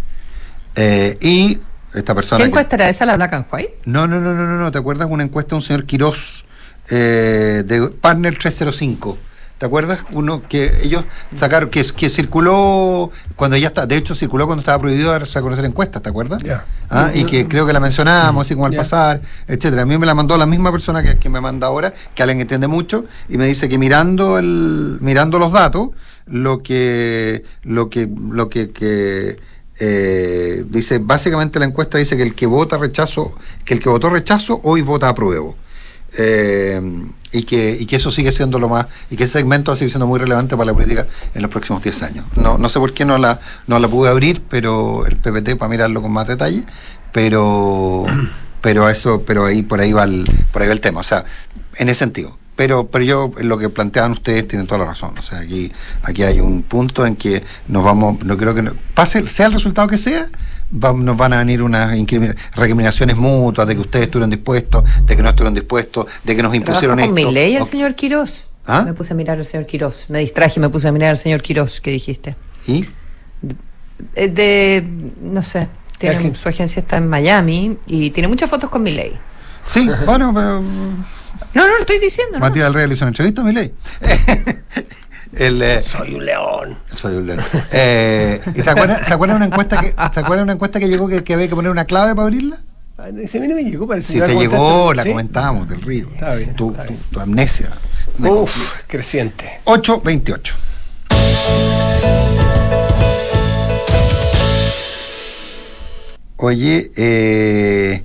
Eh, 0.75 1.17
y 1.21 1.59
esta 1.93 2.13
persona... 2.15 2.37
¿Qué 2.37 2.43
que- 2.43 2.49
encuesta 2.49 2.75
era 2.75 2.89
esa, 2.89 3.05
la 3.05 3.15
Black 3.15 3.33
and 3.33 3.45
White? 3.51 3.79
No, 3.85 4.07
no, 4.07 4.19
no, 4.19 4.33
no, 4.33 4.45
no, 4.45 4.57
no. 4.57 4.71
¿Te 4.71 4.79
acuerdas 4.79 5.07
una 5.09 5.23
encuesta 5.23 5.51
de 5.51 5.55
un 5.55 5.61
señor 5.61 5.85
Quirós 5.85 6.45
eh, 6.89 7.63
de 7.65 7.89
Partner 8.01 8.37
305? 8.37 9.17
¿Te 9.63 9.67
acuerdas? 9.67 10.03
Uno 10.11 10.41
que 10.45 10.69
ellos 10.83 11.05
sacaron, 11.37 11.69
que, 11.69 11.85
que 11.95 12.09
circuló 12.09 13.11
cuando 13.37 13.55
ya 13.55 13.67
está, 13.67 13.85
de 13.85 13.95
hecho 13.95 14.13
circuló 14.13 14.45
cuando 14.45 14.59
estaba 14.59 14.77
prohibido 14.77 15.13
darse 15.13 15.39
a 15.39 15.41
conocer 15.41 15.63
encuestas, 15.63 16.01
¿te 16.01 16.09
acuerdas? 16.09 16.43
Ya. 16.43 16.65
Ah, 16.89 17.11
y 17.13 17.23
que 17.23 17.47
creo 17.47 17.65
que 17.65 17.71
la 17.71 17.79
mencionábamos 17.79 18.45
así 18.45 18.55
como 18.55 18.65
al 18.65 18.73
pasar, 18.75 19.21
etcétera. 19.47 19.83
A 19.83 19.85
mí 19.85 19.97
me 19.97 20.05
la 20.05 20.15
mandó 20.15 20.37
la 20.37 20.45
misma 20.45 20.69
persona 20.69 21.01
que, 21.01 21.17
que 21.17 21.29
me 21.29 21.39
manda 21.39 21.67
ahora, 21.67 21.93
que 22.13 22.21
alguien 22.21 22.41
entiende 22.41 22.67
mucho, 22.67 23.05
y 23.29 23.37
me 23.37 23.45
dice 23.45 23.69
que 23.69 23.77
mirando 23.77 24.37
el, 24.37 24.97
mirando 24.99 25.39
los 25.39 25.53
datos, 25.53 25.91
lo 26.25 26.61
que, 26.61 27.45
lo 27.61 27.89
que, 27.89 28.09
lo 28.31 28.49
que, 28.49 28.71
que 28.71 29.39
eh, 29.79 30.65
dice, 30.67 30.99
básicamente 30.99 31.57
la 31.57 31.67
encuesta 31.67 31.97
dice 31.97 32.17
que 32.17 32.23
el 32.23 32.35
que 32.35 32.47
vota 32.47 32.77
rechazo, 32.77 33.33
que 33.63 33.75
el 33.75 33.79
que 33.79 33.87
votó 33.87 34.09
rechazo 34.09 34.59
hoy 34.65 34.81
vota 34.81 35.07
apruebo. 35.07 35.55
Eh, 36.17 36.81
y 37.31 37.43
que, 37.43 37.75
y 37.79 37.87
que 37.87 37.95
eso 37.95 38.11
sigue 38.11 38.31
siendo 38.31 38.59
lo 38.59 38.69
más, 38.69 38.85
y 39.09 39.15
que 39.17 39.23
ese 39.23 39.39
segmento 39.39 39.71
va 39.71 39.73
a 39.73 39.77
seguir 39.77 39.89
siendo 39.89 40.05
muy 40.05 40.19
relevante 40.19 40.55
para 40.55 40.67
la 40.67 40.73
política 40.75 41.07
en 41.33 41.41
los 41.41 41.49
próximos 41.49 41.81
10 41.81 42.03
años. 42.03 42.25
No, 42.35 42.59
no 42.59 42.69
sé 42.69 42.77
por 42.79 42.93
qué 42.93 43.05
no 43.05 43.17
la, 43.17 43.39
no 43.65 43.79
la 43.79 43.87
pude 43.87 44.09
abrir, 44.11 44.41
pero 44.47 45.07
el 45.07 45.17
PPT 45.17 45.55
para 45.57 45.69
mirarlo 45.69 46.01
con 46.03 46.11
más 46.11 46.27
detalle, 46.27 46.63
pero 47.11 48.05
pero 48.61 48.89
eso, 48.89 49.23
pero 49.25 49.45
ahí 49.45 49.61
por 49.63 49.81
ahí 49.81 49.91
va 49.93 50.03
el, 50.03 50.25
por 50.51 50.61
ahí 50.61 50.67
va 50.67 50.73
el 50.73 50.79
tema, 50.81 51.01
o 51.01 51.03
sea, 51.03 51.25
en 51.77 51.89
ese 51.89 51.99
sentido. 51.99 52.37
Pero, 52.55 52.85
pero 52.87 53.03
yo 53.03 53.31
lo 53.41 53.57
que 53.57 53.69
planteaban 53.69 54.11
ustedes 54.11 54.47
tienen 54.47 54.67
toda 54.67 54.77
la 54.77 54.85
razón. 54.85 55.15
O 55.17 55.21
sea, 55.23 55.39
aquí, 55.39 55.71
aquí 56.03 56.21
hay 56.21 56.39
un 56.39 56.61
punto 56.61 57.03
en 57.05 57.15
que 57.15 57.43
nos 57.67 57.83
vamos, 57.83 58.23
no 58.23 58.37
creo 58.37 58.53
que 58.53 58.61
no- 58.61 58.73
pase, 58.93 59.27
sea 59.27 59.47
el 59.47 59.53
resultado 59.53 59.87
que 59.87 59.97
sea, 59.97 60.29
va- 60.73 60.93
nos 60.93 61.15
van 61.17 61.33
a 61.33 61.39
venir 61.39 61.61
unas 61.61 61.91
recriminaciones 62.55 63.15
mutuas 63.17 63.67
de 63.67 63.75
que 63.75 63.81
ustedes 63.81 64.05
estuvieron 64.05 64.29
dispuestos, 64.29 64.83
de 65.05 65.15
que 65.15 65.21
no 65.23 65.29
estuvieron 65.29 65.53
dispuestos, 65.53 66.05
de 66.23 66.35
que 66.35 66.43
nos 66.43 66.53
impusieron 66.55 66.97
¿Trabaja 66.97 67.09
con 67.11 67.17
esto. 67.19 67.29
Milei 67.29 67.55
el 67.55 67.61
O- 67.61 67.65
señor 67.65 67.95
Quirós? 67.95 68.49
¿Ah? 68.65 68.83
Me 68.85 68.93
puse 68.93 69.13
a 69.13 69.15
mirar 69.15 69.37
al 69.37 69.45
señor 69.45 69.65
Quirós. 69.67 70.09
Me 70.09 70.19
distraje 70.19 70.53
y 70.57 70.61
me 70.61 70.69
puse 70.69 70.87
a 70.87 70.91
mirar 70.91 71.09
al 71.11 71.17
señor 71.17 71.41
Quirós, 71.41 71.81
que 71.81 71.91
dijiste. 71.91 72.35
¿Y? 72.67 72.87
De, 74.15 74.85
no 75.21 75.41
sé, 75.41 75.67
tiene, 75.97 76.33
su 76.35 76.49
agencia 76.49 76.79
está 76.79 76.97
en 76.97 77.07
Miami 77.07 77.77
y 77.87 78.09
tiene 78.11 78.27
muchas 78.27 78.49
fotos 78.49 78.69
con 78.69 78.83
Milei. 78.83 79.13
Sí, 79.67 79.89
bueno, 80.05 80.31
pero 80.33 80.61
No, 80.61 81.05
no 81.53 81.67
lo 81.67 81.77
estoy 81.79 81.99
diciendo, 81.99 82.39
¿no? 82.39 82.39
Matías 82.39 82.65
del 82.65 82.73
Rey 82.73 82.87
le 82.87 82.93
hizo 82.95 83.03
una 83.05 83.09
entrevista 83.09 83.41
a 83.41 83.43
Milei. 83.45 83.73
el, 85.37 85.61
eh, 85.61 85.81
Soy 85.83 86.13
un 86.15 86.25
león. 86.25 86.77
Soy 86.95 87.15
un 87.15 87.27
león. 87.27 87.43
Eh, 87.71 88.41
¿y 88.55 88.61
¿Se 88.61 88.69
acuerdan 88.69 89.03
se 89.05 89.13
acuerdan 89.13 89.37
una 89.37 89.45
encuesta 89.45 89.79
que 89.79 89.89
se 89.91 90.19
acuerdan 90.19 90.43
una 90.43 90.53
encuesta 90.53 90.79
que 90.79 90.87
llegó 90.87 91.07
que, 91.07 91.23
que 91.23 91.33
había 91.33 91.47
que 91.47 91.55
poner 91.55 91.71
una 91.71 91.85
clave 91.85 92.13
para 92.15 92.23
abrirla? 92.23 92.57
Ah, 92.97 93.07
Ese 93.19 93.39
a 93.39 93.41
mí 93.41 93.47
no 93.47 93.55
me 93.55 93.63
llegó, 93.63 93.87
parece 93.87 94.13
Si 94.13 94.19
te 94.19 94.35
llegó, 94.35 94.93
la 94.93 95.03
¿Sí? 95.03 95.09
comentábamos 95.09 95.67
del 95.67 95.81
río. 95.81 96.07
Está 96.13 96.35
bien, 96.35 96.55
Tu, 96.55 96.71
está 96.71 96.83
bien. 96.83 96.97
tu- 96.97 97.09
tu 97.15 97.19
amnesia. 97.19 97.69
Uf, 98.19 98.55
creciente. 98.87 99.59
828. 99.65 100.55
Oye, 106.37 106.91
eh, 106.97 108.03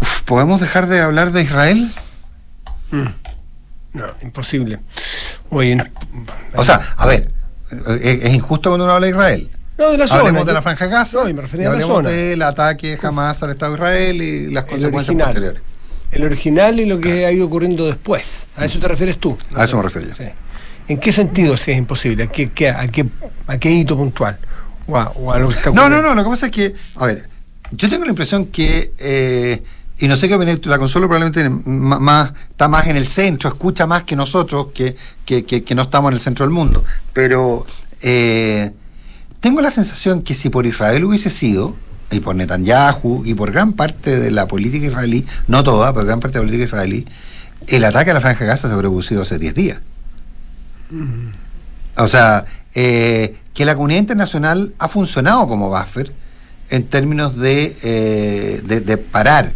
uf, 0.00 0.22
¿podemos 0.22 0.60
dejar 0.60 0.86
de 0.86 1.00
hablar 1.00 1.32
de 1.32 1.42
Israel? 1.42 1.90
No, 3.92 4.06
imposible. 4.22 4.78
Oye, 5.52 5.76
no. 5.76 5.84
O 6.56 6.64
sea, 6.64 6.80
a 6.96 7.06
ver, 7.06 7.30
es, 8.00 8.24
es 8.24 8.34
injusto 8.34 8.70
cuando 8.70 8.84
uno 8.86 8.94
habla 8.94 9.06
de 9.06 9.10
Israel. 9.12 9.50
No, 9.78 9.90
de 9.90 9.98
la 9.98 10.06
zona. 10.08 10.20
Hablemos 10.20 10.46
de 10.46 10.52
la 10.52 10.62
Franja 10.62 10.86
Gaza. 10.86 11.22
No, 11.22 11.28
y 11.28 11.34
me 11.34 11.42
refería 11.42 11.66
y 11.66 11.70
a 11.70 11.72
la 11.74 11.80
zona. 11.80 12.08
del 12.10 12.42
ataque 12.42 12.96
jamás 12.96 13.42
al 13.42 13.50
Estado 13.50 13.72
de 13.72 13.78
Israel 13.78 14.22
y 14.22 14.50
las 14.52 14.64
El 14.64 14.70
consecuencias 14.70 15.08
original. 15.08 15.26
posteriores. 15.28 15.62
El 16.10 16.24
original 16.24 16.80
y 16.80 16.86
lo 16.86 17.00
que 17.00 17.24
ha 17.26 17.32
ido 17.32 17.46
ocurriendo 17.46 17.86
después. 17.86 18.46
¿A 18.56 18.64
eso 18.66 18.78
te 18.78 18.86
refieres 18.88 19.18
tú? 19.18 19.36
A 19.54 19.64
eso 19.64 19.76
me 19.78 19.82
refiero 19.84 20.08
yo. 20.08 20.14
Sí. 20.14 20.24
¿En 20.88 20.98
qué 20.98 21.10
sentido 21.12 21.56
si 21.56 21.70
es 21.72 21.78
imposible? 21.78 22.24
¿A 22.24 22.26
qué, 22.26 22.50
qué- 22.50 22.68
a, 22.68 22.86
qué, 22.88 23.06
a 23.46 23.56
qué 23.58 23.70
hito 23.70 23.96
puntual? 23.96 24.36
O 24.86 24.98
a, 24.98 25.08
o 25.10 25.32
a 25.32 25.38
lo 25.38 25.48
que 25.48 25.54
está 25.54 25.70
No, 25.70 25.88
no, 25.88 26.02
no, 26.02 26.14
lo 26.14 26.24
que 26.24 26.30
pasa 26.30 26.46
es 26.46 26.52
que, 26.52 26.72
a 26.96 27.06
ver, 27.06 27.28
yo 27.70 27.88
tengo 27.88 28.04
la 28.04 28.10
impresión 28.10 28.46
que, 28.46 28.92
eh, 28.98 29.62
y 30.02 30.08
no 30.08 30.16
sé 30.16 30.26
qué 30.26 30.34
opina, 30.34 30.58
la 30.64 30.78
consola 30.80 31.06
probablemente 31.06 31.48
más, 31.48 32.32
está 32.50 32.66
más 32.66 32.88
en 32.88 32.96
el 32.96 33.06
centro, 33.06 33.48
escucha 33.48 33.86
más 33.86 34.02
que 34.02 34.16
nosotros, 34.16 34.68
que, 34.74 34.96
que, 35.24 35.44
que- 35.44 35.74
no 35.76 35.82
estamos 35.82 36.10
en 36.10 36.14
el 36.14 36.20
centro 36.20 36.44
del 36.44 36.52
mundo, 36.52 36.84
pero 37.12 37.64
eh, 38.02 38.72
tengo 39.38 39.62
la 39.62 39.70
sensación 39.70 40.22
que 40.22 40.34
si 40.34 40.50
por 40.50 40.66
Israel 40.66 41.04
hubiese 41.04 41.30
sido, 41.30 41.76
y 42.10 42.18
por 42.18 42.34
Netanyahu, 42.34 43.22
y 43.24 43.34
por 43.34 43.52
gran 43.52 43.74
parte 43.74 44.18
de 44.18 44.32
la 44.32 44.48
política 44.48 44.86
israelí, 44.86 45.24
no 45.46 45.62
toda, 45.62 45.92
pero 45.94 46.04
gran 46.04 46.18
parte 46.18 46.38
de 46.38 46.44
la 46.44 46.48
política 46.48 46.66
israelí, 46.66 47.06
el 47.68 47.84
ataque 47.84 48.10
a 48.10 48.14
la 48.14 48.20
Franja 48.20 48.40
de 48.40 48.46
Gaza 48.46 48.66
se 48.66 48.74
habría 48.74 48.90
producido 48.90 49.22
hace 49.22 49.38
10 49.38 49.54
días. 49.54 49.78
O 51.96 52.08
sea, 52.08 52.44
eh, 52.74 53.36
que 53.54 53.64
la 53.64 53.76
comunidad 53.76 54.00
internacional 54.00 54.74
ha 54.80 54.88
funcionado 54.88 55.46
como 55.46 55.70
buffer 55.70 56.12
en 56.70 56.84
términos 56.88 57.36
de, 57.36 57.76
eh, 57.84 58.62
de 58.64 58.96
parar 58.98 59.52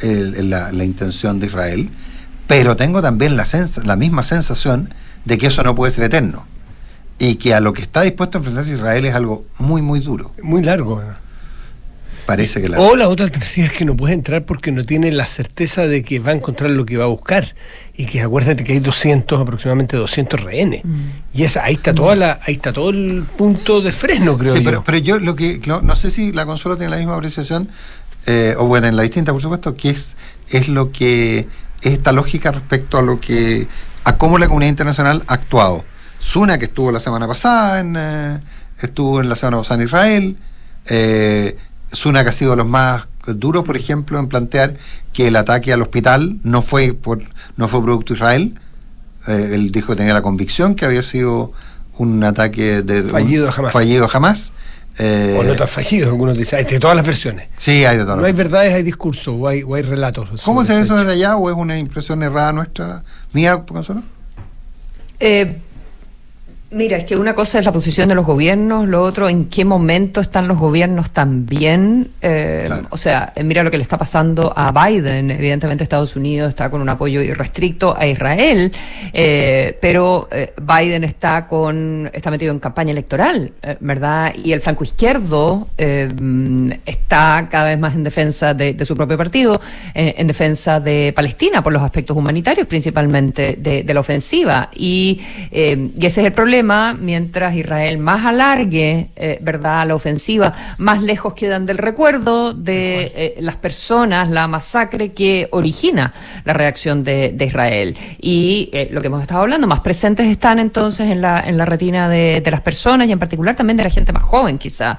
el- 0.00 0.50
la, 0.50 0.72
la 0.72 0.84
intención 0.84 1.40
de 1.40 1.46
Israel, 1.46 1.88
pero 2.46 2.76
tengo 2.76 3.00
también 3.02 3.36
la, 3.36 3.44
sens- 3.44 3.82
la 3.84 3.96
misma 3.96 4.22
sensación 4.24 4.92
de 5.24 5.38
que 5.38 5.46
eso 5.48 5.62
no 5.62 5.74
puede 5.74 5.92
ser 5.92 6.04
eterno 6.04 6.46
y 7.18 7.34
que 7.36 7.52
a 7.54 7.60
lo 7.60 7.72
que 7.72 7.82
está 7.82 8.00
dispuesto 8.02 8.38
a 8.38 8.40
enfrentarse 8.40 8.72
Israel 8.72 9.04
es 9.04 9.14
algo 9.14 9.44
muy, 9.58 9.82
muy 9.82 10.00
duro. 10.00 10.32
Muy 10.42 10.62
largo. 10.62 11.02
Parece 12.26 12.60
que 12.62 12.68
la... 12.68 12.78
O 12.78 12.94
la 12.96 13.08
otra 13.08 13.24
alternativa 13.26 13.66
es 13.66 13.72
que 13.72 13.84
no 13.84 13.96
puede 13.96 14.14
entrar 14.14 14.44
porque 14.44 14.70
no 14.70 14.84
tiene 14.84 15.10
la 15.10 15.26
certeza 15.26 15.86
de 15.88 16.04
que 16.04 16.20
va 16.20 16.30
a 16.30 16.34
encontrar 16.34 16.70
lo 16.70 16.86
que 16.86 16.96
va 16.96 17.04
a 17.04 17.08
buscar. 17.08 17.54
Y 17.96 18.06
que 18.06 18.20
acuérdate 18.22 18.62
que 18.62 18.74
hay 18.74 18.78
200, 18.78 19.40
aproximadamente 19.40 19.96
200 19.96 20.40
rehenes. 20.40 20.84
Mm. 20.84 21.00
Y 21.34 21.42
esa, 21.42 21.64
ahí 21.64 21.74
está 21.74 21.92
toda 21.92 22.14
la, 22.14 22.38
ahí 22.46 22.54
está 22.54 22.72
todo 22.72 22.90
el 22.90 23.24
punto 23.36 23.80
de 23.80 23.90
freno, 23.90 24.38
creo 24.38 24.52
Sí, 24.54 24.60
yo. 24.60 24.64
pero, 24.64 24.84
pero 24.84 24.98
yo 24.98 25.18
lo 25.18 25.34
que 25.34 25.60
no, 25.66 25.82
no 25.82 25.96
sé 25.96 26.10
si 26.10 26.32
la 26.32 26.46
consola 26.46 26.76
tiene 26.76 26.90
la 26.90 26.98
misma 26.98 27.16
apreciación 27.16 27.68
eh, 28.26 28.54
o 28.58 28.66
bueno, 28.66 28.86
en 28.86 28.96
la 28.96 29.02
distinta, 29.02 29.32
por 29.32 29.40
supuesto, 29.42 29.74
que 29.76 29.90
es 29.90 30.16
es 30.50 30.68
lo 30.68 30.90
que 30.92 31.40
es 31.82 31.92
esta 31.92 32.12
lógica 32.12 32.50
respecto 32.50 32.98
a 32.98 33.02
lo 33.02 33.20
que 33.20 33.68
a 34.04 34.16
cómo 34.16 34.38
la 34.38 34.46
comunidad 34.48 34.70
internacional 34.70 35.22
ha 35.28 35.34
actuado. 35.34 35.84
Suna 36.18 36.58
que 36.58 36.64
estuvo 36.66 36.90
la 36.92 37.00
semana 37.00 37.26
pasada 37.28 37.78
en 37.80 37.96
eh, 37.98 38.40
estuvo 38.80 39.20
en 39.20 39.28
la 39.28 39.36
semana 39.36 39.58
pasada 39.58 39.80
en 39.80 39.86
Israel. 39.86 40.36
Eh, 40.86 41.56
Suna 41.92 42.22
que 42.22 42.30
ha 42.30 42.32
sido 42.32 42.52
de 42.52 42.56
los 42.58 42.68
más 42.68 43.08
duros, 43.26 43.64
por 43.64 43.76
ejemplo, 43.76 44.18
en 44.20 44.28
plantear 44.28 44.76
que 45.12 45.26
el 45.26 45.34
ataque 45.36 45.72
al 45.72 45.82
hospital 45.82 46.38
no 46.44 46.62
fue 46.62 46.92
por 46.94 47.20
no 47.56 47.66
fue 47.68 47.82
producto 47.82 48.14
de 48.14 48.18
Israel. 48.18 48.54
Eh, 49.26 49.50
él 49.54 49.72
dijo 49.72 49.88
que 49.88 49.96
tenía 49.96 50.14
la 50.14 50.22
convicción 50.22 50.74
que 50.76 50.84
había 50.84 51.02
sido 51.02 51.52
un 51.98 52.22
ataque 52.24 52.82
de 52.82 53.02
Fallido 53.02 53.46
un- 53.46 53.50
jamás. 53.52 53.72
fallido 53.72 54.06
jamás. 54.08 54.52
Eh, 55.02 55.34
o 55.38 55.42
no 55.42 55.54
tan 55.54 55.66
fallido, 55.66 56.10
algunos 56.10 56.36
dicen, 56.36 56.58
hay 56.58 56.64
de 56.66 56.78
todas 56.78 56.94
las 56.94 57.06
versiones. 57.06 57.48
sí, 57.56 57.86
hay 57.86 57.96
de 57.96 58.04
todo. 58.04 58.16
No 58.16 58.26
hay 58.26 58.34
verdades, 58.34 58.74
hay 58.74 58.82
discursos 58.82 59.34
o 59.38 59.48
hay, 59.48 59.62
o 59.62 59.74
hay 59.74 59.82
relatos. 59.82 60.42
¿Cómo 60.44 60.62
se 60.62 60.74
ve 60.74 60.82
eso 60.82 60.94
desde 60.94 61.12
allá 61.12 61.36
o 61.36 61.48
es 61.48 61.56
una 61.56 61.78
impresión 61.78 62.22
errada 62.22 62.52
nuestra, 62.52 63.02
mía, 63.32 63.62
Consuelo? 63.66 64.02
Eh, 65.18 65.56
mira, 66.70 66.96
es 66.96 67.04
que 67.04 67.16
una 67.16 67.34
cosa 67.34 67.58
es 67.58 67.64
la 67.64 67.72
posición 67.72 68.08
de 68.08 68.14
los 68.14 68.24
gobiernos, 68.24 68.88
lo 68.88 69.02
otro, 69.02 69.28
en 69.28 69.46
qué 69.46 69.64
momento 69.64 70.20
están 70.20 70.48
los 70.48 70.58
gobiernos 70.58 71.10
también. 71.10 72.10
Eh, 72.20 72.64
Claro. 72.66 72.86
O 72.90 72.96
sea, 72.96 73.32
eh, 73.34 73.42
mira 73.42 73.62
lo 73.62 73.70
que 73.70 73.76
le 73.78 73.82
está 73.82 73.98
pasando 73.98 74.52
a 74.54 74.70
Biden. 74.70 75.30
Evidentemente 75.30 75.82
Estados 75.82 76.14
Unidos 76.14 76.50
está 76.50 76.70
con 76.70 76.80
un 76.80 76.88
apoyo 76.88 77.20
irrestricto 77.22 77.96
a 77.96 78.06
Israel, 78.06 78.72
eh, 79.12 79.76
pero 79.80 80.28
eh, 80.30 80.52
Biden 80.60 81.04
está 81.04 81.46
con 81.46 82.10
está 82.12 82.30
metido 82.30 82.52
en 82.52 82.60
campaña 82.60 82.92
electoral, 82.92 83.52
eh, 83.62 83.76
¿verdad? 83.80 84.34
Y 84.34 84.52
el 84.52 84.60
flanco 84.60 84.84
izquierdo 84.84 85.68
está 85.76 87.48
cada 87.50 87.68
vez 87.68 87.78
más 87.78 87.94
en 87.94 88.04
defensa 88.04 88.54
de, 88.54 88.74
de 88.74 88.84
su 88.84 88.94
propio 88.96 89.16
partido, 89.16 89.60
en 89.94 90.26
defensa 90.26 90.78
de 90.78 91.12
Palestina 91.14 91.62
por 91.62 91.72
los 91.72 91.82
aspectos 91.82 92.16
humanitarios, 92.16 92.66
principalmente 92.66 93.56
de, 93.58 93.82
de 93.82 93.94
la 93.94 94.00
ofensiva. 94.00 94.70
Y, 94.74 95.20
y 95.50 96.06
ese 96.06 96.20
es 96.20 96.26
el 96.26 96.32
problema. 96.32 96.59
Mientras 96.62 97.54
Israel 97.54 97.98
más 97.98 98.26
alargue, 98.26 99.10
eh, 99.16 99.38
¿verdad?, 99.40 99.86
la 99.86 99.94
ofensiva, 99.94 100.52
más 100.78 101.02
lejos 101.02 101.32
quedan 101.34 101.64
del 101.64 101.78
recuerdo 101.78 102.52
de 102.52 103.12
eh, 103.14 103.34
las 103.40 103.56
personas, 103.56 104.28
la 104.30 104.46
masacre 104.46 105.12
que 105.12 105.48
origina 105.52 106.12
la 106.44 106.52
reacción 106.52 107.02
de, 107.02 107.32
de 107.32 107.44
Israel. 107.46 107.96
Y 108.20 108.68
eh, 108.72 108.88
lo 108.92 109.00
que 109.00 109.06
hemos 109.06 109.22
estado 109.22 109.40
hablando, 109.40 109.66
más 109.66 109.80
presentes 109.80 110.26
están 110.26 110.58
entonces 110.58 111.08
en 111.08 111.22
la, 111.22 111.40
en 111.40 111.56
la 111.56 111.64
retina 111.64 112.08
de, 112.08 112.42
de 112.42 112.50
las 112.50 112.60
personas 112.60 113.08
y 113.08 113.12
en 113.12 113.18
particular 113.18 113.56
también 113.56 113.78
de 113.78 113.84
la 113.84 113.90
gente 113.90 114.12
más 114.12 114.22
joven, 114.22 114.58
quizá. 114.58 114.98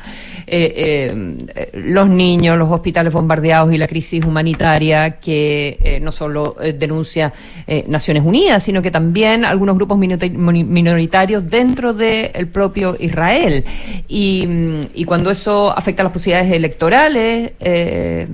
Los 1.74 2.10
niños, 2.10 2.58
los 2.58 2.72
hospitales 2.72 3.14
bombardeados 3.14 3.72
y 3.74 3.78
la 3.78 3.88
crisis 3.88 4.26
humanitaria 4.26 5.20
que 5.20 6.00
no 6.02 6.12
solo 6.12 6.56
denuncia 6.78 7.32
Naciones 7.88 8.24
Unidas, 8.26 8.64
sino 8.64 8.82
que 8.82 8.92
también 8.92 9.46
algunos 9.46 9.76
grupos 9.76 9.98
minoritarios 9.98 11.50
dentro 11.52 11.94
del 11.94 12.48
propio 12.48 12.98
Israel. 13.00 13.64
Y, 14.08 14.48
mm, 14.48 14.80
y, 14.96 15.04
cuando 15.06 15.30
eso 15.30 15.78
afecta 15.78 16.02
a 16.02 16.06
las 16.06 16.14
posibilidades 16.14 16.52
electorales, 16.52 17.54
eh, 17.60 18.28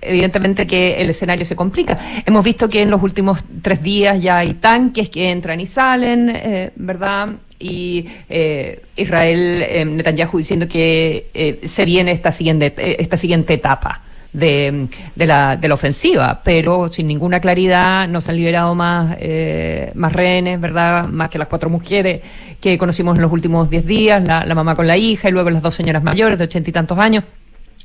evidentemente 0.00 0.66
que 0.66 1.00
el 1.00 1.10
escenario 1.10 1.44
se 1.44 1.56
complica. 1.56 1.98
Hemos 2.26 2.44
visto 2.44 2.68
que 2.68 2.82
en 2.82 2.90
los 2.90 3.02
últimos 3.02 3.40
tres 3.62 3.82
días 3.82 4.20
ya 4.20 4.38
hay 4.38 4.54
tanques 4.54 5.10
que 5.10 5.30
entran 5.30 5.60
y 5.60 5.66
salen, 5.66 6.30
eh, 6.34 6.70
¿verdad? 6.76 7.30
y 7.60 8.06
eh, 8.28 8.82
Israel, 8.94 9.64
eh, 9.68 9.84
Netanyahu 9.84 10.38
diciendo 10.38 10.68
que 10.68 11.58
se 11.64 11.84
viene 11.84 12.12
esta 12.12 12.30
siguiente, 12.30 12.72
esta 13.02 13.16
siguiente 13.16 13.54
etapa. 13.54 14.02
De, 14.30 14.88
de, 15.14 15.26
la, 15.26 15.56
de 15.56 15.68
la 15.68 15.74
ofensiva, 15.74 16.42
pero 16.44 16.88
sin 16.88 17.08
ninguna 17.08 17.40
claridad 17.40 18.06
no 18.06 18.20
se 18.20 18.30
han 18.30 18.36
liberado 18.36 18.74
más, 18.74 19.16
más 19.94 20.12
rehenes, 20.12 20.60
¿verdad? 20.60 21.06
Más 21.08 21.30
que 21.30 21.38
las 21.38 21.48
cuatro 21.48 21.70
mujeres 21.70 22.20
que 22.60 22.76
conocimos 22.76 23.16
en 23.16 23.22
los 23.22 23.32
últimos 23.32 23.70
diez 23.70 23.86
días, 23.86 24.22
la, 24.22 24.44
la 24.44 24.54
mamá 24.54 24.76
con 24.76 24.86
la 24.86 24.98
hija 24.98 25.30
y 25.30 25.32
luego 25.32 25.48
las 25.48 25.62
dos 25.62 25.74
señoras 25.74 26.02
mayores 26.02 26.38
de 26.38 26.44
ochenta 26.44 26.68
y 26.68 26.72
tantos 26.74 26.98
años. 26.98 27.24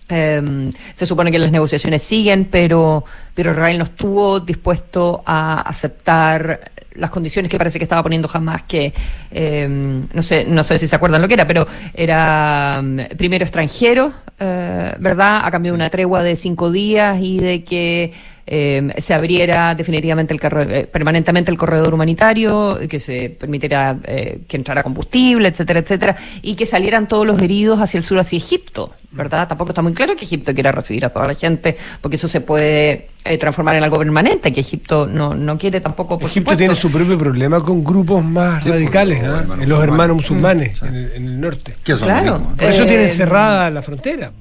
se 0.07 1.05
supone 1.05 1.31
que 1.31 1.39
las 1.39 1.51
negociaciones 1.51 2.03
siguen, 2.03 2.45
pero, 2.45 3.03
pero 3.33 3.51
Israel 3.51 3.77
no 3.77 3.83
estuvo 3.85 4.39
dispuesto 4.39 5.23
a 5.25 5.61
aceptar 5.61 6.71
las 6.95 7.09
condiciones 7.09 7.49
que 7.49 7.57
parece 7.57 7.79
que 7.79 7.83
estaba 7.83 8.03
poniendo 8.03 8.27
jamás 8.27 8.63
que 8.63 8.93
eh, 9.31 9.67
no 10.13 10.21
sé 10.21 10.45
no 10.45 10.63
sé 10.63 10.77
si 10.77 10.87
se 10.87 10.95
acuerdan 10.95 11.21
lo 11.21 11.27
que 11.27 11.33
era 11.35 11.47
pero 11.47 11.65
era 11.93 12.81
mm, 12.83 13.15
primero 13.17 13.43
extranjero 13.43 14.11
eh, 14.39 14.95
verdad 14.99 15.41
a 15.43 15.51
cambio 15.51 15.71
de 15.71 15.75
una 15.75 15.89
tregua 15.89 16.23
de 16.23 16.35
cinco 16.35 16.71
días 16.71 17.19
y 17.21 17.39
de 17.39 17.63
que 17.63 18.13
eh, 18.45 18.93
se 18.97 19.13
abriera 19.13 19.75
definitivamente 19.75 20.33
el 20.33 20.87
permanentemente 20.87 21.51
el 21.51 21.57
corredor 21.57 21.93
humanitario 21.93 22.77
que 22.89 22.99
se 22.99 23.29
permitiera 23.29 23.97
que 24.03 24.57
entrara 24.57 24.83
combustible 24.83 25.47
etcétera 25.47 25.79
etcétera 25.79 26.15
y 26.41 26.55
que 26.55 26.65
salieran 26.65 27.07
todos 27.07 27.25
los 27.25 27.41
heridos 27.41 27.79
hacia 27.79 27.97
el 27.97 28.03
sur 28.03 28.19
hacia 28.19 28.37
Egipto 28.37 28.91
verdad 29.11 29.47
tampoco 29.47 29.71
está 29.71 29.81
muy 29.81 29.93
claro 29.93 30.15
que 30.15 30.25
Egipto 30.25 30.53
quiera 30.53 30.71
recibir 30.71 31.05
a 31.05 31.09
toda 31.09 31.27
la 31.27 31.35
gente 31.35 31.77
porque 32.01 32.15
eso 32.17 32.27
se 32.27 32.41
puede 32.41 33.09
transformar 33.39 33.75
en 33.75 33.83
algo 33.83 33.97
permanente 33.97 34.51
que 34.51 34.59
Egipto 34.59 35.07
no, 35.07 35.33
no 35.33 35.57
quiere 35.57 35.79
tampoco 35.79 36.19
por 36.19 36.29
Egipto 36.29 36.57
tiene 36.57 36.75
su 36.75 36.91
propio 36.91 37.17
problema 37.17 37.61
con 37.61 37.83
grupos 37.83 38.23
más 38.23 38.63
radicales, 38.63 39.23
¿ah? 39.23 39.45
los 39.65 39.83
hermanos 39.83 40.17
musulmanes, 40.17 40.81
en, 40.81 40.95
el, 40.95 41.39
norte. 41.39 41.73
claro. 41.83 42.53
Por 42.57 42.69
eso 42.69 42.85
tienen 42.85 43.09
cerrada 43.09 43.69
la 43.69 43.81
frontera. 43.81 44.31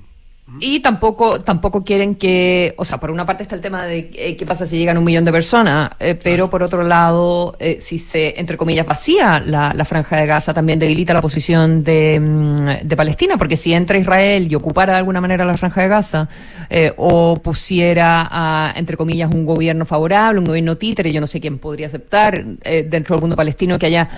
Y 0.61 0.81
tampoco, 0.81 1.41
tampoco 1.41 1.83
quieren 1.83 2.15
que, 2.15 2.75
o 2.77 2.85
sea, 2.85 2.99
por 2.99 3.11
una 3.11 3.25
parte 3.25 3.43
está 3.43 3.55
el 3.55 3.61
tema 3.61 3.85
de 3.85 4.11
eh, 4.15 4.37
qué 4.37 4.45
pasa 4.45 4.67
si 4.67 4.77
llegan 4.77 4.99
un 4.99 5.05
millón 5.05 5.25
de 5.25 5.33
personas, 5.33 5.91
eh, 5.99 6.19
pero 6.21 6.51
por 6.51 6.63
otro 6.63 6.83
lado, 6.83 7.57
eh, 7.59 7.79
si 7.81 7.99
se, 7.99 8.39
entre 8.39 8.57
comillas, 8.57 8.87
vacía 8.87 9.41
la, 9.41 9.73
la, 9.75 9.85
franja 9.85 10.17
de 10.17 10.27
Gaza, 10.27 10.53
también 10.53 10.79
debilita 10.79 11.15
la 11.15 11.23
posición 11.23 11.83
de, 11.83 12.21
mm, 12.21 12.87
de, 12.87 12.97
Palestina, 12.97 13.37
porque 13.37 13.57
si 13.57 13.73
entra 13.73 13.99
Israel 13.99 14.51
y 14.51 14.55
ocupara 14.55 14.93
de 14.93 14.99
alguna 14.99 15.21
manera 15.21 15.45
la 15.45 15.55
franja 15.55 15.83
de 15.83 15.89
Gaza, 15.89 16.29
o 16.97 17.37
pusiera, 17.37 18.29
a, 18.31 18.73
entre 18.77 18.97
comillas, 18.97 19.31
un 19.35 19.45
gobierno 19.45 19.85
favorable, 19.85 20.41
un 20.41 20.47
gobierno 20.47 20.77
títere, 20.77 21.13
yo 21.13 21.21
no 21.21 21.27
sé 21.27 21.41
quién 21.41 21.59
podría 21.59 21.87
aceptar 21.87 22.45
dentro 22.45 23.15
del 23.15 23.21
mundo 23.21 23.37
palestino 23.37 23.79
que 23.79 23.87
haya 23.87 24.09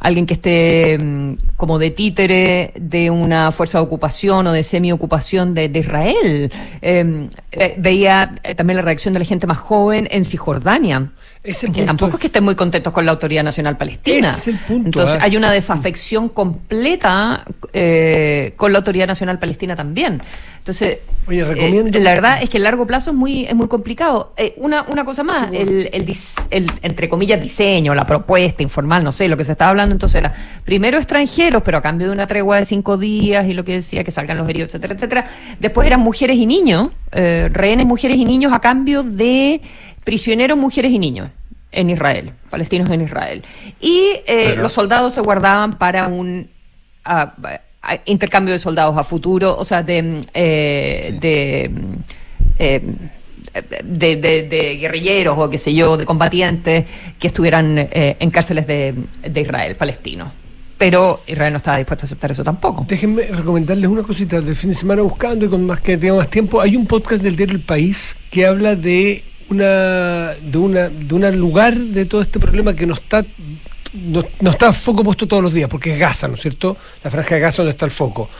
alguien 0.00 0.26
que 0.26 0.34
esté 0.34 0.98
mm, 0.98 1.36
como 1.56 1.78
de 1.78 1.90
títere 1.90 2.72
de 2.74 3.10
una 3.10 3.52
fuerza 3.52 3.78
de 3.78 3.84
ocupación 3.84 4.46
o 4.46 4.52
de 4.52 4.62
semi-ocupación 4.62 5.54
de, 5.54 5.70
Israel. 5.72 6.52
Em, 6.80 7.28
eh, 7.52 7.74
veía 7.78 8.34
eh, 8.42 8.54
también 8.54 8.76
la 8.78 8.82
reacción 8.82 9.14
de 9.14 9.20
la 9.20 9.26
gente 9.26 9.46
más 9.46 9.58
joven 9.58 10.08
en 10.10 10.24
Cisjordania. 10.24 11.10
Que 11.42 11.84
tampoco 11.86 12.14
es 12.16 12.20
que 12.20 12.26
estén 12.26 12.44
muy 12.44 12.54
contentos 12.54 12.92
con 12.92 13.06
la 13.06 13.12
Autoridad 13.12 13.42
Nacional 13.42 13.76
Palestina. 13.78 14.34
Entonces 14.68 15.16
hay 15.20 15.36
una 15.36 15.50
desafección 15.50 16.28
completa 16.28 17.44
eh, 17.72 18.52
con 18.56 18.72
la 18.72 18.78
Autoridad 18.78 19.06
Nacional 19.06 19.38
Palestina 19.38 19.74
también. 19.74 20.20
Entonces, 20.58 20.98
Oye, 21.26 21.42
recomiendo... 21.42 21.98
la 21.98 22.10
verdad 22.10 22.42
es 22.42 22.50
que 22.50 22.58
el 22.58 22.64
largo 22.64 22.86
plazo 22.86 23.12
es 23.12 23.16
muy, 23.16 23.46
es 23.46 23.54
muy 23.54 23.68
complicado. 23.68 24.34
una, 24.56 24.82
una 24.82 25.06
cosa 25.06 25.22
más, 25.22 25.50
el, 25.52 25.88
el, 25.90 26.14
el, 26.50 26.70
entre 26.82 27.08
comillas, 27.08 27.40
diseño, 27.40 27.94
la 27.94 28.06
propuesta 28.06 28.62
informal, 28.62 29.02
no 29.02 29.10
sé, 29.10 29.26
lo 29.26 29.38
que 29.38 29.44
se 29.44 29.52
estaba 29.52 29.70
hablando 29.70 29.94
entonces 29.94 30.20
era 30.20 30.34
primero 30.66 30.98
extranjeros, 30.98 31.62
pero 31.62 31.78
a 31.78 31.80
cambio 31.80 32.08
de 32.08 32.12
una 32.12 32.26
tregua 32.26 32.58
de 32.58 32.66
cinco 32.66 32.98
días 32.98 33.48
y 33.48 33.54
lo 33.54 33.64
que 33.64 33.72
decía 33.72 34.04
que 34.04 34.10
salgan 34.10 34.36
los 34.36 34.46
heridos, 34.46 34.68
etcétera, 34.68 34.94
etcétera. 34.94 35.30
Después 35.58 35.86
eran 35.86 36.00
mujeres 36.00 36.36
y 36.36 36.44
niños, 36.44 36.90
eh, 37.12 37.48
rehenes 37.50 37.86
mujeres 37.86 38.18
y 38.18 38.26
niños 38.26 38.52
a 38.52 38.60
cambio 38.60 39.02
de 39.02 39.62
prisioneros 40.04 40.58
mujeres 40.58 40.92
y 40.92 40.98
niños 40.98 41.30
en 41.72 41.90
Israel, 41.90 42.32
palestinos 42.50 42.90
en 42.90 43.02
Israel. 43.02 43.44
Y 43.80 44.04
eh, 44.26 44.54
los 44.56 44.72
soldados 44.72 45.14
se 45.14 45.20
guardaban 45.20 45.72
para 45.74 46.08
un 46.08 46.48
intercambio 48.04 48.52
de 48.52 48.58
soldados 48.58 48.96
a 48.96 49.04
futuro, 49.04 49.56
o 49.56 49.64
sea, 49.64 49.82
de, 49.82 50.20
eh, 50.34 51.18
de 51.20 51.70
de, 53.84 54.16
de, 54.16 54.76
guerrilleros 54.76 55.36
o 55.38 55.50
qué 55.50 55.58
sé 55.58 55.74
yo, 55.74 55.96
de 55.96 56.06
combatientes 56.06 56.84
que 57.18 57.26
estuvieran 57.26 57.78
eh, 57.78 58.16
en 58.18 58.30
cárceles 58.30 58.66
de, 58.66 58.94
Israel, 59.34 59.76
palestino 59.76 60.32
Pero 60.78 61.20
Israel 61.26 61.52
no 61.52 61.56
estaba 61.56 61.78
dispuesto 61.78 62.04
a 62.04 62.06
aceptar 62.06 62.30
eso 62.30 62.44
tampoco. 62.44 62.84
Déjenme 62.88 63.22
recomendarles 63.22 63.90
una 63.90 64.02
cosita 64.02 64.40
del 64.40 64.56
fin 64.56 64.70
de 64.70 64.76
semana 64.76 65.02
buscando 65.02 65.46
y 65.46 65.48
con 65.48 65.66
más 65.66 65.80
que 65.80 65.96
tenga 65.96 66.14
más 66.14 66.28
tiempo. 66.28 66.60
Hay 66.60 66.76
un 66.76 66.86
podcast 66.86 67.22
del 67.22 67.36
diario 67.36 67.56
El 67.56 67.62
País 67.62 68.16
que 68.30 68.46
habla 68.46 68.76
de 68.76 69.24
una 69.50 70.34
de 70.40 70.58
una 70.58 70.88
de 70.88 71.14
un 71.14 71.38
lugar 71.38 71.76
de 71.76 72.04
todo 72.04 72.22
este 72.22 72.38
problema 72.38 72.74
que 72.74 72.86
no 72.86 72.94
está 72.94 73.24
no, 73.92 74.24
no, 74.40 74.50
está 74.50 74.72
foco 74.72 75.02
puesto 75.02 75.26
todos 75.26 75.42
los 75.42 75.52
días, 75.52 75.68
porque 75.68 75.92
es 75.92 75.98
Gaza, 75.98 76.28
¿no 76.28 76.34
es 76.34 76.42
cierto? 76.42 76.76
La 77.02 77.10
franja 77.10 77.34
de 77.34 77.40
Gaza 77.40 77.62
donde 77.62 77.72
está 77.72 77.86
el 77.86 77.90
foco 77.90 78.30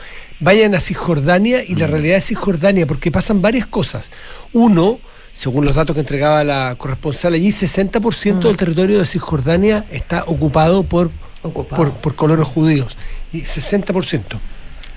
vayan 0.40 0.74
a 0.74 0.80
Cisjordania 0.80 1.62
y 1.62 1.76
la 1.76 1.86
realidad 1.86 2.16
es 2.16 2.26
Cisjordania, 2.26 2.86
porque 2.86 3.12
pasan 3.12 3.40
varias 3.40 3.66
cosas. 3.66 4.10
Uno, 4.52 4.98
según 5.34 5.64
los 5.64 5.74
datos 5.74 5.94
que 5.94 6.00
entregaba 6.00 6.42
la 6.42 6.74
corresponsal 6.76 7.34
allí, 7.34 7.50
60% 7.50 8.40
del 8.40 8.54
mm. 8.54 8.56
territorio 8.56 8.98
de 8.98 9.06
Cisjordania 9.06 9.84
está 9.90 10.24
ocupado 10.26 10.82
por, 10.82 11.10
por, 11.42 11.92
por 11.92 12.14
colonos 12.16 12.48
judíos. 12.48 12.96
Y 13.32 13.42
60%. 13.42 14.22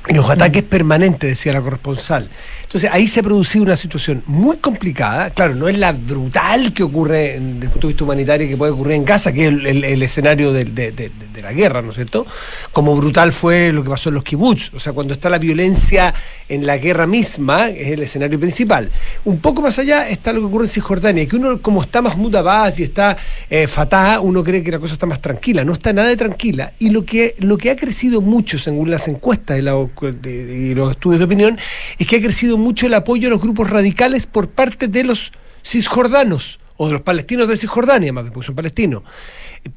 Y 0.08 0.14
los 0.14 0.30
ataques 0.30 0.64
permanentes, 0.64 1.30
decía 1.30 1.54
la 1.54 1.62
corresponsal. 1.62 2.30
Entonces 2.74 2.90
ahí 2.92 3.08
se 3.08 3.20
ha 3.20 3.24
producido 3.24 3.64
una 3.64 3.78
situación 3.78 4.24
muy 4.26 4.58
complicada, 4.58 5.30
claro, 5.30 5.54
no 5.54 5.70
es 5.70 5.78
la 5.78 5.92
brutal 5.92 6.74
que 6.74 6.82
ocurre 6.82 7.40
desde 7.40 7.66
el 7.66 7.70
punto 7.70 7.88
de 7.88 7.94
vista 7.94 8.04
humanitario 8.04 8.48
que 8.48 8.58
puede 8.58 8.72
ocurrir 8.72 8.96
en 8.96 9.06
Gaza, 9.06 9.32
que 9.32 9.46
es 9.46 9.54
el, 9.54 10.02
escenario 10.02 10.52
de, 10.52 11.12
la 11.40 11.54
guerra, 11.54 11.84
¿no 11.84 11.92
es 11.92 11.96
cierto? 11.98 12.26
Como 12.72 12.96
brutal 12.96 13.32
fue 13.32 13.72
lo 13.72 13.84
que 13.84 13.92
pasó 13.92 14.10
en 14.10 14.16
los 14.16 14.24
kibbutz, 14.24 14.74
o 14.74 14.80
sea, 14.80 14.92
cuando 14.92 15.14
está 15.14 15.30
la 15.30 15.38
violencia 15.38 16.16
en 16.50 16.66
la 16.66 16.78
guerra 16.78 17.06
misma, 17.06 17.70
es 17.70 17.90
el 17.90 18.02
escenario 18.02 18.40
principal. 18.40 18.90
Un 19.24 19.38
poco 19.38 19.62
más 19.62 19.78
allá 19.78 20.10
está 20.10 20.34
lo 20.34 20.40
que 20.40 20.48
ocurre 20.48 20.66
en 20.66 20.72
Cisjordania, 20.72 21.28
que 21.28 21.36
uno 21.36 21.62
como 21.62 21.84
está 21.84 22.02
más 22.02 22.16
Abbas 22.16 22.80
y 22.80 22.84
está 22.84 23.16
eh, 23.50 23.68
Fatah, 23.68 24.20
uno 24.20 24.44
cree 24.44 24.64
que 24.64 24.72
la 24.72 24.80
cosa 24.80 24.94
está 24.94 25.06
más 25.06 25.22
tranquila, 25.22 25.64
no 25.64 25.74
está 25.74 25.94
nada 25.94 26.08
de 26.08 26.18
tranquila. 26.18 26.74
Y 26.80 26.90
lo 26.90 27.06
que, 27.06 27.36
lo 27.38 27.58
que 27.58 27.70
ha 27.70 27.76
crecido 27.76 28.20
mucho, 28.22 28.58
según 28.58 28.90
las 28.90 29.08
encuestas 29.08 29.58
y 30.02 30.74
los 30.76 30.92
estudios 30.92 31.20
de 31.20 31.26
opinión, 31.26 31.60
es 31.98 32.08
que 32.08 32.18
ha 32.18 32.22
crecido 32.22 32.58
mucho 32.58 32.88
el 32.88 32.94
apoyo 32.94 33.28
a 33.28 33.32
los 33.32 33.42
grupos 33.42 33.70
radicales 33.70 34.26
por 34.26 34.50
parte 34.50 34.88
de 34.88 35.04
los 35.04 35.32
cisjordanos 35.64 36.60
o 36.78 36.88
de 36.88 36.94
los 36.94 37.02
palestinos 37.02 37.48
de 37.48 37.58
Cisjordania, 37.58 38.12
más 38.14 38.24
bien 38.24 38.34
porque 38.34 38.48
son 38.48 38.56
palestinos, 38.56 39.04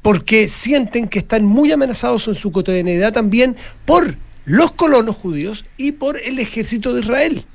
porque 0.01 0.49
sienten 0.49 1.07
que 1.07 1.19
están 1.19 1.45
muy 1.45 1.71
amenazados 1.71 2.27
en 2.27 2.35
su 2.35 2.51
cotidianidad 2.51 3.13
también 3.13 3.55
por 3.85 4.15
los 4.45 4.71
colonos 4.71 5.15
judíos 5.15 5.65
y 5.77 5.93
por 5.93 6.17
el 6.21 6.39
ejército 6.39 6.93
de 6.93 7.01
Israel. 7.01 7.45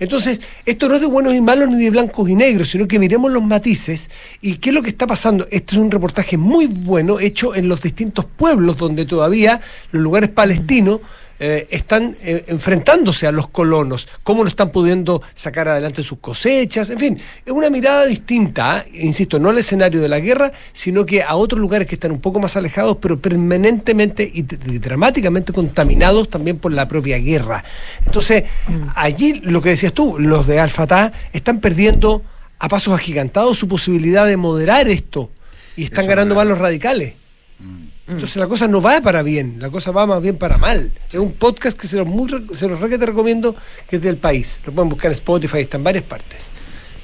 Entonces, 0.00 0.40
esto 0.66 0.88
no 0.88 0.96
es 0.96 1.00
de 1.00 1.06
buenos 1.06 1.32
y 1.32 1.40
malos 1.40 1.68
ni 1.68 1.84
de 1.84 1.90
blancos 1.90 2.28
y 2.28 2.34
negros, 2.34 2.70
sino 2.70 2.88
que 2.88 2.98
miremos 2.98 3.30
los 3.30 3.42
matices 3.42 4.10
y 4.40 4.56
qué 4.56 4.70
es 4.70 4.74
lo 4.74 4.82
que 4.82 4.90
está 4.90 5.06
pasando. 5.06 5.46
Este 5.50 5.76
es 5.76 5.80
un 5.80 5.92
reportaje 5.92 6.36
muy 6.36 6.66
bueno 6.66 7.20
hecho 7.20 7.54
en 7.54 7.68
los 7.68 7.80
distintos 7.80 8.24
pueblos 8.24 8.76
donde 8.76 9.06
todavía 9.06 9.60
los 9.92 10.02
lugares 10.02 10.30
palestinos 10.30 11.00
eh, 11.40 11.66
están 11.70 12.16
eh, 12.22 12.44
enfrentándose 12.46 13.26
a 13.26 13.32
los 13.32 13.48
colonos, 13.48 14.06
cómo 14.22 14.44
lo 14.44 14.48
están 14.48 14.70
pudiendo 14.70 15.20
sacar 15.34 15.66
adelante 15.66 16.04
sus 16.04 16.18
cosechas, 16.18 16.90
en 16.90 16.98
fin, 16.98 17.20
es 17.44 17.52
una 17.52 17.70
mirada 17.70 18.06
distinta, 18.06 18.84
¿eh? 18.86 19.00
insisto, 19.02 19.40
no 19.40 19.48
al 19.48 19.58
escenario 19.58 20.00
de 20.00 20.08
la 20.08 20.20
guerra, 20.20 20.52
sino 20.72 21.04
que 21.04 21.24
a 21.24 21.34
otros 21.34 21.60
lugares 21.60 21.88
que 21.88 21.96
están 21.96 22.12
un 22.12 22.20
poco 22.20 22.38
más 22.38 22.56
alejados, 22.56 22.98
pero 23.00 23.18
permanentemente 23.18 24.30
y, 24.32 24.42
dramáticamente 24.42 25.52
contaminados 25.52 26.30
también 26.30 26.58
por 26.58 26.72
la 26.72 26.86
propia 26.86 27.18
guerra. 27.18 27.64
Entonces, 28.06 28.44
mm. 28.68 28.88
allí 28.94 29.40
lo 29.42 29.60
que 29.60 29.70
decías 29.70 29.92
tú, 29.92 30.18
los 30.20 30.46
de 30.46 30.60
Al-Fatah 30.60 31.12
están 31.32 31.58
perdiendo 31.58 32.22
a 32.60 32.68
pasos 32.68 32.94
agigantados 32.94 33.58
su 33.58 33.66
posibilidad 33.66 34.24
de 34.26 34.36
moderar 34.36 34.88
esto 34.88 35.30
y 35.76 35.84
están 35.84 36.06
ganando 36.06 36.36
más 36.36 36.46
los 36.46 36.58
radicales. 36.58 37.14
Mm. 37.58 37.93
Entonces 38.06 38.36
la 38.36 38.46
cosa 38.46 38.68
no 38.68 38.82
va 38.82 39.00
para 39.00 39.22
bien, 39.22 39.56
la 39.58 39.70
cosa 39.70 39.90
va 39.90 40.06
más 40.06 40.20
bien 40.20 40.36
para 40.36 40.58
mal. 40.58 40.92
Es 41.08 41.14
un 41.14 41.32
podcast 41.32 41.78
que 41.78 41.88
se 41.88 41.96
los, 41.96 42.06
muy, 42.06 42.28
se 42.54 42.68
los 42.68 42.78
re 42.80 42.90
que 42.90 42.98
te 42.98 43.06
recomiendo 43.06 43.56
que 43.88 43.96
es 43.96 44.02
del 44.02 44.16
país. 44.16 44.60
Lo 44.66 44.72
pueden 44.72 44.90
buscar 44.90 45.10
en 45.10 45.14
Spotify, 45.14 45.60
está 45.60 45.78
en 45.78 45.84
varias 45.84 46.04
partes. 46.04 46.53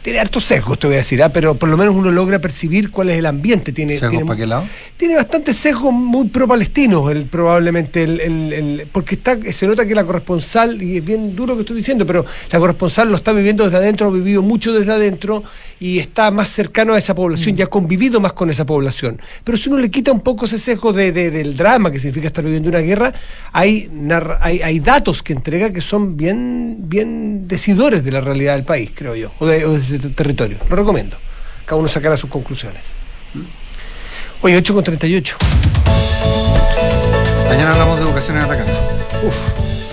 Tiene 0.02 0.18
hartos 0.18 0.44
sesgos, 0.44 0.78
te 0.78 0.86
voy 0.86 0.94
a 0.94 0.98
decir, 0.98 1.22
¿ah? 1.22 1.28
pero 1.30 1.54
por 1.54 1.68
lo 1.68 1.76
menos 1.76 1.94
uno 1.94 2.10
logra 2.10 2.38
percibir 2.38 2.90
cuál 2.90 3.10
es 3.10 3.18
el 3.18 3.26
ambiente. 3.26 3.72
Tiene, 3.72 3.92
¿Sesgos 3.94 4.11
tiene, 4.11 4.24
para 4.24 4.36
qué 4.38 4.46
lado? 4.46 4.64
tiene 4.96 5.16
bastantes 5.16 5.57
sesgos 5.57 5.92
muy 5.92 6.28
pro-palestinos, 6.28 7.11
el, 7.11 7.24
probablemente, 7.24 8.03
el, 8.03 8.20
el- 8.20 8.53
el- 8.53 8.86
porque 8.90 9.14
está, 9.16 9.36
se 9.53 9.66
nota 9.66 9.86
que 9.86 9.94
la 9.94 10.05
corresponsal, 10.05 10.82
y 10.82 10.96
es 10.98 11.05
bien 11.05 11.36
duro 11.36 11.55
que 11.55 11.61
estoy 11.62 11.76
diciendo, 11.76 12.07
pero 12.07 12.24
la 12.51 12.59
corresponsal 12.59 13.09
lo 13.11 13.16
está 13.16 13.32
viviendo 13.32 13.64
desde 13.64 13.76
adentro, 13.76 14.07
ha 14.07 14.11
vivido 14.11 14.42
mucho 14.42 14.72
desde 14.72 14.92
adentro 14.92 15.42
y 15.78 15.98
está 15.98 16.30
más 16.30 16.48
cercano 16.48 16.94
a 16.94 16.98
esa 16.98 17.14
población, 17.14 17.57
ya 17.57 17.64
ha 17.64 17.68
convivido 17.68 18.20
más 18.20 18.32
con 18.32 18.51
esa 18.51 18.66
población. 18.66 19.20
Pero 19.44 19.57
si 19.59 19.68
uno 19.68 19.78
le 19.78 19.90
quita 19.90 20.12
un 20.12 20.20
poco 20.20 20.46
ese 20.46 20.59
sesgo 20.59 20.92
de- 20.92 21.12
de- 21.12 21.30
del 21.30 21.57
drama 21.57 21.90
que 21.90 21.98
significa 21.98 22.26
estar 22.26 22.44
viviendo 22.44 22.68
una 22.68 22.80
guerra, 22.80 23.12
hay, 23.53 23.88
narra- 23.92 24.38
hay, 24.40 24.61
hay 24.62 24.80
datos 24.80 25.22
que 25.22 25.32
entrega 25.32 25.72
que 25.72 25.80
son 25.80 26.16
bien, 26.16 26.76
bien 26.88 27.48
decidores 27.48 28.05
de 28.05 28.11
la 28.12 28.20
realidad 28.20 28.55
del 28.55 28.64
país, 28.64 28.90
creo 28.94 29.14
yo, 29.14 29.32
o 29.38 29.46
de, 29.46 29.64
o 29.64 29.72
de 29.74 29.80
ese 29.91 30.09
territorio. 30.11 30.59
Lo 30.68 30.76
recomiendo. 30.76 31.16
Cada 31.66 31.78
uno 31.80 31.88
sacará 31.88 32.16
sus 32.16 32.30
conclusiones. 32.30 32.82
Oye, 34.43 34.57
8 34.57 34.74
con 34.74 34.84
38. 34.84 35.36
Mañana 37.49 37.72
hablamos 37.72 37.99
de 37.99 38.05
educación 38.05 38.36
en 38.36 38.43
Atacama. 38.45 38.70
Uf, 39.26 39.36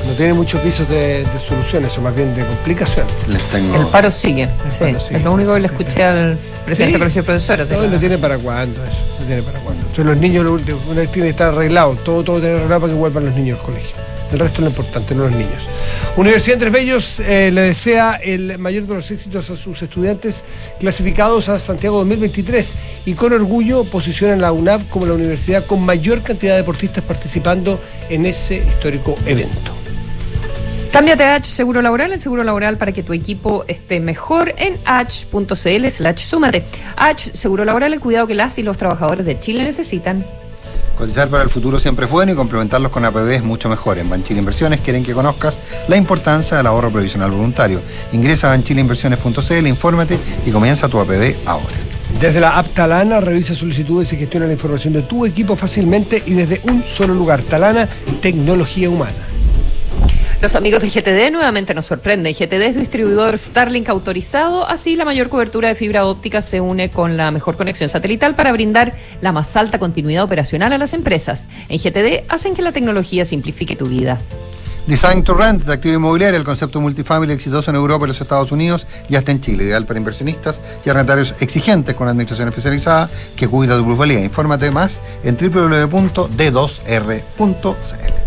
no 0.07 0.13
tiene 0.13 0.33
muchos 0.33 0.61
pisos 0.61 0.87
de, 0.87 1.23
de 1.25 1.39
soluciones, 1.45 1.97
o 1.97 2.01
más 2.01 2.15
bien 2.15 2.33
de 2.35 2.45
complicaciones. 2.45 3.11
Les 3.27 3.41
tengo. 3.43 3.75
El 3.75 3.87
paro 3.87 4.09
sigue. 4.11 4.47
sí, 4.69 4.79
paro 4.85 4.99
sigue. 4.99 5.17
Es 5.17 5.23
lo 5.23 5.33
único 5.33 5.53
que 5.53 5.59
le 5.61 5.65
escuché 5.67 5.91
sí. 5.91 6.01
al 6.01 6.37
presidente 6.65 6.75
Sí. 6.75 6.91
del 6.93 6.99
Colegio 6.99 7.21
de 7.21 7.25
Profesores. 7.25 7.69
No, 7.69 7.99
tiene 7.99 8.17
para 8.17 8.37
cuándo 8.37 8.83
eso, 8.83 8.97
no 9.19 9.25
tiene 9.25 9.41
para 9.41 9.59
cuándo. 9.59 9.81
Entonces 9.81 10.05
los 10.05 10.17
niños, 10.17 10.45
lo 10.45 10.53
último, 10.53 10.79
una 10.87 11.01
vez 11.01 11.11
tiene 11.11 11.27
que 11.27 11.31
estar 11.31 11.53
arreglado, 11.53 11.93
todo, 12.05 12.23
todo 12.23 12.39
tiene 12.39 12.53
que 12.55 12.59
arreglado 12.59 12.81
para 12.81 12.93
que 12.93 12.99
vuelvan 12.99 13.25
los 13.25 13.35
niños 13.35 13.59
al 13.59 13.65
colegio. 13.65 13.95
El 14.31 14.39
resto 14.39 14.55
es 14.55 14.61
lo 14.61 14.67
importante, 14.67 15.15
no 15.15 15.23
los 15.23 15.31
niños. 15.31 15.63
Universidad 16.17 16.55
Andrés 16.55 16.73
Bellos 16.73 17.19
eh, 17.19 17.51
le 17.51 17.61
desea 17.61 18.15
el 18.15 18.57
mayor 18.57 18.85
de 18.85 18.95
los 18.95 19.09
éxitos 19.11 19.49
a 19.49 19.55
sus 19.55 19.81
estudiantes 19.81 20.43
clasificados 20.79 21.47
a 21.49 21.59
Santiago 21.59 21.97
2023 21.99 22.75
y 23.05 23.13
con 23.13 23.33
orgullo 23.33 23.83
posiciona 23.85 24.33
a 24.33 24.37
la 24.37 24.51
UNAV 24.51 24.87
como 24.89 25.05
la 25.05 25.13
universidad 25.13 25.65
con 25.65 25.85
mayor 25.85 26.21
cantidad 26.23 26.53
de 26.53 26.57
deportistas 26.57 27.03
participando 27.03 27.79
en 28.09 28.25
ese 28.25 28.57
histórico 28.57 29.15
evento. 29.25 29.71
Cámbiate 30.91 31.23
a 31.25 31.35
H 31.35 31.51
Seguro 31.51 31.81
Laboral, 31.81 32.11
el 32.13 32.19
seguro 32.19 32.43
laboral 32.43 32.77
para 32.77 32.91
que 32.91 33.03
tu 33.03 33.13
equipo 33.13 33.65
esté 33.67 33.99
mejor 33.99 34.55
en 34.57 34.77
h.cl 34.85 35.87
slash 35.89 36.17
súmate. 36.17 36.63
H 36.95 37.31
Seguro 37.35 37.65
Laboral, 37.65 37.93
el 37.93 37.99
cuidado 37.99 38.25
que 38.25 38.33
las 38.33 38.57
y 38.57 38.63
los 38.63 38.77
trabajadores 38.77 39.25
de 39.25 39.37
Chile 39.37 39.63
necesitan. 39.63 40.25
Cotizar 40.97 41.27
para 41.27 41.43
el 41.43 41.49
futuro 41.49 41.79
siempre 41.79 42.05
es 42.05 42.11
bueno 42.11 42.31
y 42.31 42.35
complementarlos 42.35 42.91
con 42.91 43.05
APB 43.05 43.29
es 43.29 43.43
mucho 43.43 43.69
mejor. 43.69 43.99
En 43.99 44.09
Banchile 44.09 44.39
Inversiones 44.39 44.81
quieren 44.81 45.03
que 45.03 45.13
conozcas 45.13 45.59
la 45.87 45.95
importancia 45.95 46.57
del 46.57 46.65
ahorro 46.65 46.89
provisional 46.89 47.29
voluntario. 47.29 47.81
Ingresa 48.13 48.47
a 48.47 48.49
banchileinversiones.cl, 48.51 49.67
infórmate 49.67 50.17
y 50.43 50.49
comienza 50.49 50.89
tu 50.89 50.99
APB 50.99 51.35
ahora. 51.45 51.75
Desde 52.19 52.39
la 52.39 52.57
app 52.57 52.73
Talana 52.73 53.19
revisa 53.19 53.53
solicitudes 53.53 54.11
y 54.13 54.17
gestiona 54.17 54.47
la 54.47 54.53
información 54.53 54.93
de 54.93 55.03
tu 55.03 55.23
equipo 55.27 55.55
fácilmente 55.55 56.23
y 56.25 56.33
desde 56.33 56.61
un 56.63 56.83
solo 56.83 57.13
lugar. 57.13 57.43
Talana, 57.43 57.87
tecnología 58.19 58.89
humana. 58.89 59.13
Los 60.39 60.55
amigos 60.55 60.83
de 60.83 60.89
GTD 60.89 61.31
nuevamente 61.31 61.73
nos 61.73 61.87
sorprenden. 61.87 62.31
GTD 62.31 62.61
es 62.61 62.75
distribuidor 62.75 63.39
Starlink 63.39 63.89
autorizado, 63.89 64.67
así 64.67 64.95
la 64.95 65.03
mayor 65.03 65.29
cobertura 65.29 65.69
de 65.69 65.75
fibra 65.75 66.05
óptica 66.05 66.43
se 66.43 66.61
une 66.61 66.91
con 66.91 67.17
la 67.17 67.31
mejor 67.31 67.57
conexión 67.57 67.89
satelital 67.89 68.35
para 68.35 68.51
brindar 68.51 68.93
la 69.21 69.31
más 69.31 69.57
alta 69.57 69.79
continuidad 69.79 70.23
operacional 70.23 70.73
a 70.73 70.77
las 70.77 70.93
empresas. 70.93 71.47
En 71.69 71.79
GTD 71.79 72.25
hacen 72.29 72.53
que 72.53 72.61
la 72.61 72.71
tecnología 72.71 73.25
simplifique 73.25 73.75
tu 73.75 73.87
vida. 73.87 74.19
Design 74.85 75.23
to 75.23 75.33
Rent 75.33 75.63
de 75.63 75.73
Activo 75.73 75.95
Inmobiliaria, 75.95 76.37
el 76.37 76.45
concepto 76.45 76.79
multifamily 76.79 77.33
exitoso 77.33 77.71
en 77.71 77.75
Europa 77.75 78.05
y 78.05 78.09
los 78.09 78.21
Estados 78.21 78.51
Unidos 78.51 78.85
y 79.09 79.15
hasta 79.15 79.31
en 79.31 79.41
Chile, 79.41 79.63
ideal 79.63 79.87
para 79.87 79.97
inversionistas 79.97 80.61
y 80.85 80.91
arrendatarios 80.91 81.41
exigentes 81.41 81.95
con 81.95 82.07
administración 82.07 82.47
especializada 82.47 83.09
que 83.35 83.47
cuida 83.47 83.75
tu 83.75 83.83
plusvalía. 83.83 84.23
Infórmate 84.23 84.69
más 84.69 85.01
en 85.23 85.35
www.d2r.cl. 85.35 88.26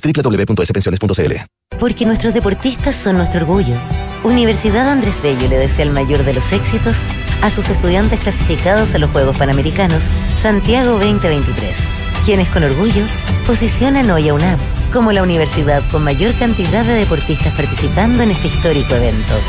www.spensiones.cl. 0.01 1.33
Porque 1.79 2.05
nuestros 2.05 2.33
deportistas 2.33 2.95
son 2.95 3.17
nuestro 3.17 3.41
orgullo. 3.41 3.75
Universidad 4.23 4.89
Andrés 4.89 5.21
Bello 5.23 5.47
le 5.47 5.57
desea 5.57 5.85
el 5.85 5.91
mayor 5.91 6.23
de 6.23 6.33
los 6.33 6.51
éxitos 6.51 6.97
a 7.41 7.49
sus 7.49 7.69
estudiantes 7.69 8.19
clasificados 8.19 8.93
a 8.93 8.99
los 8.99 9.09
Juegos 9.11 9.37
Panamericanos 9.37 10.03
Santiago 10.39 10.99
2023, 10.99 11.77
quienes 12.25 12.47
con 12.49 12.63
orgullo 12.63 13.03
posicionan 13.47 14.11
hoy 14.11 14.29
a 14.29 14.33
UNAP 14.33 14.59
como 14.91 15.11
la 15.11 15.23
universidad 15.23 15.81
con 15.89 16.03
mayor 16.03 16.35
cantidad 16.35 16.83
de 16.83 16.93
deportistas 16.93 17.53
participando 17.55 18.23
en 18.23 18.31
este 18.31 18.47
histórico 18.47 18.93
evento. 18.95 19.39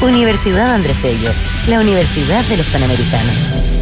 Universidad 0.00 0.74
Andrés 0.74 1.02
Bello, 1.02 1.32
la 1.68 1.80
Universidad 1.80 2.44
de 2.44 2.56
los 2.56 2.66
Panamericanos. 2.66 3.81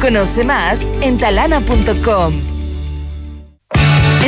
Conoce 0.00 0.44
más 0.44 0.86
en 1.02 1.18
talana.com. 1.18 2.59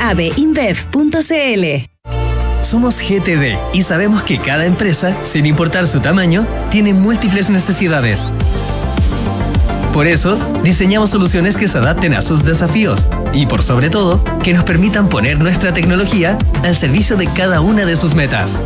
abinbev.cl. 0.00 1.64
Somos 2.60 3.00
GTD 3.00 3.58
y 3.74 3.82
sabemos 3.82 4.22
que 4.22 4.38
cada 4.38 4.64
empresa, 4.64 5.14
sin 5.22 5.44
importar 5.44 5.86
su 5.86 6.00
tamaño, 6.00 6.46
tiene 6.70 6.94
múltiples 6.94 7.50
necesidades. 7.50 8.26
Por 9.92 10.06
eso, 10.06 10.36
diseñamos 10.64 11.10
soluciones 11.10 11.56
que 11.56 11.68
se 11.68 11.78
adapten 11.78 12.14
a 12.14 12.22
sus 12.22 12.42
desafíos 12.42 13.06
y, 13.32 13.46
por 13.46 13.62
sobre 13.62 13.90
todo, 13.90 14.24
que 14.42 14.54
nos 14.54 14.64
permitan 14.64 15.08
poner 15.08 15.38
nuestra 15.38 15.72
tecnología 15.72 16.38
al 16.64 16.74
servicio 16.74 17.16
de 17.16 17.26
cada 17.28 17.60
una 17.60 17.84
de 17.84 17.96
sus 17.96 18.14
metas. 18.14 18.62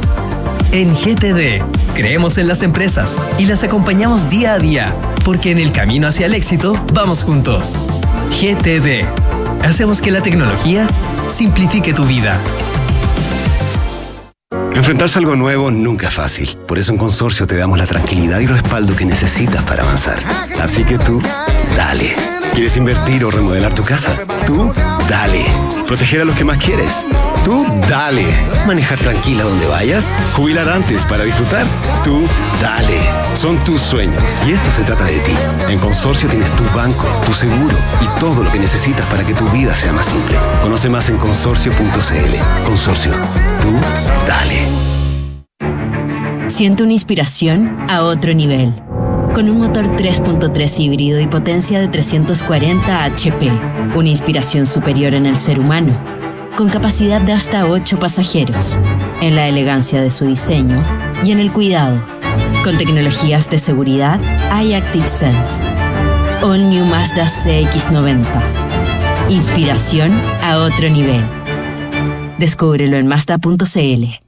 En 0.70 0.94
GTD, 0.94 1.62
creemos 1.94 2.38
en 2.38 2.46
las 2.46 2.62
empresas 2.62 3.16
y 3.38 3.46
las 3.46 3.64
acompañamos 3.64 4.30
día 4.30 4.54
a 4.54 4.58
día, 4.58 4.94
porque 5.24 5.50
en 5.50 5.58
el 5.58 5.72
camino 5.72 6.06
hacia 6.06 6.26
el 6.26 6.34
éxito 6.34 6.80
vamos 6.94 7.24
juntos. 7.24 7.72
GTD. 8.30 9.17
Hacemos 9.62 10.00
que 10.00 10.10
la 10.10 10.22
tecnología 10.22 10.86
simplifique 11.28 11.92
tu 11.92 12.04
vida. 12.04 12.38
Enfrentarse 14.74 15.18
a 15.18 15.20
algo 15.20 15.34
nuevo 15.36 15.70
nunca 15.70 16.08
es 16.08 16.14
fácil. 16.14 16.56
Por 16.66 16.78
eso 16.78 16.92
en 16.92 16.98
Consorcio 16.98 17.46
te 17.46 17.56
damos 17.56 17.78
la 17.78 17.86
tranquilidad 17.86 18.38
y 18.40 18.46
respaldo 18.46 18.94
que 18.94 19.04
necesitas 19.04 19.64
para 19.64 19.82
avanzar. 19.82 20.18
Así 20.60 20.84
que 20.84 20.98
tú, 20.98 21.20
dale. 21.76 22.14
¿Quieres 22.54 22.76
invertir 22.76 23.24
o 23.24 23.30
remodelar 23.30 23.74
tu 23.74 23.82
casa? 23.82 24.16
Tú, 24.46 24.72
dale. 25.08 25.44
¿Proteger 25.86 26.22
a 26.22 26.24
los 26.24 26.36
que 26.36 26.44
más 26.44 26.58
quieres? 26.58 27.04
Tú, 27.48 27.64
dale. 27.88 28.26
¿Manejar 28.66 28.98
tranquila 28.98 29.42
donde 29.44 29.64
vayas? 29.68 30.14
¿Jubilar 30.36 30.68
antes 30.68 31.02
para 31.06 31.24
disfrutar? 31.24 31.64
Tú, 32.04 32.20
dale. 32.60 33.00
Son 33.36 33.56
tus 33.64 33.80
sueños 33.80 34.22
y 34.46 34.52
esto 34.52 34.70
se 34.70 34.82
trata 34.82 35.04
de 35.04 35.18
ti. 35.20 35.32
En 35.70 35.78
Consorcio 35.78 36.28
tienes 36.28 36.50
tu 36.50 36.64
banco, 36.76 37.08
tu 37.24 37.32
seguro 37.32 37.74
y 38.02 38.20
todo 38.20 38.44
lo 38.44 38.52
que 38.52 38.58
necesitas 38.58 39.06
para 39.06 39.24
que 39.24 39.32
tu 39.32 39.48
vida 39.48 39.74
sea 39.74 39.94
más 39.94 40.04
simple. 40.04 40.36
Conoce 40.60 40.90
más 40.90 41.08
en 41.08 41.16
consorcio.cl. 41.16 42.66
Consorcio. 42.66 43.12
Tú, 43.62 43.72
dale. 44.26 44.68
Siente 46.48 46.82
una 46.82 46.92
inspiración 46.92 47.78
a 47.88 48.02
otro 48.02 48.34
nivel. 48.34 48.74
Con 49.34 49.48
un 49.48 49.56
motor 49.56 49.86
3.3 49.96 50.80
híbrido 50.80 51.18
y 51.18 51.26
potencia 51.26 51.80
de 51.80 51.88
340 51.88 53.04
HP. 53.04 53.50
Una 53.96 54.10
inspiración 54.10 54.66
superior 54.66 55.14
en 55.14 55.24
el 55.24 55.38
ser 55.38 55.58
humano. 55.58 55.98
Con 56.58 56.70
capacidad 56.70 57.20
de 57.20 57.32
hasta 57.32 57.66
8 57.66 58.00
pasajeros. 58.00 58.80
En 59.20 59.36
la 59.36 59.46
elegancia 59.46 60.02
de 60.02 60.10
su 60.10 60.26
diseño 60.26 60.82
y 61.22 61.30
en 61.30 61.38
el 61.38 61.52
cuidado. 61.52 62.02
Con 62.64 62.76
tecnologías 62.76 63.48
de 63.48 63.60
seguridad 63.60 64.20
iActive 64.60 65.06
Sense. 65.06 65.62
All 66.42 66.68
New 66.68 66.84
Mazda 66.84 67.26
CX90. 67.26 68.26
Inspiración 69.28 70.20
a 70.42 70.58
otro 70.58 70.90
nivel. 70.90 71.22
Descúbrelo 72.40 72.96
en 72.96 73.06
Mazda.cl. 73.06 74.27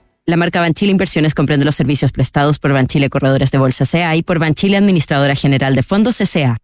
La 0.31 0.37
marca 0.37 0.61
Banchile 0.61 0.93
Inversiones 0.93 1.35
comprende 1.35 1.65
los 1.65 1.75
servicios 1.75 2.13
prestados 2.13 2.57
por 2.57 2.71
Banchile 2.71 3.09
Corredores 3.09 3.51
de 3.51 3.57
Bolsa 3.57 3.83
CA 3.85 4.15
y 4.15 4.23
por 4.23 4.39
Banchile 4.39 4.77
Administradora 4.77 5.35
General 5.35 5.75
de 5.75 5.83
Fondos 5.83 6.19
CA. 6.19 6.55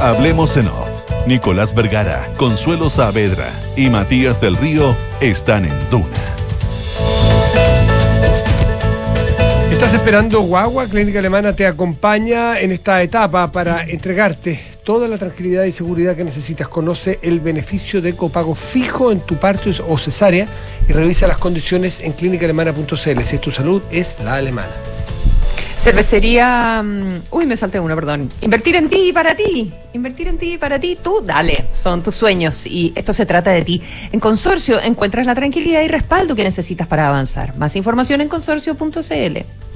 Hablemos 0.00 0.56
en 0.56 0.68
off. 0.68 0.88
Nicolás 1.26 1.74
Vergara, 1.74 2.26
Consuelo 2.38 2.88
Saavedra 2.88 3.52
y 3.76 3.90
Matías 3.90 4.40
del 4.40 4.56
Río 4.56 4.96
están 5.20 5.66
en 5.66 5.90
Duna. 5.90 6.06
¿Estás 9.70 9.92
esperando 9.92 10.40
guagua? 10.40 10.86
Clínica 10.86 11.18
Alemana 11.18 11.54
te 11.54 11.66
acompaña 11.66 12.60
en 12.60 12.72
esta 12.72 13.02
etapa 13.02 13.52
para 13.52 13.84
entregarte 13.84 14.69
toda 14.84 15.08
la 15.08 15.18
tranquilidad 15.18 15.64
y 15.64 15.72
seguridad 15.72 16.16
que 16.16 16.24
necesitas. 16.24 16.68
Conoce 16.68 17.18
el 17.22 17.40
beneficio 17.40 18.00
de 18.00 18.14
copago 18.14 18.54
fijo 18.54 19.12
en 19.12 19.20
tu 19.20 19.36
parto 19.36 19.70
o 19.88 19.98
cesárea 19.98 20.48
y 20.88 20.92
revisa 20.92 21.26
las 21.26 21.38
condiciones 21.38 22.00
en 22.00 22.12
clínicaalemana.cl. 22.12 22.96
Si 22.96 23.34
es 23.36 23.40
tu 23.40 23.50
salud, 23.50 23.82
es 23.90 24.16
la 24.24 24.34
alemana. 24.34 24.72
Cervecería. 25.76 26.82
mm, 26.82 27.22
Uy, 27.30 27.46
me 27.46 27.56
salté 27.56 27.80
uno, 27.80 27.94
perdón. 27.94 28.28
Invertir 28.42 28.76
en 28.76 28.90
ti 28.90 29.08
y 29.08 29.12
para 29.14 29.34
ti. 29.34 29.72
Invertir 29.94 30.28
en 30.28 30.36
ti 30.36 30.52
y 30.54 30.58
para 30.58 30.78
ti. 30.78 30.98
Tú, 31.02 31.22
dale. 31.24 31.64
Son 31.72 32.02
tus 32.02 32.14
sueños 32.14 32.66
y 32.66 32.92
esto 32.94 33.14
se 33.14 33.24
trata 33.24 33.50
de 33.50 33.62
ti. 33.62 33.80
En 34.12 34.20
Consorcio 34.20 34.78
encuentras 34.82 35.24
la 35.26 35.34
tranquilidad 35.34 35.80
y 35.80 35.88
respaldo 35.88 36.36
que 36.36 36.44
necesitas 36.44 36.86
para 36.86 37.08
avanzar. 37.08 37.56
Más 37.56 37.76
información 37.76 38.20
en 38.20 38.28
consorcio.cl. 38.28 39.69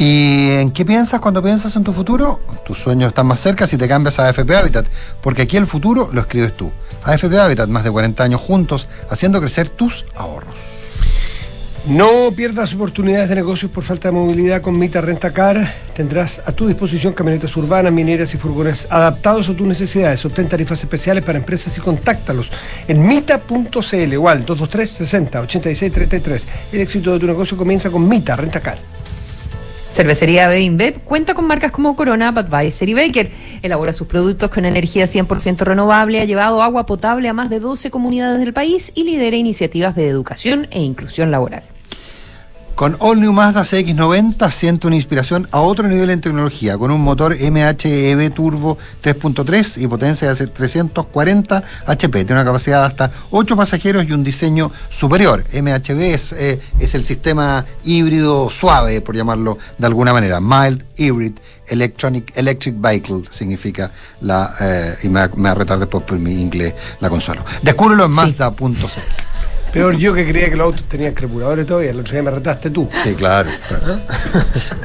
¿Y 0.00 0.52
en 0.52 0.70
qué 0.70 0.86
piensas 0.86 1.20
cuando 1.20 1.42
piensas 1.42 1.76
en 1.76 1.84
tu 1.84 1.92
futuro? 1.92 2.40
Tus 2.64 2.78
sueños 2.78 3.08
están 3.08 3.26
más 3.26 3.38
cerca 3.38 3.66
si 3.66 3.76
te 3.76 3.86
cambias 3.86 4.18
a 4.18 4.28
AFP 4.28 4.56
Habitat, 4.56 4.86
porque 5.20 5.42
aquí 5.42 5.58
el 5.58 5.66
futuro 5.66 6.08
lo 6.10 6.22
escribes 6.22 6.56
tú. 6.56 6.72
AFP 7.04 7.38
Habitat, 7.38 7.68
más 7.68 7.84
de 7.84 7.90
40 7.90 8.24
años 8.24 8.40
juntos, 8.40 8.88
haciendo 9.10 9.42
crecer 9.42 9.68
tus 9.68 10.06
ahorros. 10.16 10.54
No 11.86 12.32
pierdas 12.34 12.72
oportunidades 12.72 13.28
de 13.28 13.34
negocios 13.34 13.70
por 13.70 13.84
falta 13.84 14.08
de 14.08 14.12
movilidad 14.12 14.62
con 14.62 14.78
Mita 14.78 15.02
Rentacar. 15.02 15.70
Tendrás 15.94 16.40
a 16.46 16.52
tu 16.52 16.66
disposición 16.66 17.12
camionetas 17.12 17.54
urbanas, 17.58 17.92
mineras 17.92 18.32
y 18.32 18.38
furgones 18.38 18.86
adaptados 18.88 19.50
a 19.50 19.54
tus 19.54 19.66
necesidades. 19.66 20.24
Obtén 20.24 20.48
tarifas 20.48 20.80
especiales 20.80 21.22
para 21.22 21.36
empresas 21.36 21.76
y 21.76 21.80
contáctalos 21.82 22.50
en 22.88 23.06
mita.cl, 23.06 24.12
igual 24.14 24.46
223 24.46 24.90
60 24.90 25.40
86 25.42 25.92
33. 25.92 26.46
El 26.72 26.80
éxito 26.80 27.12
de 27.12 27.18
tu 27.18 27.26
negocio 27.26 27.54
comienza 27.54 27.90
con 27.90 28.08
Mita 28.08 28.34
Rentacar. 28.34 28.99
Cervecería 29.90 30.46
Beinbev 30.46 31.00
cuenta 31.00 31.34
con 31.34 31.46
marcas 31.46 31.72
como 31.72 31.96
Corona, 31.96 32.30
Budweiser 32.30 32.88
y 32.88 32.94
Baker. 32.94 33.30
Elabora 33.62 33.92
sus 33.92 34.06
productos 34.06 34.48
con 34.50 34.64
energía 34.64 35.06
100% 35.06 35.58
renovable, 35.58 36.20
ha 36.20 36.24
llevado 36.24 36.62
agua 36.62 36.86
potable 36.86 37.28
a 37.28 37.32
más 37.32 37.50
de 37.50 37.58
12 37.58 37.90
comunidades 37.90 38.38
del 38.38 38.52
país 38.52 38.92
y 38.94 39.02
lidera 39.02 39.36
iniciativas 39.36 39.96
de 39.96 40.08
educación 40.08 40.68
e 40.70 40.80
inclusión 40.80 41.32
laboral. 41.32 41.64
Con 42.74 42.96
All 43.00 43.20
New 43.20 43.30
Mazda 43.34 43.60
CX90 43.62 44.50
siento 44.50 44.86
una 44.88 44.96
inspiración 44.96 45.46
a 45.52 45.60
otro 45.60 45.86
nivel 45.86 46.08
en 46.08 46.22
tecnología, 46.22 46.78
con 46.78 46.90
un 46.90 47.02
motor 47.02 47.36
MHEV 47.38 48.32
Turbo 48.32 48.78
3.3 49.02 49.82
y 49.82 49.86
potencia 49.86 50.32
de 50.32 50.46
340 50.46 51.62
HP. 51.86 52.24
Tiene 52.24 52.40
una 52.40 52.44
capacidad 52.46 52.80
de 52.80 52.86
hasta 52.86 53.10
8 53.32 53.54
pasajeros 53.54 54.06
y 54.08 54.12
un 54.12 54.24
diseño 54.24 54.72
superior. 54.88 55.44
MHV 55.52 56.00
es, 56.00 56.32
eh, 56.32 56.58
es 56.78 56.94
el 56.94 57.04
sistema 57.04 57.66
híbrido 57.84 58.48
suave, 58.48 59.02
por 59.02 59.14
llamarlo 59.14 59.58
de 59.76 59.86
alguna 59.86 60.14
manera. 60.14 60.40
Mild 60.40 60.82
Hybrid 60.96 61.34
Electronic 61.66 62.32
Electric 62.34 62.80
Vehicle 62.80 63.24
significa 63.30 63.90
la... 64.22 64.54
eh, 64.58 64.94
y 65.02 65.08
me, 65.10 65.20
va- 65.20 65.30
me 65.36 65.42
va 65.44 65.50
a 65.50 65.54
retar 65.54 65.78
después 65.78 66.02
por 66.04 66.18
mi 66.18 66.40
inglés 66.40 66.72
la 67.00 67.10
consuelo. 67.10 67.44
Descúbrelo 67.62 68.06
en 68.06 68.12
Mazda.cl. 68.12 68.74
Peor 69.72 69.96
yo 69.96 70.12
que 70.14 70.26
creía 70.26 70.50
que 70.50 70.56
los 70.56 70.66
autos 70.66 70.82
tenían 70.88 71.12
carburadores 71.14 71.66
todavía. 71.66 71.90
El 71.90 72.00
otro 72.00 72.12
día 72.12 72.22
me 72.22 72.30
retaste 72.30 72.70
tú. 72.70 72.88
Sí, 73.02 73.14
claro. 73.14 73.50
claro. 73.68 74.00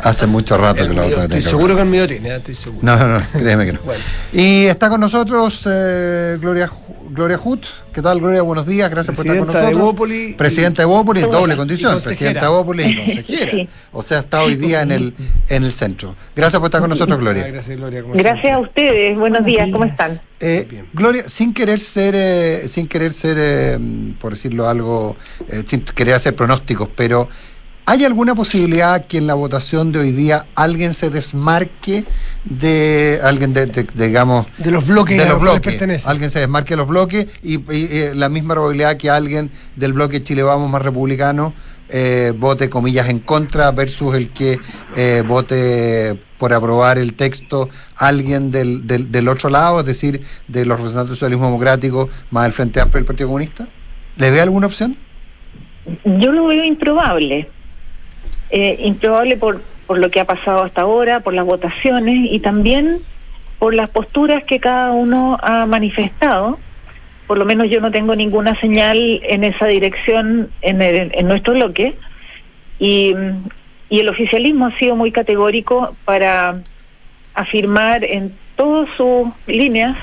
Hace 0.03 0.25
mucho 0.27 0.57
rato 0.57 0.87
que 0.87 0.93
lo 0.93 1.01
autos 1.03 1.21
Estoy 1.23 1.41
seguro 1.41 1.75
que 1.75 1.81
el 1.81 1.87
mío 1.87 2.07
tiene, 2.07 2.29
¿eh? 2.29 2.35
estoy 2.37 2.55
seguro. 2.55 2.79
No, 2.83 2.95
no, 2.97 3.19
no, 3.19 3.25
créeme 3.33 3.65
que 3.65 3.73
no. 3.73 3.79
Bueno. 3.83 4.03
Y 4.31 4.65
está 4.65 4.89
con 4.89 5.01
nosotros 5.01 5.63
eh, 5.69 6.37
Gloria, 6.39 6.67
Ju- 6.69 7.04
Gloria 7.09 7.39
Hut. 7.43 7.63
¿Qué 7.93 8.01
tal, 8.01 8.19
Gloria? 8.19 8.41
Buenos 8.41 8.65
días, 8.65 8.89
gracias 8.89 9.15
por 9.15 9.25
estar 9.25 9.37
con 9.37 9.45
Presidenta 9.47 9.67
de 9.69 9.73
nosotros. 9.75 9.93
Bópoli 9.93 10.23
y- 10.29 10.33
Presidenta 10.33 10.81
de 10.81 10.85
Bópoli 10.85 11.21
doble 11.21 11.53
y 11.53 11.57
condición, 11.57 12.01
presidenta 12.01 12.41
de 12.41 12.47
Bópoli 12.47 12.83
y 12.83 12.95
consejera. 12.95 13.51
Sí. 13.51 13.69
O 13.91 14.01
sea, 14.01 14.19
está 14.19 14.41
hoy 14.43 14.55
día 14.55 14.81
en 14.81 14.91
el, 14.91 15.13
en 15.49 15.63
el 15.63 15.71
centro. 15.71 16.15
Gracias 16.35 16.59
por 16.59 16.67
estar 16.67 16.81
con 16.81 16.89
nosotros, 16.89 17.19
Gloria. 17.19 17.47
Gracias, 17.47 17.77
Gloria. 17.77 18.03
Gracias 18.13 18.53
a 18.53 18.59
ustedes. 18.59 19.17
Buenos, 19.17 19.45
días. 19.45 19.69
¿cómo 19.71 19.85
están? 19.85 20.19
Eh, 20.39 20.83
Gloria, 20.93 21.23
sin 21.29 21.53
querer 21.53 21.79
ser, 21.79 22.15
eh, 22.17 22.67
sin 22.67 22.87
querer 22.87 23.13
ser, 23.13 23.37
eh, 23.39 23.79
por 24.19 24.33
decirlo 24.33 24.67
algo, 24.67 25.15
eh, 25.49 25.63
sin 25.65 25.81
querer 25.81 26.15
hacer 26.15 26.35
pronósticos, 26.35 26.89
pero 26.95 27.29
¿hay 27.85 28.03
alguna 28.05 28.33
posibilidad 28.35 29.05
que 29.05 29.17
en 29.17 29.27
la 29.27 29.33
votación 29.35 29.91
de 29.91 29.99
hoy 29.99 30.11
día 30.11 30.45
alguien 30.55 30.93
se 30.93 31.09
desmarque 31.09 32.03
de 32.45 33.19
alguien 33.23 33.53
de, 33.53 33.65
de- 33.67 33.83
de, 33.83 34.07
digamos 34.07 34.47
De 34.57 34.71
los 34.71 34.85
bloques 34.87 35.17
de 35.17 35.25
los 35.27 35.39
bloques, 35.41 35.61
pertenece. 35.61 36.09
alguien 36.09 36.29
se 36.29 36.39
desmarque 36.39 36.71
de 36.71 36.77
los 36.77 36.87
bloques 36.87 37.27
y, 37.43 37.55
y, 37.55 37.61
eh, 37.71 38.11
la 38.15 38.29
misma 38.29 38.53
probabilidad 38.55 38.97
que 38.97 39.09
alguien 39.09 39.51
del 39.75 39.93
bloque 39.93 40.23
Chile 40.23 40.43
Vamos 40.43 40.69
más 40.69 40.81
republicano 40.81 41.53
eh, 41.89 42.33
vote 42.35 42.67
comillas 42.69 43.07
en 43.09 43.19
contra 43.19 43.71
versus 43.71 44.15
el 44.15 44.31
que 44.31 44.57
eh, 44.95 45.23
vote 45.25 46.19
por 46.39 46.51
aprobar 46.53 46.97
el 46.97 47.13
texto 47.13 47.69
alguien 47.97 48.49
del, 48.49 48.87
del, 48.87 49.11
del 49.11 49.27
otro 49.27 49.49
lado, 49.51 49.79
es 49.81 49.85
decir, 49.85 50.21
de 50.47 50.65
los 50.65 50.77
representantes 50.77 51.09
del 51.11 51.17
socialismo 51.17 51.45
democrático 51.45 52.09
más 52.31 52.47
el 52.47 52.53
Frente 52.53 52.81
Amplio 52.81 52.99
del 53.01 53.05
Partido 53.05 53.27
Comunista? 53.29 53.67
¿Le 54.17 54.31
ve 54.31 54.41
alguna 54.41 54.65
opción? 54.65 54.97
Yo 56.03 56.31
lo 56.31 56.47
veo 56.47 56.63
improbable. 56.63 57.47
Eh, 58.51 58.77
improbable 58.79 59.37
por, 59.37 59.61
por 59.87 59.97
lo 59.97 60.09
que 60.11 60.19
ha 60.19 60.25
pasado 60.25 60.63
hasta 60.63 60.81
ahora, 60.81 61.19
por 61.21 61.33
las 61.33 61.45
votaciones 61.45 62.27
y 62.31 62.39
también 62.39 62.99
por 63.59 63.73
las 63.73 63.89
posturas 63.89 64.43
que 64.43 64.59
cada 64.59 64.91
uno 64.91 65.37
ha 65.41 65.65
manifestado. 65.65 66.59
Por 67.27 67.37
lo 67.39 67.45
menos 67.45 67.69
yo 67.69 67.81
no 67.81 67.89
tengo 67.91 68.15
ninguna 68.15 68.59
señal 68.59 69.19
en 69.23 69.43
esa 69.43 69.65
dirección 69.65 70.49
en, 70.61 70.81
el- 70.81 71.11
en 71.13 71.27
nuestro 71.27 71.53
bloque. 71.53 71.95
Y, 72.79 73.15
y 73.89 73.99
el 73.99 74.09
oficialismo 74.09 74.67
ha 74.67 74.77
sido 74.77 74.95
muy 74.95 75.11
categórico 75.11 75.95
para 76.05 76.59
afirmar 77.33 78.03
en 78.03 78.31
todas 78.55 78.87
sus 78.95 79.29
líneas 79.47 79.97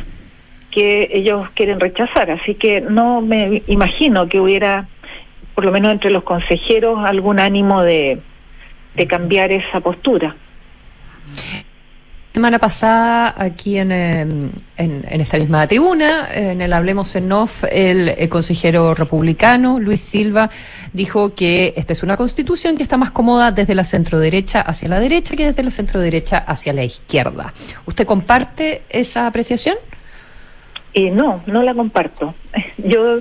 que 0.71 1.09
ellos 1.13 1.49
quieren 1.55 1.79
rechazar. 1.81 2.31
Así 2.31 2.55
que 2.55 2.81
no 2.81 3.21
me 3.21 3.63
imagino 3.67 4.29
que 4.29 4.41
hubiera, 4.41 4.89
por 5.55 5.65
lo 5.65 5.71
menos 5.71 5.93
entre 5.93 6.11
los 6.11 6.23
consejeros, 6.25 7.05
algún 7.05 7.39
ánimo 7.39 7.83
de, 7.83 8.19
de 8.95 9.07
cambiar 9.07 9.53
esa 9.53 9.81
postura. 9.81 10.37
Semana 12.33 12.59
pasada, 12.59 13.35
aquí 13.37 13.77
en, 13.77 13.93
eh, 13.93 14.21
en, 14.23 14.51
en 14.79 15.21
esta 15.21 15.37
misma 15.37 15.67
tribuna, 15.67 16.29
en 16.33 16.63
el 16.63 16.73
Hablemos 16.73 17.15
en 17.15 17.31
Off, 17.31 17.63
el, 17.71 18.09
eh, 18.09 18.31
consejero 18.31 18.95
republicano 18.95 19.79
Luis 19.79 20.01
Silva 20.01 20.49
dijo 20.95 21.35
que 21.35 21.75
esta 21.77 21.93
es 21.93 22.03
una 22.03 22.17
constitución 22.17 22.75
que 22.75 22.83
está 22.85 22.97
más 22.97 23.11
cómoda 23.11 23.53
desde 23.53 23.75
la 23.75 23.85
centro 23.85 24.19
derecha 24.19 24.63
hacia 24.63 24.89
la 24.89 24.99
derecha 24.99 25.37
que 25.37 25.45
desde 25.45 25.63
la 25.63 25.71
centro 25.71 26.01
derecha 26.01 26.39
hacia 26.39 26.73
la 26.73 26.85
izquierda. 26.85 27.53
¿Usted 27.85 28.07
comparte 28.07 28.81
esa 28.89 29.27
apreciación? 29.27 29.77
Eh, 30.95 31.11
no, 31.11 31.43
no 31.47 31.63
la 31.63 31.75
comparto. 31.75 32.35
Yo 32.79 33.19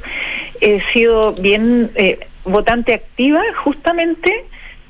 he 0.62 0.82
sido 0.94 1.34
bien 1.34 1.92
eh, 1.96 2.20
votante 2.46 2.94
activa 2.94 3.42
justamente 3.64 4.46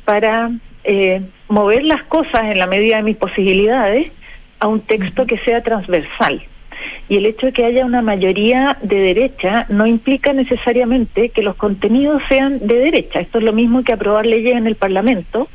para 0.05 0.51
eh, 0.83 1.21
mover 1.47 1.83
las 1.83 2.03
cosas 2.03 2.45
en 2.45 2.59
la 2.59 2.67
medida 2.67 2.97
de 2.97 3.03
mis 3.03 3.17
posibilidades 3.17 4.11
a 4.59 4.67
un 4.67 4.81
texto 4.81 5.25
que 5.25 5.37
sea 5.39 5.61
transversal. 5.61 6.43
Y 7.09 7.17
el 7.17 7.25
hecho 7.25 7.47
de 7.47 7.51
que 7.51 7.65
haya 7.65 7.85
una 7.85 8.01
mayoría 8.01 8.77
de 8.81 8.99
derecha 8.99 9.65
no 9.69 9.85
implica 9.85 10.33
necesariamente 10.33 11.29
que 11.29 11.43
los 11.43 11.55
contenidos 11.55 12.21
sean 12.29 12.65
de 12.65 12.75
derecha. 12.75 13.19
Esto 13.19 13.39
es 13.39 13.43
lo 13.43 13.53
mismo 13.53 13.83
que 13.83 13.93
aprobar 13.93 14.25
leyes 14.25 14.55
en 14.55 14.65
el 14.65 14.75
Parlamento 14.75 15.49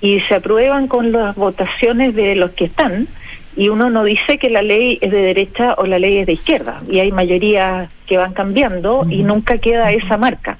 y 0.00 0.20
se 0.20 0.34
aprueban 0.34 0.86
con 0.86 1.12
las 1.12 1.34
votaciones 1.34 2.14
de 2.14 2.36
los 2.36 2.50
que 2.50 2.66
están 2.66 3.08
y 3.56 3.68
uno 3.68 3.88
no 3.88 4.04
dice 4.04 4.38
que 4.38 4.50
la 4.50 4.62
ley 4.62 4.98
es 5.00 5.12
de 5.12 5.22
derecha 5.22 5.74
o 5.78 5.86
la 5.86 5.98
ley 5.98 6.18
es 6.18 6.26
de 6.26 6.32
izquierda 6.32 6.82
y 6.90 6.98
hay 6.98 7.12
mayorías 7.12 7.88
que 8.06 8.16
van 8.16 8.32
cambiando 8.32 9.06
y 9.08 9.22
nunca 9.22 9.58
queda 9.58 9.92
esa 9.92 10.16
marca. 10.16 10.58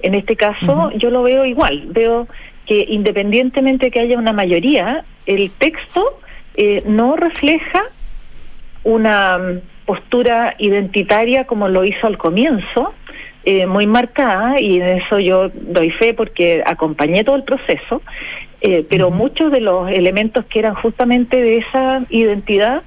En 0.00 0.14
este 0.14 0.36
caso 0.36 0.90
yo 0.96 1.10
lo 1.10 1.22
veo 1.22 1.44
igual, 1.44 1.84
veo 1.88 2.26
que 2.70 2.86
independientemente 2.88 3.86
de 3.86 3.90
que 3.90 3.98
haya 3.98 4.16
una 4.16 4.32
mayoría, 4.32 5.02
el 5.26 5.50
texto 5.50 6.20
eh, 6.54 6.84
no 6.86 7.16
refleja 7.16 7.82
una 8.84 9.38
mm, 9.38 9.60
postura 9.86 10.54
identitaria 10.56 11.48
como 11.48 11.66
lo 11.66 11.84
hizo 11.84 12.06
al 12.06 12.16
comienzo, 12.16 12.94
eh, 13.44 13.66
muy 13.66 13.88
marcada, 13.88 14.60
y 14.60 14.80
en 14.80 14.98
eso 14.98 15.18
yo 15.18 15.50
doy 15.52 15.90
fe 15.90 16.14
porque 16.14 16.62
acompañé 16.64 17.24
todo 17.24 17.34
el 17.34 17.42
proceso, 17.42 18.02
eh, 18.60 18.86
pero 18.88 19.10
muchos 19.10 19.50
de 19.50 19.60
los 19.60 19.90
elementos 19.90 20.44
que 20.44 20.60
eran 20.60 20.76
justamente 20.76 21.42
de 21.42 21.58
esa 21.58 22.04
identidad 22.08 22.84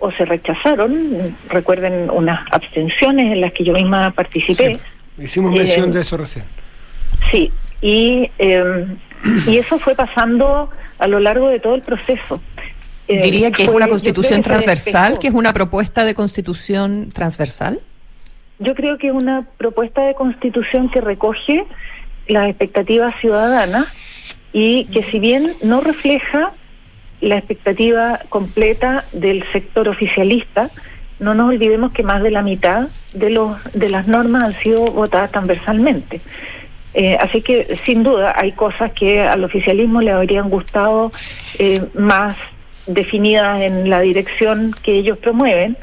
o 0.00 0.10
se 0.10 0.24
rechazaron, 0.24 1.36
recuerden 1.48 2.10
unas 2.10 2.40
abstenciones 2.50 3.30
en 3.30 3.42
las 3.42 3.52
que 3.52 3.62
yo 3.62 3.74
misma 3.74 4.10
participé. 4.10 4.80
Hicimos 5.16 5.54
Eh, 5.54 5.58
mención 5.58 5.92
de 5.92 6.00
eso 6.00 6.16
recién. 6.16 6.46
Sí, 7.30 7.52
y, 7.80 8.28
eh, 8.40 8.86
y 9.46 9.58
eso 9.58 9.78
fue 9.78 9.94
pasando 9.94 10.70
a 10.98 11.06
lo 11.06 11.20
largo 11.20 11.48
de 11.48 11.60
todo 11.60 11.74
el 11.74 11.82
proceso. 11.82 12.40
Eh, 13.08 13.22
Diría 13.22 13.50
que 13.50 13.64
es 13.64 13.68
una 13.68 13.88
constitución 13.88 14.42
transversal, 14.42 15.18
que 15.18 15.28
es 15.28 15.34
una 15.34 15.52
propuesta 15.52 16.04
de 16.04 16.14
constitución 16.14 17.10
transversal. 17.12 17.80
Yo 18.58 18.74
creo 18.74 18.98
que 18.98 19.08
es 19.08 19.14
una 19.14 19.46
propuesta 19.56 20.02
de 20.02 20.14
constitución 20.14 20.90
que 20.90 21.00
recoge 21.00 21.64
las 22.28 22.48
expectativas 22.48 23.14
ciudadanas 23.20 23.92
y 24.52 24.84
que 24.86 25.02
si 25.04 25.18
bien 25.18 25.52
no 25.62 25.80
refleja 25.80 26.52
la 27.20 27.36
expectativa 27.36 28.20
completa 28.28 29.04
del 29.12 29.44
sector 29.52 29.88
oficialista, 29.88 30.70
no 31.18 31.34
nos 31.34 31.48
olvidemos 31.48 31.92
que 31.92 32.02
más 32.02 32.22
de 32.22 32.30
la 32.30 32.42
mitad 32.42 32.88
de 33.12 33.30
los 33.30 33.58
de 33.72 33.90
las 33.90 34.08
normas 34.08 34.42
han 34.44 34.62
sido 34.62 34.84
votadas 34.86 35.30
transversalmente. 35.30 36.20
Eh, 36.94 37.16
así 37.20 37.40
que 37.40 37.76
sin 37.84 38.02
duda 38.02 38.34
hay 38.36 38.52
cosas 38.52 38.92
que 38.92 39.20
al 39.20 39.44
oficialismo 39.44 40.00
le 40.00 40.10
habrían 40.10 40.48
gustado 40.48 41.12
eh, 41.58 41.82
más 41.94 42.36
definidas 42.86 43.60
en 43.60 43.88
la 43.88 44.00
dirección 44.00 44.74
que 44.82 44.94
ellos 44.94 45.18
promueven, 45.18 45.76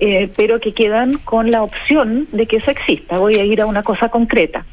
eh, 0.00 0.28
pero 0.36 0.58
que 0.60 0.74
quedan 0.74 1.14
con 1.18 1.50
la 1.50 1.62
opción 1.62 2.26
de 2.32 2.46
que 2.46 2.56
eso 2.56 2.70
exista. 2.70 3.18
Voy 3.18 3.36
a 3.36 3.44
ir 3.44 3.60
a 3.60 3.66
una 3.66 3.82
cosa 3.82 4.08
concreta. 4.08 4.64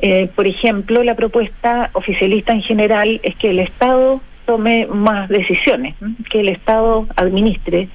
Eh, 0.00 0.28
por 0.34 0.46
ejemplo, 0.46 1.02
la 1.02 1.16
propuesta 1.16 1.90
oficialista 1.94 2.52
en 2.52 2.62
general 2.62 3.20
es 3.24 3.34
que 3.34 3.50
el 3.50 3.58
Estado 3.58 4.20
tome 4.46 4.86
más 4.86 5.28
decisiones, 5.28 5.96
que 6.30 6.40
el 6.40 6.48
Estado 6.48 7.06
administre, 7.16 7.88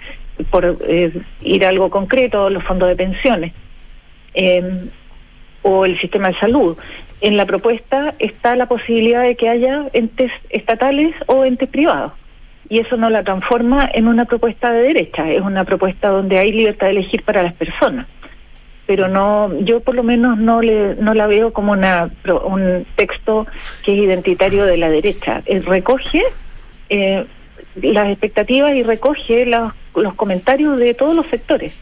por 0.49 0.77
ir 1.41 1.65
a 1.65 1.69
algo 1.69 1.89
concreto, 1.89 2.49
los 2.49 2.63
fondos 2.63 2.89
de 2.89 2.95
pensiones 2.95 3.53
o 5.63 5.85
el 5.85 5.99
sistema 5.99 6.29
de 6.29 6.35
salud. 6.35 6.77
En 7.21 7.37
la 7.37 7.45
propuesta 7.45 8.13
está 8.19 8.55
la 8.55 8.67
posibilidad 8.67 9.23
de 9.23 9.35
que 9.35 9.49
haya 9.49 9.85
entes 9.93 10.31
estatales 10.49 11.15
o 11.27 11.45
entes 11.45 11.69
privados. 11.69 12.11
Y 12.69 12.79
eso 12.79 12.97
no 12.97 13.09
la 13.09 13.23
transforma 13.23 13.89
en 13.93 14.07
una 14.07 14.25
propuesta 14.25 14.71
de 14.71 14.83
derecha, 14.83 15.29
es 15.29 15.41
una 15.41 15.63
propuesta 15.63 16.09
donde 16.09 16.37
hay 16.37 16.51
libertad 16.51 16.87
de 16.87 16.93
elegir 16.93 17.23
para 17.23 17.43
las 17.43 17.53
personas. 17.53 18.07
Pero 18.85 19.07
no, 19.07 19.51
yo 19.61 19.79
por 19.79 19.95
lo 19.95 20.03
menos 20.03 20.37
no 20.37 20.61
le, 20.61 20.95
no 20.95 21.13
la 21.13 21.27
veo 21.27 21.53
como 21.53 21.71
una 21.71 22.09
un 22.45 22.85
texto 22.95 23.47
que 23.83 23.93
es 23.93 23.99
identitario 23.99 24.65
de 24.65 24.77
la 24.77 24.89
derecha. 24.89 25.41
Eh, 25.45 25.61
recoge 25.61 26.23
eh, 26.89 27.25
las 27.81 28.09
expectativas 28.09 28.75
y 28.75 28.83
recoge 28.83 29.45
los, 29.45 29.73
los 29.95 30.13
comentarios 30.15 30.77
de 30.77 30.93
todos 30.93 31.15
los 31.15 31.27
sectores. 31.27 31.73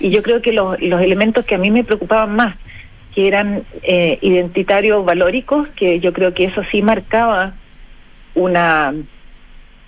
Y 0.00 0.10
yo 0.10 0.22
creo 0.22 0.42
que 0.42 0.52
los, 0.52 0.80
los 0.80 1.00
elementos 1.00 1.44
que 1.44 1.54
a 1.54 1.58
mí 1.58 1.70
me 1.70 1.84
preocupaban 1.84 2.34
más, 2.34 2.56
que 3.14 3.28
eran 3.28 3.64
eh, 3.82 4.18
identitarios 4.22 5.04
valóricos, 5.04 5.68
que 5.68 6.00
yo 6.00 6.12
creo 6.12 6.34
que 6.34 6.44
eso 6.44 6.62
sí 6.70 6.82
marcaba 6.82 7.54
una, 8.34 8.92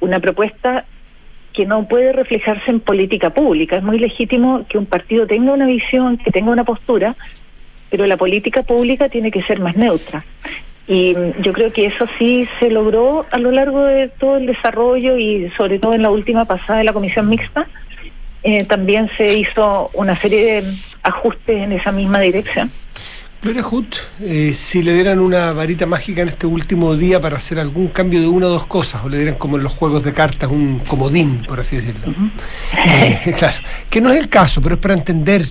una 0.01 0.20
propuesta 0.20 0.85
que 1.53 1.66
no 1.66 1.89
puede 1.89 2.12
reflejarse 2.12 2.70
en 2.70 2.81
política 2.81 3.31
pública. 3.31 3.77
Es 3.77 3.83
muy 3.83 3.99
legítimo 3.99 4.66
que 4.68 4.79
un 4.79 4.87
partido 4.87 5.27
tenga 5.27 5.53
una 5.53 5.66
visión, 5.66 6.18
que 6.18 6.31
tenga 6.31 6.53
una 6.53 6.64
postura, 6.64 7.16
pero 7.91 8.07
la 8.07 8.16
política 8.16 8.62
pública 8.62 9.09
tiene 9.09 9.31
que 9.31 9.43
ser 9.43 9.59
más 9.59 9.77
neutra. 9.77 10.24
Y 10.87 11.14
mm, 11.14 11.43
yo 11.43 11.53
creo 11.53 11.72
que 11.72 11.87
eso 11.87 12.07
sí 12.18 12.47
se 12.61 12.70
logró 12.70 13.27
a 13.31 13.39
lo 13.39 13.51
largo 13.51 13.85
de 13.85 14.09
todo 14.09 14.37
el 14.37 14.47
desarrollo 14.47 15.16
y 15.16 15.51
sobre 15.57 15.79
todo 15.79 15.95
en 15.95 16.03
la 16.03 16.11
última 16.11 16.45
pasada 16.45 16.79
de 16.79 16.85
la 16.85 16.93
comisión 16.93 17.29
mixta. 17.29 17.66
eh, 18.43 18.64
también 18.64 19.11
se 19.16 19.37
hizo 19.37 19.91
una 19.95 20.14
serie 20.14 20.45
de 20.45 20.72
ajustes 21.03 21.62
en 21.62 21.72
esa 21.72 21.91
misma 21.91 22.20
dirección. 22.20 22.70
Gloria 23.47 23.64
Hut, 23.70 23.94
eh, 24.22 24.53
si 24.55 24.82
le 24.82 24.92
dieran 24.92 25.20
una 25.20 25.53
varita 25.53 25.86
mágica 25.86 26.20
en 26.22 26.28
este 26.30 26.49
último 26.49 26.97
día 26.97 27.20
para 27.20 27.36
hacer 27.36 27.61
algún 27.61 27.86
cambio 27.86 28.20
de 28.20 28.26
una 28.26 28.47
o 28.47 28.49
dos 28.49 28.66
cosas, 28.66 29.05
o 29.05 29.09
le 29.09 29.18
dieran 29.18 29.36
como 29.36 29.57
en 29.57 29.62
los 29.62 29.72
juegos 29.72 30.03
de 30.03 30.12
cartas 30.12 30.51
un 30.51 30.80
comodín, 30.80 31.44
por 31.47 31.61
así 31.61 31.76
decirlo. 31.76 32.12
Eh, 32.84 33.34
claro, 33.38 33.57
que 33.88 34.01
no 34.01 34.11
es 34.11 34.16
el 34.18 34.28
caso, 34.28 34.61
pero 34.61 34.74
es 34.74 34.80
para 34.80 34.94
entender 34.94 35.47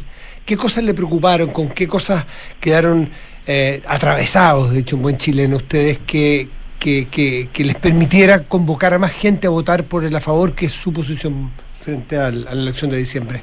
¿Qué 0.45 0.57
cosas 0.57 0.83
le 0.83 0.93
preocuparon? 0.93 1.49
¿Con 1.51 1.69
qué 1.69 1.87
cosas 1.87 2.25
quedaron 2.59 3.09
eh, 3.47 3.81
atravesados, 3.87 4.73
de 4.73 4.79
hecho, 4.81 4.97
un 4.97 5.01
buen 5.03 5.17
chileno, 5.17 5.55
ustedes 5.55 5.97
que, 6.05 6.49
que, 6.77 7.07
que, 7.09 7.47
que 7.53 7.63
les 7.63 7.75
permitiera 7.75 8.43
convocar 8.43 8.93
a 8.93 8.99
más 8.99 9.13
gente 9.13 9.47
a 9.47 9.51
votar 9.51 9.85
por 9.85 10.03
el 10.03 10.13
a 10.15 10.19
favor, 10.19 10.53
que 10.53 10.65
es 10.65 10.73
su 10.73 10.91
posición 10.91 11.49
frente 11.81 12.17
al- 12.17 12.45
a 12.47 12.53
la 12.53 12.61
elección 12.61 12.91
de 12.91 12.97
diciembre? 12.97 13.41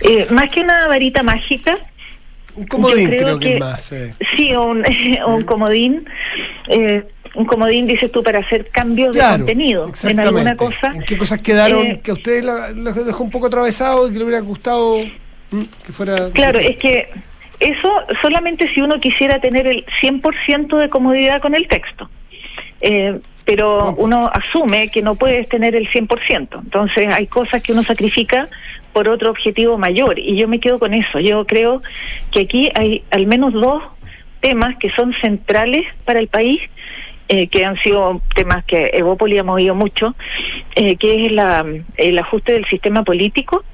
Eh, 0.00 0.26
más 0.32 0.50
que 0.50 0.62
una 0.62 0.88
varita 0.88 1.22
mágica, 1.22 1.76
Un 2.54 2.66
comodín 2.66 3.08
creo, 3.08 3.38
que, 3.38 3.54
es 3.54 3.60
más. 3.60 3.92
eh. 3.92 4.14
Sí, 4.36 4.54
un, 4.54 4.84
un 5.26 5.42
comodín. 5.42 6.04
eh, 6.68 7.04
un 7.34 7.46
comodín, 7.46 7.86
dices 7.86 8.12
tú, 8.12 8.22
para 8.22 8.40
hacer 8.40 8.68
cambios 8.68 9.12
Claro, 9.16 9.32
de 9.32 9.38
contenido 9.38 9.90
en 10.04 10.20
alguna 10.20 10.54
cosa. 10.56 10.92
¿En 10.94 11.02
qué 11.02 11.16
cosas 11.16 11.40
quedaron 11.40 11.86
Eh, 11.86 12.00
que 12.02 12.10
a 12.10 12.14
ustedes 12.14 12.44
los 12.44 13.06
dejó 13.06 13.24
un 13.24 13.30
poco 13.30 13.46
atravesados 13.46 14.10
y 14.10 14.12
que 14.12 14.18
le 14.18 14.24
hubiera 14.24 14.40
gustado 14.42 14.98
mm, 15.50 15.62
que 15.86 15.92
fuera... 15.92 16.28
Claro, 16.30 16.58
es 16.58 16.76
que 16.76 17.08
eso 17.58 17.90
solamente 18.20 18.68
si 18.74 18.82
uno 18.82 19.00
quisiera 19.00 19.40
tener 19.40 19.66
el 19.66 19.86
100% 20.02 20.76
de 20.78 20.90
comodidad 20.90 21.40
con 21.40 21.54
el 21.54 21.68
texto. 21.68 22.10
Eh, 22.82 23.18
pero 23.44 23.94
uno 23.96 24.30
asume 24.32 24.88
que 24.88 25.00
no 25.02 25.14
puedes 25.14 25.48
tener 25.48 25.74
el 25.74 25.88
100%. 25.90 26.48
Entonces 26.64 27.08
hay 27.12 27.26
cosas 27.28 27.62
que 27.62 27.72
uno 27.72 27.82
sacrifica 27.82 28.48
por 28.92 29.08
otro 29.08 29.30
objetivo 29.30 29.78
mayor. 29.78 30.18
Y 30.18 30.36
yo 30.36 30.48
me 30.48 30.60
quedo 30.60 30.78
con 30.78 30.94
eso. 30.94 31.18
Yo 31.20 31.46
creo 31.46 31.82
que 32.30 32.40
aquí 32.40 32.70
hay 32.74 33.02
al 33.10 33.26
menos 33.26 33.52
dos 33.52 33.82
temas 34.40 34.76
que 34.78 34.90
son 34.90 35.14
centrales 35.20 35.86
para 36.04 36.18
el 36.18 36.28
país, 36.28 36.60
eh, 37.28 37.46
que 37.46 37.64
han 37.64 37.78
sido 37.78 38.20
temas 38.34 38.64
que 38.64 38.90
Evópoli 38.92 39.38
ha 39.38 39.44
movido 39.44 39.74
mucho, 39.74 40.14
eh, 40.74 40.96
que 40.96 41.26
es 41.26 41.32
el 41.96 42.18
ajuste 42.18 42.52
del 42.52 42.66
sistema 42.66 43.04
político 43.04 43.64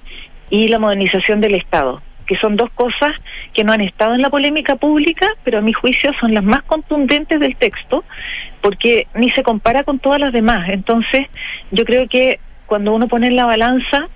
y 0.51 0.69
la 0.69 0.79
modernización 0.79 1.41
del 1.41 1.55
Estado, 1.55 2.01
que 2.27 2.37
son 2.37 2.57
dos 2.57 2.71
cosas 2.71 3.12
que 3.55 3.64
no 3.64 3.73
han 3.73 3.81
estado 3.81 4.14
en 4.14 4.23
la 4.23 4.31
polémica 4.31 4.77
pública, 4.77 5.27
pero 5.43 5.59
a 5.59 5.62
mi 5.62 5.73
juicio 5.73 6.12
son 6.21 6.35
las 6.35 6.45
más 6.45 6.62
contundentes 6.64 7.41
del 7.41 7.57
texto, 7.57 8.05
porque 8.61 9.07
ni 9.14 9.31
se 9.31 9.43
compara 9.43 9.85
con 9.85 9.99
todas 9.99 10.21
las 10.21 10.33
demás. 10.33 10.69
Entonces, 10.69 11.27
yo 11.71 11.85
creo 11.85 12.09
que 12.09 12.39
cuando 12.66 12.95
uno 12.95 13.09
pone 13.09 13.29
en 13.29 13.37
la 13.37 13.47
balanza, 13.47 14.09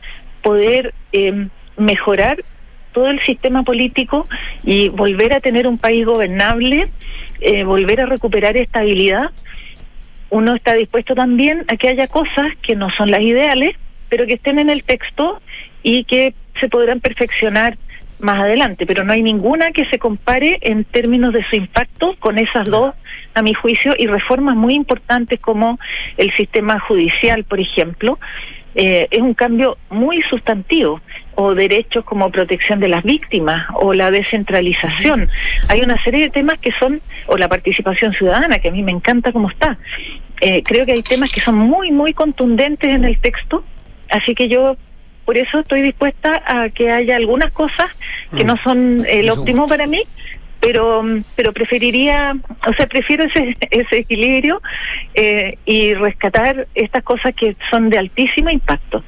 poder 0.43 0.95
eh, 1.13 1.49
mejorar 1.77 2.39
todo 2.93 3.09
el 3.09 3.21
sistema 3.21 3.63
político 3.63 4.27
y 4.65 4.89
volver 4.91 5.33
a 5.33 5.41
tener 5.41 5.67
un 5.67 5.79
país 5.79 6.05
gobernable, 6.05 6.89
eh, 7.41 7.65
volver 7.65 8.03
a 8.03 8.07
recuperar 8.07 8.57
estabilidad, 8.57 9.31
uno 10.31 10.55
está 10.55 10.75
dispuesto 10.75 11.15
también 11.15 11.65
a 11.69 11.77
que 11.77 11.89
haya 11.89 12.07
cosas 12.07 12.49
que 12.63 12.75
no 12.75 12.91
son 12.91 13.11
las 13.11 13.21
ideales, 13.21 13.77
pero 14.09 14.27
que 14.27 14.35
estén 14.35 14.59
en 14.59 14.71
el 14.71 14.83
texto 14.83 15.41
y 15.83 16.05
que 16.05 16.35
se 16.59 16.69
podrán 16.69 17.01
perfeccionar 17.01 17.77
más 18.19 18.41
adelante, 18.41 18.87
pero 18.87 19.05
no 19.05 19.13
hay 19.13 19.23
ninguna 19.23 19.73
que 19.73 19.85
se 19.87 19.99
compare 19.99 20.59
en 20.63 20.85
términos 20.85 21.33
de 21.33 21.45
su 21.51 21.57
impacto 21.57 22.15
con 22.19 22.39
esas 22.39 22.67
dos, 22.69 22.95
a 23.35 23.43
mi 23.43 23.53
juicio, 23.53 23.95
y 23.99 24.07
reformas 24.07 24.57
muy 24.57 24.75
importantes 24.75 25.41
como 25.41 25.79
el 26.17 26.33
sistema 26.35 26.79
judicial, 26.79 27.45
por 27.45 27.61
ejemplo, 27.61 28.19
eh, 28.75 29.09
es 29.11 29.21
un 29.21 29.35
cambio 29.35 29.77
muy 29.91 30.23
sustantivo, 30.23 31.01
o 31.35 31.55
derechos 31.55 32.05
como 32.05 32.31
protección 32.31 32.81
de 32.81 32.89
las 32.89 33.03
víctimas, 33.05 33.67
o 33.75 33.95
la 33.95 34.11
descentralización. 34.11 35.29
Hay 35.69 35.81
una 35.81 36.03
serie 36.03 36.21
de 36.25 36.31
temas 36.31 36.59
que 36.59 36.73
son, 36.73 37.01
o 37.27 37.37
la 37.37 37.49
participación 37.49 38.13
ciudadana, 38.13 38.59
que 38.59 38.69
a 38.69 38.73
mí 38.73 38.83
me 38.83 38.93
encanta 38.93 39.33
cómo 39.33 39.49
está. 39.49 39.79
Eh, 40.41 40.63
creo 40.65 40.85
que 40.85 40.93
hay 40.93 41.03
temas 41.03 41.33
que 41.33 41.41
son 41.41 41.57
muy, 41.57 41.91
muy 41.91 42.13
contundentes 42.13 42.91
en 42.91 43.05
el 43.05 43.19
texto, 43.19 43.65
así 44.11 44.35
que 44.35 44.49
yo 44.49 44.77
por 45.25 45.39
eso 45.39 45.61
estoy 45.61 45.83
dispuesta 45.83 46.43
a 46.45 46.69
que 46.69 46.91
haya 46.91 47.15
algunas 47.17 47.53
cosas 47.53 47.89
que 48.37 48.43
Mm. 48.43 48.47
no 48.47 48.57
son 48.57 49.07
el 49.09 49.31
óptimo 49.31 49.67
para 49.69 49.87
mí, 49.87 50.03
pero 50.63 51.05
pero 51.37 51.53
preferiría, 51.53 52.35
o 52.67 52.73
sea, 52.75 52.87
prefiero 52.87 53.25
ese, 53.25 53.55
ese 53.71 53.97
equilibrio 53.99 54.63
eh, 55.15 55.59
y 55.67 55.93
rescatar 55.95 56.67
estas 56.75 57.03
cosas 57.03 57.35
que 57.35 57.55
son 57.71 57.91
de 57.91 57.99
altísimo 57.99 58.49
impacto. 58.49 59.05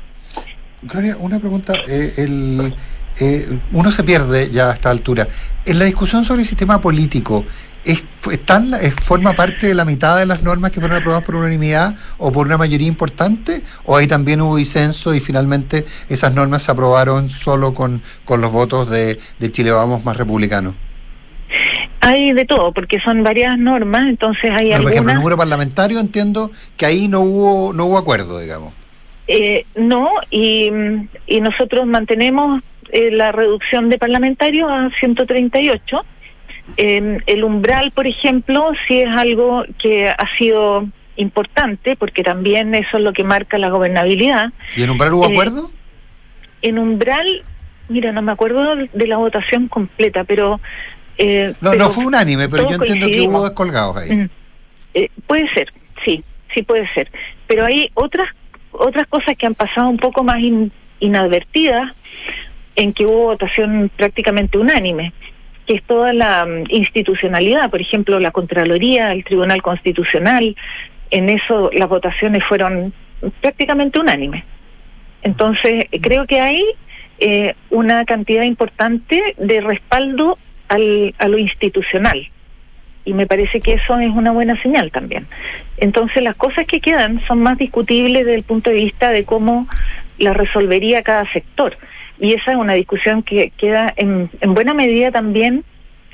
Gloria, 0.83 1.17
una 1.19 1.39
pregunta. 1.39 1.73
eh, 1.89 2.13
el, 2.19 2.75
eh, 3.21 3.59
uno 3.73 3.91
se 3.91 4.03
pierde 4.03 4.51
ya 4.51 4.71
a 4.71 4.75
esta 4.75 4.91
altura. 4.91 5.27
En 5.65 5.79
la 5.79 5.85
discusión 5.87 6.25
sobre 6.25 6.43
el 6.43 6.49
sistema 6.49 6.81
político, 6.81 7.45
¿es, 7.85 8.05
están, 8.31 8.75
es- 8.75 8.93
¿forma 8.95 9.33
parte 9.35 9.67
de 9.69 9.75
la 9.75 9.85
mitad 9.87 10.19
de 10.19 10.27
las 10.27 10.43
normas 10.43 10.73
que 10.73 10.81
fueron 10.81 10.99
aprobadas 10.99 11.25
por 11.25 11.37
unanimidad 11.37 11.95
o 12.19 12.33
por 12.33 12.47
una 12.47 12.59
mayoría 12.59 12.89
importante? 12.89 13.63
¿O 13.85 13.97
ahí 13.97 14.07
también 14.09 14.41
hubo 14.43 14.57
disenso 14.57 15.15
y 15.15 15.21
finalmente 15.21 15.87
esas 16.11 16.35
normas 16.35 16.65
se 16.65 16.73
aprobaron 16.73 17.31
solo 17.31 17.73
con, 17.73 18.03
con 18.27 18.41
los 18.43 18.51
votos 18.53 18.91
de, 18.91 19.19
de 19.39 19.53
Chile 19.53 19.71
Vamos 19.71 20.05
más 20.05 20.17
republicanos? 20.19 20.75
Hay 22.07 22.33
de 22.33 22.45
todo, 22.45 22.73
porque 22.73 23.01
son 23.01 23.23
varias 23.23 23.59
normas, 23.59 24.09
entonces 24.09 24.51
hay 24.51 24.71
Pero, 24.71 24.83
por 24.83 24.93
ejemplo, 24.93 24.93
el 24.93 24.99
algunas... 24.99 25.17
número 25.17 25.37
parlamentario 25.37 26.01
entiendo 26.01 26.51
que 26.77 26.87
ahí 26.87 27.09
no 27.09 27.21
hubo, 27.21 27.73
no 27.73 27.87
hubo 27.87 27.99
acuerdo, 27.99 28.39
digamos. 28.39 28.75
Eh, 29.27 29.65
no, 29.75 30.11
y, 30.31 30.71
y 31.27 31.41
nosotros 31.41 31.87
mantenemos 31.87 32.63
eh, 32.93 33.11
la 33.11 33.33
reducción 33.33 33.89
de 33.91 33.99
parlamentarios 33.99 34.71
a 34.71 34.91
138. 35.01 36.05
Eh, 36.77 37.19
el 37.27 37.45
umbral, 37.45 37.91
por 37.91 38.07
ejemplo, 38.07 38.71
sí 38.87 39.01
es 39.01 39.11
algo 39.11 39.65
que 39.79 40.09
ha 40.09 40.37
sido 40.37 40.87
importante, 41.17 41.97
porque 41.97 42.23
también 42.23 42.75
eso 42.75 42.99
es 42.99 43.03
lo 43.03 43.13
que 43.13 43.25
marca 43.25 43.59
la 43.59 43.71
gobernabilidad. 43.71 44.53
¿Y 44.77 44.83
en 44.83 44.91
umbral 44.91 45.15
hubo 45.15 45.25
Eh, 45.25 45.33
acuerdo? 45.33 45.71
En 46.63 46.79
umbral, 46.79 47.43
mira, 47.89 48.13
no 48.13 48.23
me 48.23 48.33
acuerdo 48.33 48.77
de 48.77 49.07
la 49.07 49.17
votación 49.17 49.69
completa, 49.69 50.25
pero... 50.25 50.61
eh, 51.19 51.55
No, 51.61 51.91
fue 51.91 52.07
unánime, 52.07 52.49
pero 52.49 52.69
yo 52.69 52.77
entiendo 52.77 53.07
que 53.09 53.21
hubo 53.23 53.45
descolgados 53.45 53.97
ahí. 53.97 54.15
Mm. 54.15 54.29
Eh, 54.95 55.09
puede 55.27 55.49
ser, 55.55 55.73
sí, 56.05 56.23
sí 56.55 56.63
puede 56.63 56.89
ser. 56.95 57.11
Pero 57.47 57.65
hay 57.65 57.91
otras 57.95 58.29
otras 58.77 59.07
cosas 59.07 59.37
que 59.37 59.47
han 59.47 59.55
pasado 59.55 59.89
un 59.89 59.99
poco 59.99 60.25
más 60.25 60.41
in- 60.41 60.73
inadvertidas 61.01 61.93
en 62.77 62.93
que 62.93 63.07
hubo 63.07 63.27
votación 63.27 63.91
prácticamente 63.97 64.59
unánime, 64.59 65.13
que 65.67 65.75
es 65.77 65.83
toda 65.85 66.13
la 66.13 66.45
mm, 66.45 66.65
institucionalidad, 66.71 67.71
por 67.71 67.81
ejemplo, 67.81 68.19
la 68.19 68.33
Contraloría, 68.33 69.13
el 69.13 69.25
Tribunal 69.25 69.63
Constitucional, 69.63 70.57
en 71.11 71.31
eso 71.31 71.71
las 71.73 71.89
votaciones 71.89 72.43
fueron 72.45 72.93
prácticamente 73.41 74.01
unánimes. 74.01 74.43
Entonces, 75.23 75.87
creo 76.03 76.27
que 76.27 76.41
hay 76.41 76.65
eh, 77.19 77.55
una 77.71 78.05
cantidad 78.05 78.43
importante 78.43 79.35
de 79.39 79.61
respaldo 79.61 80.37
al, 80.75 81.15
a 81.19 81.29
lo 81.29 81.39
institucional 81.39 82.29
y 83.05 83.13
me 83.13 83.27
parece 83.27 83.61
que 83.61 83.75
eso 83.75 83.99
es 83.99 84.11
una 84.11 84.33
buena 84.33 84.61
señal 84.63 84.91
también. 84.91 85.27
Entonces 85.77 86.23
las 86.23 86.37
cosas 86.37 86.67
que 86.67 86.81
quedan 86.81 87.21
son 87.27 87.43
más 87.43 87.59
discutibles 87.59 88.25
desde 88.25 88.37
el 88.37 88.45
punto 88.45 88.71
de 88.71 88.77
vista 88.77 89.11
de 89.11 89.25
cómo 89.25 89.67
las 90.19 90.37
resolvería 90.37 91.03
cada 91.03 91.31
sector. 91.33 91.77
Y 92.19 92.33
esa 92.33 92.53
es 92.53 92.57
una 92.57 92.75
discusión 92.75 93.23
que 93.23 93.51
queda 93.59 93.93
en, 93.97 94.31
en 94.41 94.55
buena 94.55 94.73
medida 94.73 95.11
también 95.11 95.65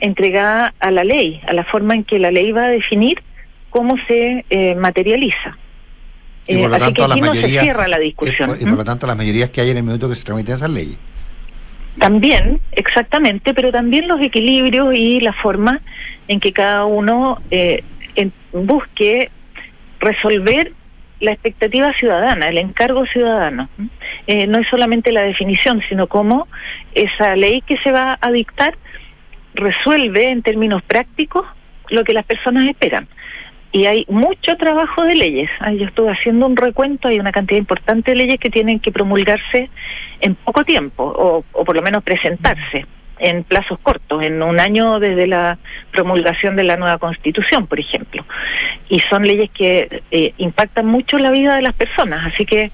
entregada 0.00 0.72
a 0.80 0.90
la 0.90 1.04
ley, 1.04 1.40
a 1.46 1.52
la 1.52 1.62
forma 1.64 1.94
en 1.94 2.04
que 2.04 2.18
la 2.18 2.30
ley 2.30 2.52
va 2.52 2.64
a 2.64 2.68
definir 2.68 3.22
cómo 3.68 3.96
se 4.08 4.44
eh, 4.50 4.74
materializa. 4.74 5.58
Y 6.48 6.56
por 6.56 6.64
Eh, 6.64 6.68
lo 6.68 6.74
así 6.76 6.78
que 6.78 6.78
tanto, 6.80 7.02
las 7.02 7.10
aquí 7.12 7.20
no 7.20 7.34
se 7.34 7.40
mayorías- 7.42 7.62
cierra 7.62 7.86
la 7.88 8.00
Y 8.00 8.04
discusión. 8.06 8.48
por, 8.48 8.60
y 8.60 8.64
por 8.64 8.78
lo 8.78 8.84
tanto, 8.84 9.06
las 9.06 9.16
mayorías 9.16 9.50
que 9.50 9.60
hay 9.60 9.70
en 9.70 9.76
el 9.76 9.82
minuto 9.84 10.08
que 10.08 10.14
se 10.16 10.24
tramiten 10.24 10.54
esas 10.54 10.70
leyes. 10.70 10.96
También, 11.98 12.60
exactamente, 12.72 13.52
pero 13.52 13.72
también 13.72 14.08
los 14.08 14.20
equilibrios 14.20 14.94
y 14.94 15.20
la 15.20 15.32
forma 15.32 15.80
en 16.28 16.40
que 16.40 16.52
cada 16.52 16.84
uno 16.84 17.40
eh, 17.50 17.82
busque 18.52 19.30
resolver 19.98 20.72
la 21.20 21.32
expectativa 21.32 21.92
ciudadana, 21.94 22.48
el 22.48 22.58
encargo 22.58 23.06
ciudadano. 23.06 23.68
Eh, 24.26 24.46
no 24.46 24.58
es 24.58 24.68
solamente 24.68 25.12
la 25.12 25.22
definición, 25.22 25.82
sino 25.88 26.06
cómo 26.06 26.48
esa 26.94 27.36
ley 27.36 27.60
que 27.60 27.76
se 27.78 27.92
va 27.92 28.18
a 28.20 28.30
dictar 28.30 28.74
resuelve 29.54 30.30
en 30.30 30.42
términos 30.42 30.82
prácticos 30.82 31.46
lo 31.90 32.04
que 32.04 32.14
las 32.14 32.24
personas 32.24 32.68
esperan. 32.68 33.08
Y 33.72 33.86
hay 33.86 34.04
mucho 34.08 34.56
trabajo 34.56 35.04
de 35.04 35.14
leyes. 35.14 35.50
Yo 35.78 35.86
estuve 35.86 36.10
haciendo 36.10 36.46
un 36.46 36.56
recuento, 36.56 37.08
hay 37.08 37.20
una 37.20 37.30
cantidad 37.30 37.58
importante 37.58 38.10
de 38.10 38.16
leyes 38.16 38.40
que 38.40 38.50
tienen 38.50 38.80
que 38.80 38.90
promulgarse 38.90 39.70
en 40.20 40.34
poco 40.34 40.64
tiempo, 40.64 41.04
o, 41.04 41.44
o 41.52 41.64
por 41.64 41.76
lo 41.76 41.82
menos 41.82 42.02
presentarse 42.02 42.86
en 43.20 43.44
plazos 43.44 43.78
cortos, 43.80 44.22
en 44.22 44.42
un 44.42 44.58
año 44.58 44.98
desde 44.98 45.26
la 45.26 45.58
promulgación 45.92 46.56
de 46.56 46.64
la 46.64 46.76
nueva 46.76 46.98
constitución, 46.98 47.66
por 47.66 47.78
ejemplo. 47.78 48.24
Y 48.88 48.98
son 49.00 49.24
leyes 49.24 49.50
que 49.50 50.02
eh, 50.10 50.32
impactan 50.38 50.86
mucho 50.86 51.18
la 51.18 51.30
vida 51.30 51.54
de 51.54 51.62
las 51.62 51.74
personas, 51.74 52.24
así 52.24 52.46
que 52.46 52.72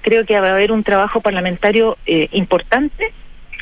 creo 0.00 0.24
que 0.24 0.40
va 0.40 0.48
a 0.48 0.52
haber 0.52 0.72
un 0.72 0.84
trabajo 0.84 1.20
parlamentario 1.20 1.98
eh, 2.06 2.28
importante 2.32 3.12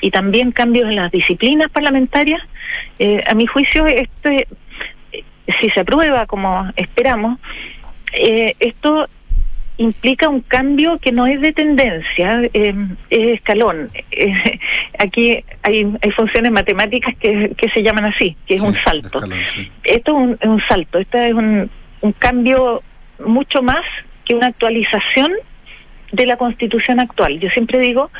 y 0.02 0.10
también 0.10 0.52
cambios 0.52 0.88
en 0.88 0.96
las 0.96 1.10
disciplinas 1.10 1.70
parlamentarias. 1.70 2.42
Eh, 2.98 3.24
a 3.26 3.34
mi 3.34 3.46
juicio, 3.46 3.86
este, 3.86 4.46
si 5.60 5.70
se 5.70 5.80
aprueba 5.80 6.26
como 6.26 6.70
esperamos, 6.76 7.38
eh, 8.12 8.54
esto 8.60 9.08
implica 9.78 10.28
un 10.28 10.40
cambio 10.40 10.98
que 10.98 11.12
no 11.12 11.26
es 11.26 11.40
de 11.40 11.52
tendencia, 11.52 12.42
eh, 12.54 12.74
es 13.10 13.34
escalón. 13.34 13.90
Eh, 14.10 14.58
aquí 14.98 15.44
hay, 15.62 15.86
hay 16.00 16.10
funciones 16.12 16.50
matemáticas 16.50 17.14
que, 17.16 17.52
que 17.56 17.68
se 17.68 17.82
llaman 17.82 18.06
así, 18.06 18.36
que 18.46 18.54
es 18.54 18.62
un 18.62 18.74
salto. 18.74 19.20
Esto 19.84 20.10
es 20.10 20.16
un, 20.16 20.38
es 20.40 20.48
un 20.48 20.62
salto, 20.66 20.98
esto 20.98 21.18
es 21.18 21.34
un, 21.34 21.70
un 22.00 22.12
cambio 22.12 22.82
mucho 23.24 23.62
más 23.62 23.82
que 24.24 24.34
una 24.34 24.48
actualización 24.48 25.32
de 26.12 26.26
la 26.26 26.36
constitución 26.36 27.00
actual. 27.00 27.38
Yo 27.38 27.50
siempre 27.50 27.78
digo 27.78 28.10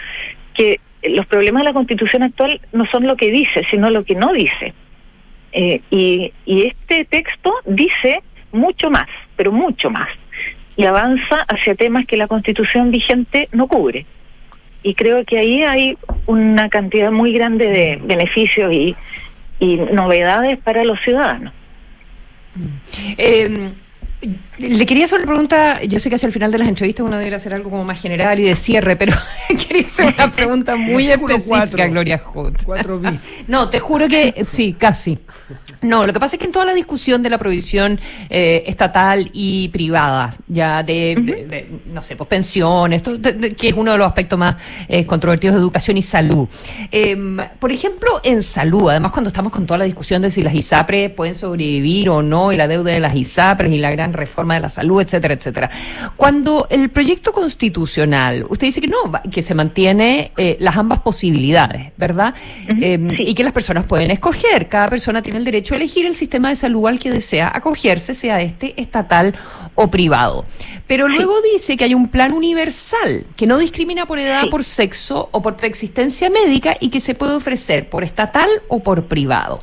que 0.54 0.80
los 1.02 1.26
problemas 1.26 1.62
de 1.62 1.68
la 1.68 1.72
constitución 1.72 2.22
actual 2.22 2.60
no 2.72 2.86
son 2.86 3.06
lo 3.06 3.16
que 3.16 3.30
dice, 3.30 3.64
sino 3.70 3.90
lo 3.90 4.04
que 4.04 4.14
no 4.14 4.32
dice. 4.32 4.74
Eh, 5.58 5.80
y, 5.90 6.32
este 6.46 7.06
texto 7.06 7.50
dice 7.64 8.22
mucho 8.52 8.90
más, 8.90 9.08
pero 9.36 9.52
mucho 9.52 9.88
más, 9.88 10.08
y 10.76 10.84
avanza 10.84 11.46
hacia 11.48 11.74
temas 11.74 12.04
que 12.04 12.18
la 12.18 12.28
constitución 12.28 12.90
vigente 12.90 13.48
no 13.52 13.66
cubre. 13.66 14.04
Y 14.82 14.94
creo 14.94 15.24
que 15.24 15.38
ahí 15.38 15.62
hay 15.62 15.96
una 16.26 16.68
cantidad 16.68 17.10
muy 17.10 17.32
grande 17.32 17.68
de 17.68 17.98
beneficios 18.04 18.70
y, 18.70 18.94
y 19.58 19.76
novedades 19.76 20.58
para 20.58 20.84
los 20.84 21.00
ciudadanos. 21.00 21.54
Eh, 23.16 23.70
le 24.58 24.86
quería 24.86 25.04
hacer 25.04 25.18
una 25.18 25.26
pregunta, 25.26 25.82
yo 25.84 25.98
sé 25.98 26.08
que 26.08 26.16
hacia 26.16 26.26
el 26.26 26.32
final 26.32 26.50
de 26.50 26.58
las 26.58 26.68
entrevistas 26.68 27.04
uno 27.06 27.16
debería 27.18 27.36
hacer 27.36 27.54
algo 27.54 27.70
como 27.70 27.84
más 27.84 28.00
general 28.00 28.38
y 28.40 28.44
de 28.44 28.56
cierre, 28.56 28.96
pero 28.96 29.12
quería 29.68 29.86
hacer 29.86 30.14
una 30.16 30.30
pregunta 30.30 30.76
muy 30.76 31.10
específica, 31.10 31.86
Gloria 31.88 32.18
Hood. 32.18 32.54
Cuatro 32.64 32.98
bis. 32.98 33.34
No, 33.48 33.68
te 33.70 33.78
juro 33.80 34.08
que 34.08 34.44
sí, 34.48 34.74
casi. 34.78 35.18
No, 35.82 36.06
lo 36.06 36.12
que 36.12 36.18
pasa 36.20 36.36
es 36.36 36.40
que 36.40 36.46
en 36.46 36.52
toda 36.52 36.64
la 36.64 36.74
discusión 36.74 37.22
de 37.22 37.30
la 37.30 37.38
provisión 37.38 38.00
eh, 38.30 38.64
estatal 38.66 39.30
y 39.32 39.68
privada, 39.68 40.34
ya 40.48 40.82
de, 40.82 41.16
de- 41.20 41.46
de, 41.46 41.80
no 41.92 42.02
sé, 42.02 42.16
pues 42.16 42.28
pensiones, 42.28 43.02
todo- 43.02 43.18
de- 43.18 43.32
de- 43.34 43.50
que 43.52 43.68
es 43.68 43.74
uno 43.74 43.92
de 43.92 43.98
los 43.98 44.06
aspectos 44.06 44.38
más 44.38 44.56
eh, 44.88 45.04
controvertidos 45.06 45.54
de 45.54 45.60
educación 45.60 45.96
y 45.98 46.02
salud. 46.02 46.48
Em, 46.90 47.36
por 47.58 47.70
ejemplo, 47.70 48.20
en 48.24 48.42
salud, 48.42 48.90
además 48.90 49.12
cuando 49.12 49.28
estamos 49.28 49.52
con 49.52 49.66
toda 49.66 49.78
la 49.78 49.84
discusión 49.84 50.22
de 50.22 50.30
si 50.30 50.42
las 50.42 50.54
ISAPRES 50.54 51.10
pueden 51.12 51.34
sobrevivir 51.34 52.08
o 52.08 52.22
no, 52.22 52.52
y 52.52 52.56
la 52.56 52.66
deuda 52.68 52.90
de 52.92 53.00
las 53.00 53.14
ISAPRES 53.14 53.70
y 53.72 53.78
la 53.78 53.90
gran 53.90 54.12
reforma 54.16 54.54
de 54.54 54.60
la 54.60 54.68
salud, 54.68 55.00
etcétera, 55.00 55.34
etcétera. 55.34 55.70
Cuando 56.16 56.66
el 56.70 56.90
proyecto 56.90 57.32
constitucional, 57.32 58.46
usted 58.48 58.68
dice 58.68 58.80
que 58.80 58.88
no, 58.88 59.12
que 59.30 59.42
se 59.42 59.54
mantiene 59.54 60.32
eh, 60.36 60.56
las 60.60 60.76
ambas 60.76 61.00
posibilidades, 61.00 61.92
¿verdad? 61.96 62.34
Em, 62.68 63.08
Y 63.18 63.34
que 63.34 63.44
las 63.44 63.52
personas 63.52 63.86
pueden 63.86 64.10
escoger, 64.10 64.68
cada 64.68 64.88
persona 64.88 65.22
tiene 65.22 65.38
el 65.38 65.44
derecho 65.44 65.74
a 65.74 65.76
elegir 65.76 66.06
el 66.06 66.14
sistema 66.14 66.48
de 66.48 66.56
salud 66.56 66.86
al 66.86 66.98
que 66.98 67.10
desea 67.10 67.50
acogerse, 67.54 68.14
sea 68.14 68.40
este 68.40 68.80
estatal 68.80 69.34
o 69.74 69.90
privado. 69.90 70.44
Pero 70.86 71.08
luego 71.08 71.34
dice 71.42 71.76
que 71.76 71.84
hay 71.84 71.94
un 71.94 72.08
plan 72.08 72.32
universal 72.32 73.26
que 73.36 73.46
no 73.46 73.58
discrimina 73.58 74.06
por 74.06 74.18
edad, 74.18 74.48
por 74.48 74.62
sexo 74.62 75.28
o 75.32 75.42
por 75.42 75.56
preexistencia 75.56 76.30
médica 76.30 76.76
y 76.78 76.90
que 76.90 77.00
se 77.00 77.14
puede 77.14 77.34
ofrecer 77.34 77.88
por 77.88 78.04
estatal 78.04 78.48
o 78.68 78.80
por 78.80 79.06
privado. 79.06 79.60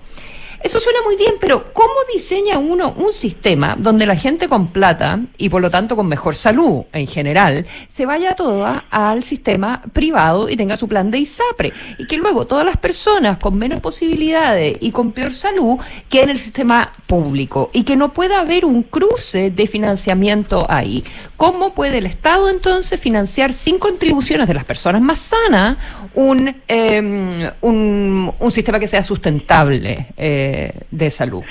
Eso 0.63 0.79
suena 0.79 0.99
muy 1.03 1.17
bien, 1.17 1.33
pero 1.41 1.73
¿cómo 1.73 1.93
diseña 2.13 2.57
uno 2.57 2.93
un 2.93 3.11
sistema 3.11 3.75
donde 3.77 4.05
la 4.05 4.15
gente 4.15 4.47
con 4.47 4.67
plata 4.67 5.19
y 5.37 5.49
por 5.49 5.61
lo 5.61 5.69
tanto 5.69 5.97
con 5.97 6.07
mejor 6.07 6.35
salud 6.35 6.85
en 6.93 7.05
general 7.05 7.65
se 7.89 8.05
vaya 8.05 8.33
toda 8.33 8.85
al 8.89 9.23
sistema 9.23 9.81
privado 9.91 10.47
y 10.47 10.55
tenga 10.55 10.77
su 10.77 10.87
plan 10.87 11.11
de 11.11 11.19
ISAPRE? 11.19 11.73
Y 11.97 12.07
que 12.07 12.15
luego 12.15 12.47
todas 12.47 12.65
las 12.65 12.77
personas 12.77 13.39
con 13.39 13.57
menos 13.57 13.81
posibilidades 13.81 14.77
y 14.79 14.91
con 14.91 15.11
peor 15.11 15.33
salud 15.33 15.77
queden 16.07 16.23
en 16.23 16.29
el 16.29 16.37
sistema 16.37 16.93
público 17.07 17.69
y 17.73 17.83
que 17.83 17.97
no 17.97 18.13
pueda 18.13 18.39
haber 18.39 18.63
un 18.63 18.83
cruce 18.83 19.51
de 19.51 19.67
financiamiento 19.67 20.65
ahí. 20.69 21.03
¿Cómo 21.35 21.73
puede 21.73 21.97
el 21.97 22.05
Estado 22.05 22.49
entonces 22.49 22.97
financiar 22.99 23.51
sin 23.51 23.77
contribuciones 23.79 24.47
de 24.47 24.53
las 24.53 24.63
personas 24.63 25.01
más 25.01 25.19
sanas 25.19 25.77
un, 26.13 26.55
eh, 26.67 27.51
un, 27.61 28.33
sistema 28.49 28.79
que 28.79 28.87
sea 28.87 29.01
sustentable 29.01 30.07
eh, 30.15 30.52
de 30.91 31.09
salud? 31.09 31.43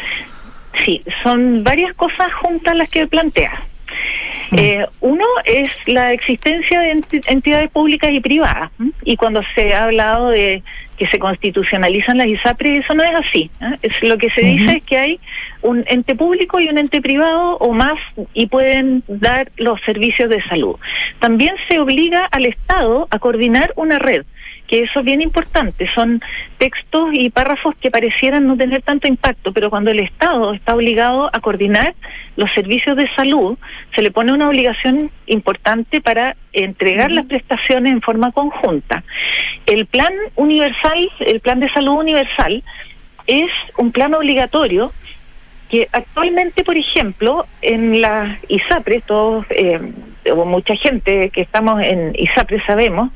Sí, 0.85 1.03
son 1.23 1.63
varias 1.65 1.93
cosas 1.95 2.33
juntas 2.35 2.77
las 2.77 2.89
que 2.91 3.07
plantea. 3.07 3.63
Eh, 4.55 4.85
uno 5.01 5.25
es 5.47 5.69
la 5.87 6.13
existencia 6.13 6.81
de 6.81 6.95
enti- 6.97 7.25
entidades 7.27 7.71
públicas 7.71 8.11
y 8.13 8.21
privadas. 8.21 8.71
¿m? 8.79 8.91
Y 9.03 9.17
cuando 9.17 9.43
se 9.55 9.73
ha 9.75 9.85
hablado 9.85 10.29
de 10.29 10.63
que 10.99 11.07
se 11.07 11.19
constitucionalizan 11.19 12.19
las 12.19 12.27
ISAPRES, 12.27 12.85
eso 12.85 12.95
no 12.95 13.03
es 13.03 13.15
así. 13.15 13.51
¿eh? 13.63 13.79
Es, 13.83 14.03
lo 14.03 14.19
que 14.19 14.29
se 14.31 14.43
dice 14.43 14.77
es 14.77 14.83
que 14.85 14.99
hay 14.99 15.21
un 15.63 15.85
ente 15.87 16.15
público 16.15 16.61
y 16.61 16.69
un 16.69 16.77
ente 16.77 17.01
privado 17.01 17.57
o 17.59 17.73
más 17.73 17.99
y 18.35 18.47
pueden 18.47 19.03
dar 19.09 19.51
los 19.57 19.81
servicios 19.87 20.29
de 20.29 20.43
salud. 20.43 20.77
También 21.19 21.55
se 21.69 21.79
obliga 21.79 22.27
al 22.27 22.45
Estado 22.45 23.09
a 23.11 23.19
coordinar 23.19 23.73
una 23.77 23.99
red 23.99 24.25
que 24.73 24.85
eso 24.85 25.01
es 25.01 25.05
bien 25.05 25.21
importante. 25.21 25.87
Son 25.95 26.23
textos 26.57 27.11
y 27.13 27.29
párrafos 27.29 27.75
que 27.79 27.91
parecieran 27.91 28.47
no 28.47 28.57
tener 28.57 28.81
tanto 28.81 29.07
impacto, 29.07 29.53
pero 29.53 29.69
cuando 29.69 29.91
el 29.91 29.99
Estado 29.99 30.55
está 30.55 30.75
obligado 30.75 31.29
a 31.31 31.41
coordinar 31.41 31.95
los 32.37 32.51
servicios 32.53 32.97
de 32.97 33.07
salud, 33.15 33.59
se 33.95 34.01
le 34.01 34.11
pone 34.11 34.33
una 34.33 34.49
obligación 34.49 35.11
importante 35.27 36.01
para 36.01 36.37
entregar 36.55 37.13
las 37.13 37.27
prestaciones 37.27 37.93
en 37.93 38.01
forma 38.01 38.33
conjunta. 38.33 39.05
El 39.67 39.85
plan 39.85 40.15
universal, 40.37 41.11
el 41.21 41.41
plan 41.41 41.61
de 41.61 41.69
salud 41.69 41.99
universal, 41.99 42.63
es 43.27 43.51
un 43.77 43.93
plan 43.93 44.15
obligatorio 44.15 44.91
que 45.69 45.87
actualmente, 45.93 46.65
por 46.65 46.79
ejemplo, 46.79 47.45
en 47.61 48.01
la 48.01 48.39
ISAPRES, 48.49 49.05
todos, 49.05 49.45
eh, 49.51 49.93
o 50.31 50.45
mucha 50.45 50.77
gente 50.77 51.31
que 51.31 51.41
estamos 51.41 51.83
en 51.83 52.13
ISAPRES 52.17 52.63
sabemos 52.67 53.11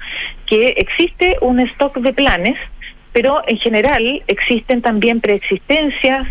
que 0.47 0.71
existe 0.77 1.37
un 1.41 1.61
stock 1.61 1.99
de 1.99 2.13
planes, 2.13 2.59
pero 3.13 3.43
en 3.47 3.59
general 3.59 4.23
existen 4.27 4.83
también 4.83 5.21
preexistencias, 5.21 6.27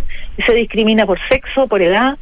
se 0.45 0.53
discrimina 0.53 1.05
por 1.05 1.19
sexo, 1.29 1.67
por 1.67 1.81
edad. 1.81 2.17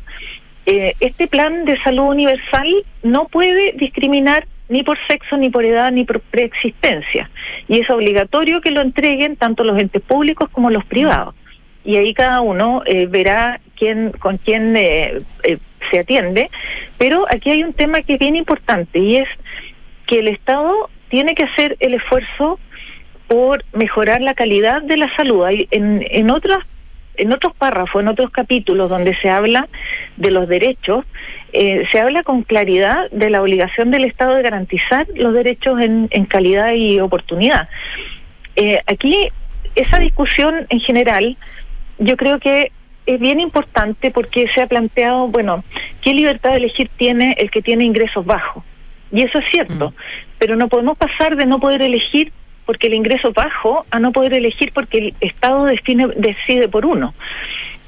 Eh, 0.65 0.93
este 0.99 1.27
plan 1.27 1.65
de 1.65 1.79
salud 1.81 2.05
universal 2.05 2.67
no 3.03 3.27
puede 3.27 3.73
discriminar 3.73 4.45
ni 4.69 4.83
por 4.83 4.97
sexo, 5.07 5.37
ni 5.37 5.49
por 5.49 5.65
edad, 5.65 5.91
ni 5.91 6.05
por 6.05 6.19
preexistencia. 6.19 7.29
Y 7.67 7.81
es 7.81 7.89
obligatorio 7.89 8.61
que 8.61 8.71
lo 8.71 8.81
entreguen 8.81 9.35
tanto 9.35 9.63
los 9.63 9.79
entes 9.79 10.01
públicos 10.01 10.49
como 10.49 10.69
los 10.69 10.85
privados. 10.85 11.35
Y 11.85 11.97
ahí 11.97 12.13
cada 12.13 12.41
uno 12.41 12.81
eh, 12.85 13.07
verá 13.07 13.59
quién, 13.77 14.11
con 14.11 14.37
quién 14.37 14.75
eh, 14.77 15.21
eh, 15.43 15.57
se 15.93 15.99
atiende. 15.99 16.49
Pero 16.97 17.25
aquí 17.29 17.51
hay 17.51 17.63
un 17.63 17.73
tema 17.73 18.01
que 18.01 18.13
es 18.13 18.19
bien 18.19 18.35
importante 18.35 18.97
y 18.99 19.17
es 19.17 19.29
que 20.07 20.19
el 20.19 20.27
Estado 20.27 20.89
tiene 21.09 21.35
que 21.35 21.43
hacer 21.43 21.77
el 21.79 21.93
esfuerzo 21.93 22.59
por 23.27 23.63
mejorar 23.73 24.21
la 24.21 24.33
calidad 24.33 24.81
de 24.81 24.97
la 24.97 25.15
salud. 25.15 25.45
Hay, 25.45 25.67
en, 25.71 26.05
en 26.09 26.31
otras 26.31 26.59
en 27.15 27.31
otros 27.31 27.53
párrafos, 27.55 28.01
en 28.01 28.07
otros 28.07 28.31
capítulos 28.31 28.89
donde 28.89 29.15
se 29.17 29.29
habla 29.29 29.67
de 30.17 30.31
los 30.31 30.47
derechos, 30.47 31.05
eh, 31.51 31.83
se 31.91 31.99
habla 31.99 32.23
con 32.23 32.41
claridad 32.41 33.07
de 33.11 33.29
la 33.29 33.43
obligación 33.43 33.91
del 33.91 34.05
Estado 34.05 34.33
de 34.33 34.41
garantizar 34.41 35.05
los 35.13 35.31
derechos 35.35 35.79
en, 35.79 36.07
en 36.09 36.25
calidad 36.25 36.73
y 36.73 36.99
oportunidad. 36.99 37.69
Eh, 38.55 38.79
aquí, 38.87 39.29
esa 39.75 39.99
discusión 39.99 40.65
en 40.69 40.79
general, 40.79 41.37
yo 41.99 42.17
creo 42.17 42.39
que 42.39 42.71
es 43.05 43.19
bien 43.19 43.39
importante 43.39 44.11
porque 44.11 44.47
se 44.47 44.61
ha 44.61 44.67
planteado, 44.67 45.27
bueno, 45.27 45.63
¿qué 46.01 46.13
libertad 46.13 46.51
de 46.51 46.57
elegir 46.57 46.89
tiene 46.95 47.35
el 47.37 47.51
que 47.51 47.61
tiene 47.61 47.83
ingresos 47.83 48.25
bajos? 48.25 48.63
Y 49.11 49.21
eso 49.21 49.39
es 49.39 49.45
cierto, 49.49 49.93
pero 50.39 50.55
no 50.55 50.67
podemos 50.67 50.97
pasar 50.97 51.35
de 51.35 51.45
no 51.45 51.59
poder 51.59 51.81
elegir 51.81 52.31
porque 52.65 52.87
el 52.87 52.93
ingreso 52.93 53.29
es 53.29 53.33
bajo 53.33 53.85
a 53.91 53.99
no 53.99 54.11
poder 54.11 54.33
elegir 54.33 54.71
porque 54.73 54.97
el 54.97 55.13
Estado 55.19 55.65
define, 55.65 56.07
decide 56.15 56.67
por 56.67 56.85
uno. 56.85 57.13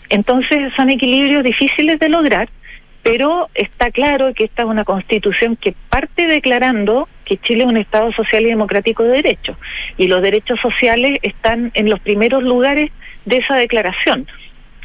Entonces 0.09 0.71
son 0.75 0.89
equilibrios 0.89 1.43
difíciles 1.43 1.99
de 1.99 2.09
lograr, 2.09 2.49
pero 3.01 3.49
está 3.53 3.91
claro 3.91 4.33
que 4.33 4.45
esta 4.45 4.63
es 4.63 4.67
una 4.67 4.83
constitución 4.83 5.55
que 5.55 5.73
parte 5.89 6.27
declarando 6.27 7.07
que 7.23 7.37
Chile 7.37 7.63
es 7.63 7.69
un 7.69 7.77
Estado 7.77 8.11
social 8.13 8.43
y 8.43 8.49
democrático 8.49 9.03
de 9.03 9.21
derechos, 9.21 9.57
y 9.97 10.07
los 10.07 10.21
derechos 10.21 10.59
sociales 10.59 11.19
están 11.23 11.71
en 11.73 11.89
los 11.89 11.99
primeros 11.99 12.43
lugares 12.43 12.91
de 13.25 13.37
esa 13.37 13.55
declaración. 13.55 14.27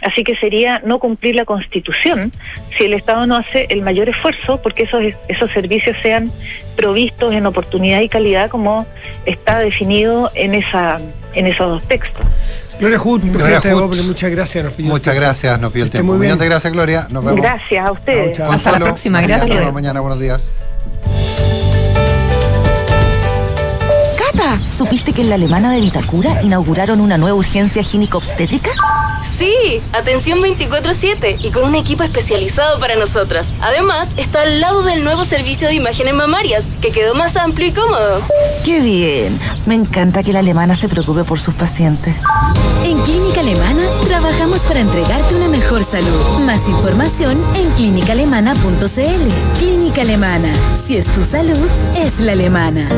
Así 0.03 0.25
que 0.25 0.35
sería 0.37 0.81
no 0.85 0.99
cumplir 0.99 1.35
la 1.35 1.45
Constitución 1.45 2.33
si 2.77 2.85
el 2.85 2.95
Estado 2.95 3.27
no 3.27 3.37
hace 3.37 3.67
el 3.71 3.83
mayor 3.83 4.09
esfuerzo 4.09 4.61
porque 4.63 4.85
esos, 4.85 5.03
esos 5.29 5.51
servicios 5.51 5.97
sean 6.03 6.31
provistos 6.77 7.35
en 7.35 7.47
oportunidad 7.47 8.01
y 8.01 8.09
calidad 8.09 8.49
como 8.51 8.87
está 9.27 9.59
definido 9.59 10.31
en, 10.35 10.55
esa, 10.55 10.99
en 11.35 11.47
esos 11.47 11.69
dos 11.69 11.85
textos. 11.85 12.25
Gloria 12.79 12.99
Hood, 12.99 13.21
Gloria 13.21 13.61
presidenta 13.61 13.69
de 13.97 14.03
muchas 14.03 14.31
gracias. 14.31 14.65
Nos 14.65 14.79
el 14.79 14.85
Muchas 14.87 15.15
gracias, 15.15 15.61
nos 15.61 15.71
pidió 15.71 15.85
el 15.85 15.91
tiempo. 15.91 16.07
muy 16.07 16.15
Un 16.15 16.21
bien. 16.21 16.29
millón 16.31 16.39
de 16.39 16.47
gracias, 16.47 16.73
Gloria. 16.73 17.07
Nos 17.11 17.23
vemos. 17.25 17.41
Gracias 17.41 17.85
a 17.87 17.93
ustedes. 17.93 18.37
Chao, 18.39 18.47
chao. 18.47 18.57
Hasta 18.57 18.73
la 18.73 18.79
próxima, 18.79 19.21
gracias. 19.21 19.49
nos 19.51 19.59
vemos 19.59 19.75
Mañana, 19.75 20.01
buenos 20.01 20.19
días. 20.19 20.51
Cata, 24.41 24.59
¿supiste 24.71 25.13
que 25.13 25.23
en 25.23 25.29
la 25.29 25.35
alemana 25.35 25.71
de 25.71 25.81
Vitacura 25.81 26.43
inauguraron 26.43 27.01
una 27.01 27.19
nueva 27.19 27.37
urgencia 27.37 27.83
gínico-obstétrica? 27.83 28.71
Sí, 29.23 29.83
atención 29.93 30.41
24/7 30.41 31.37
y 31.41 31.51
con 31.51 31.65
un 31.65 31.75
equipo 31.75 32.03
especializado 32.03 32.79
para 32.79 32.97
nosotras. 32.97 33.55
Además, 33.61 34.11
está 34.17 34.43
al 34.43 34.61
lado 34.61 34.83
del 34.83 35.05
nuevo 35.05 35.25
servicio 35.25 35.69
de 35.69 35.75
imágenes 35.75 36.15
mamarias, 36.15 36.69
que 36.81 36.91
quedó 36.91 37.15
más 37.15 37.37
amplio 37.37 37.69
y 37.69 37.73
cómodo. 37.73 38.23
¡Qué 38.65 38.81
bien! 38.81 39.39
Me 39.67 39.75
encanta 39.75 40.23
que 40.23 40.33
la 40.33 40.39
alemana 40.39 40.75
se 40.75 40.89
preocupe 40.89 41.25
por 41.25 41.39
sus 41.39 41.55
pacientes. 41.55 42.15
En 42.85 42.99
Clínica 43.03 43.41
Alemana 43.41 43.83
trabajamos 44.07 44.61
para 44.61 44.81
entregarte 44.81 45.35
una 45.35 45.49
mejor 45.49 45.85
salud. 45.85 46.41
Más 46.47 46.67
información 46.69 47.43
en 47.57 47.71
clínicaalemana.cl. 47.73 49.59
Clínica 49.59 50.01
Alemana. 50.01 50.49
Si 50.75 50.97
es 50.97 51.07
tu 51.07 51.25
salud, 51.25 51.69
es 51.97 52.21
la 52.21 52.33
alemana. 52.33 52.89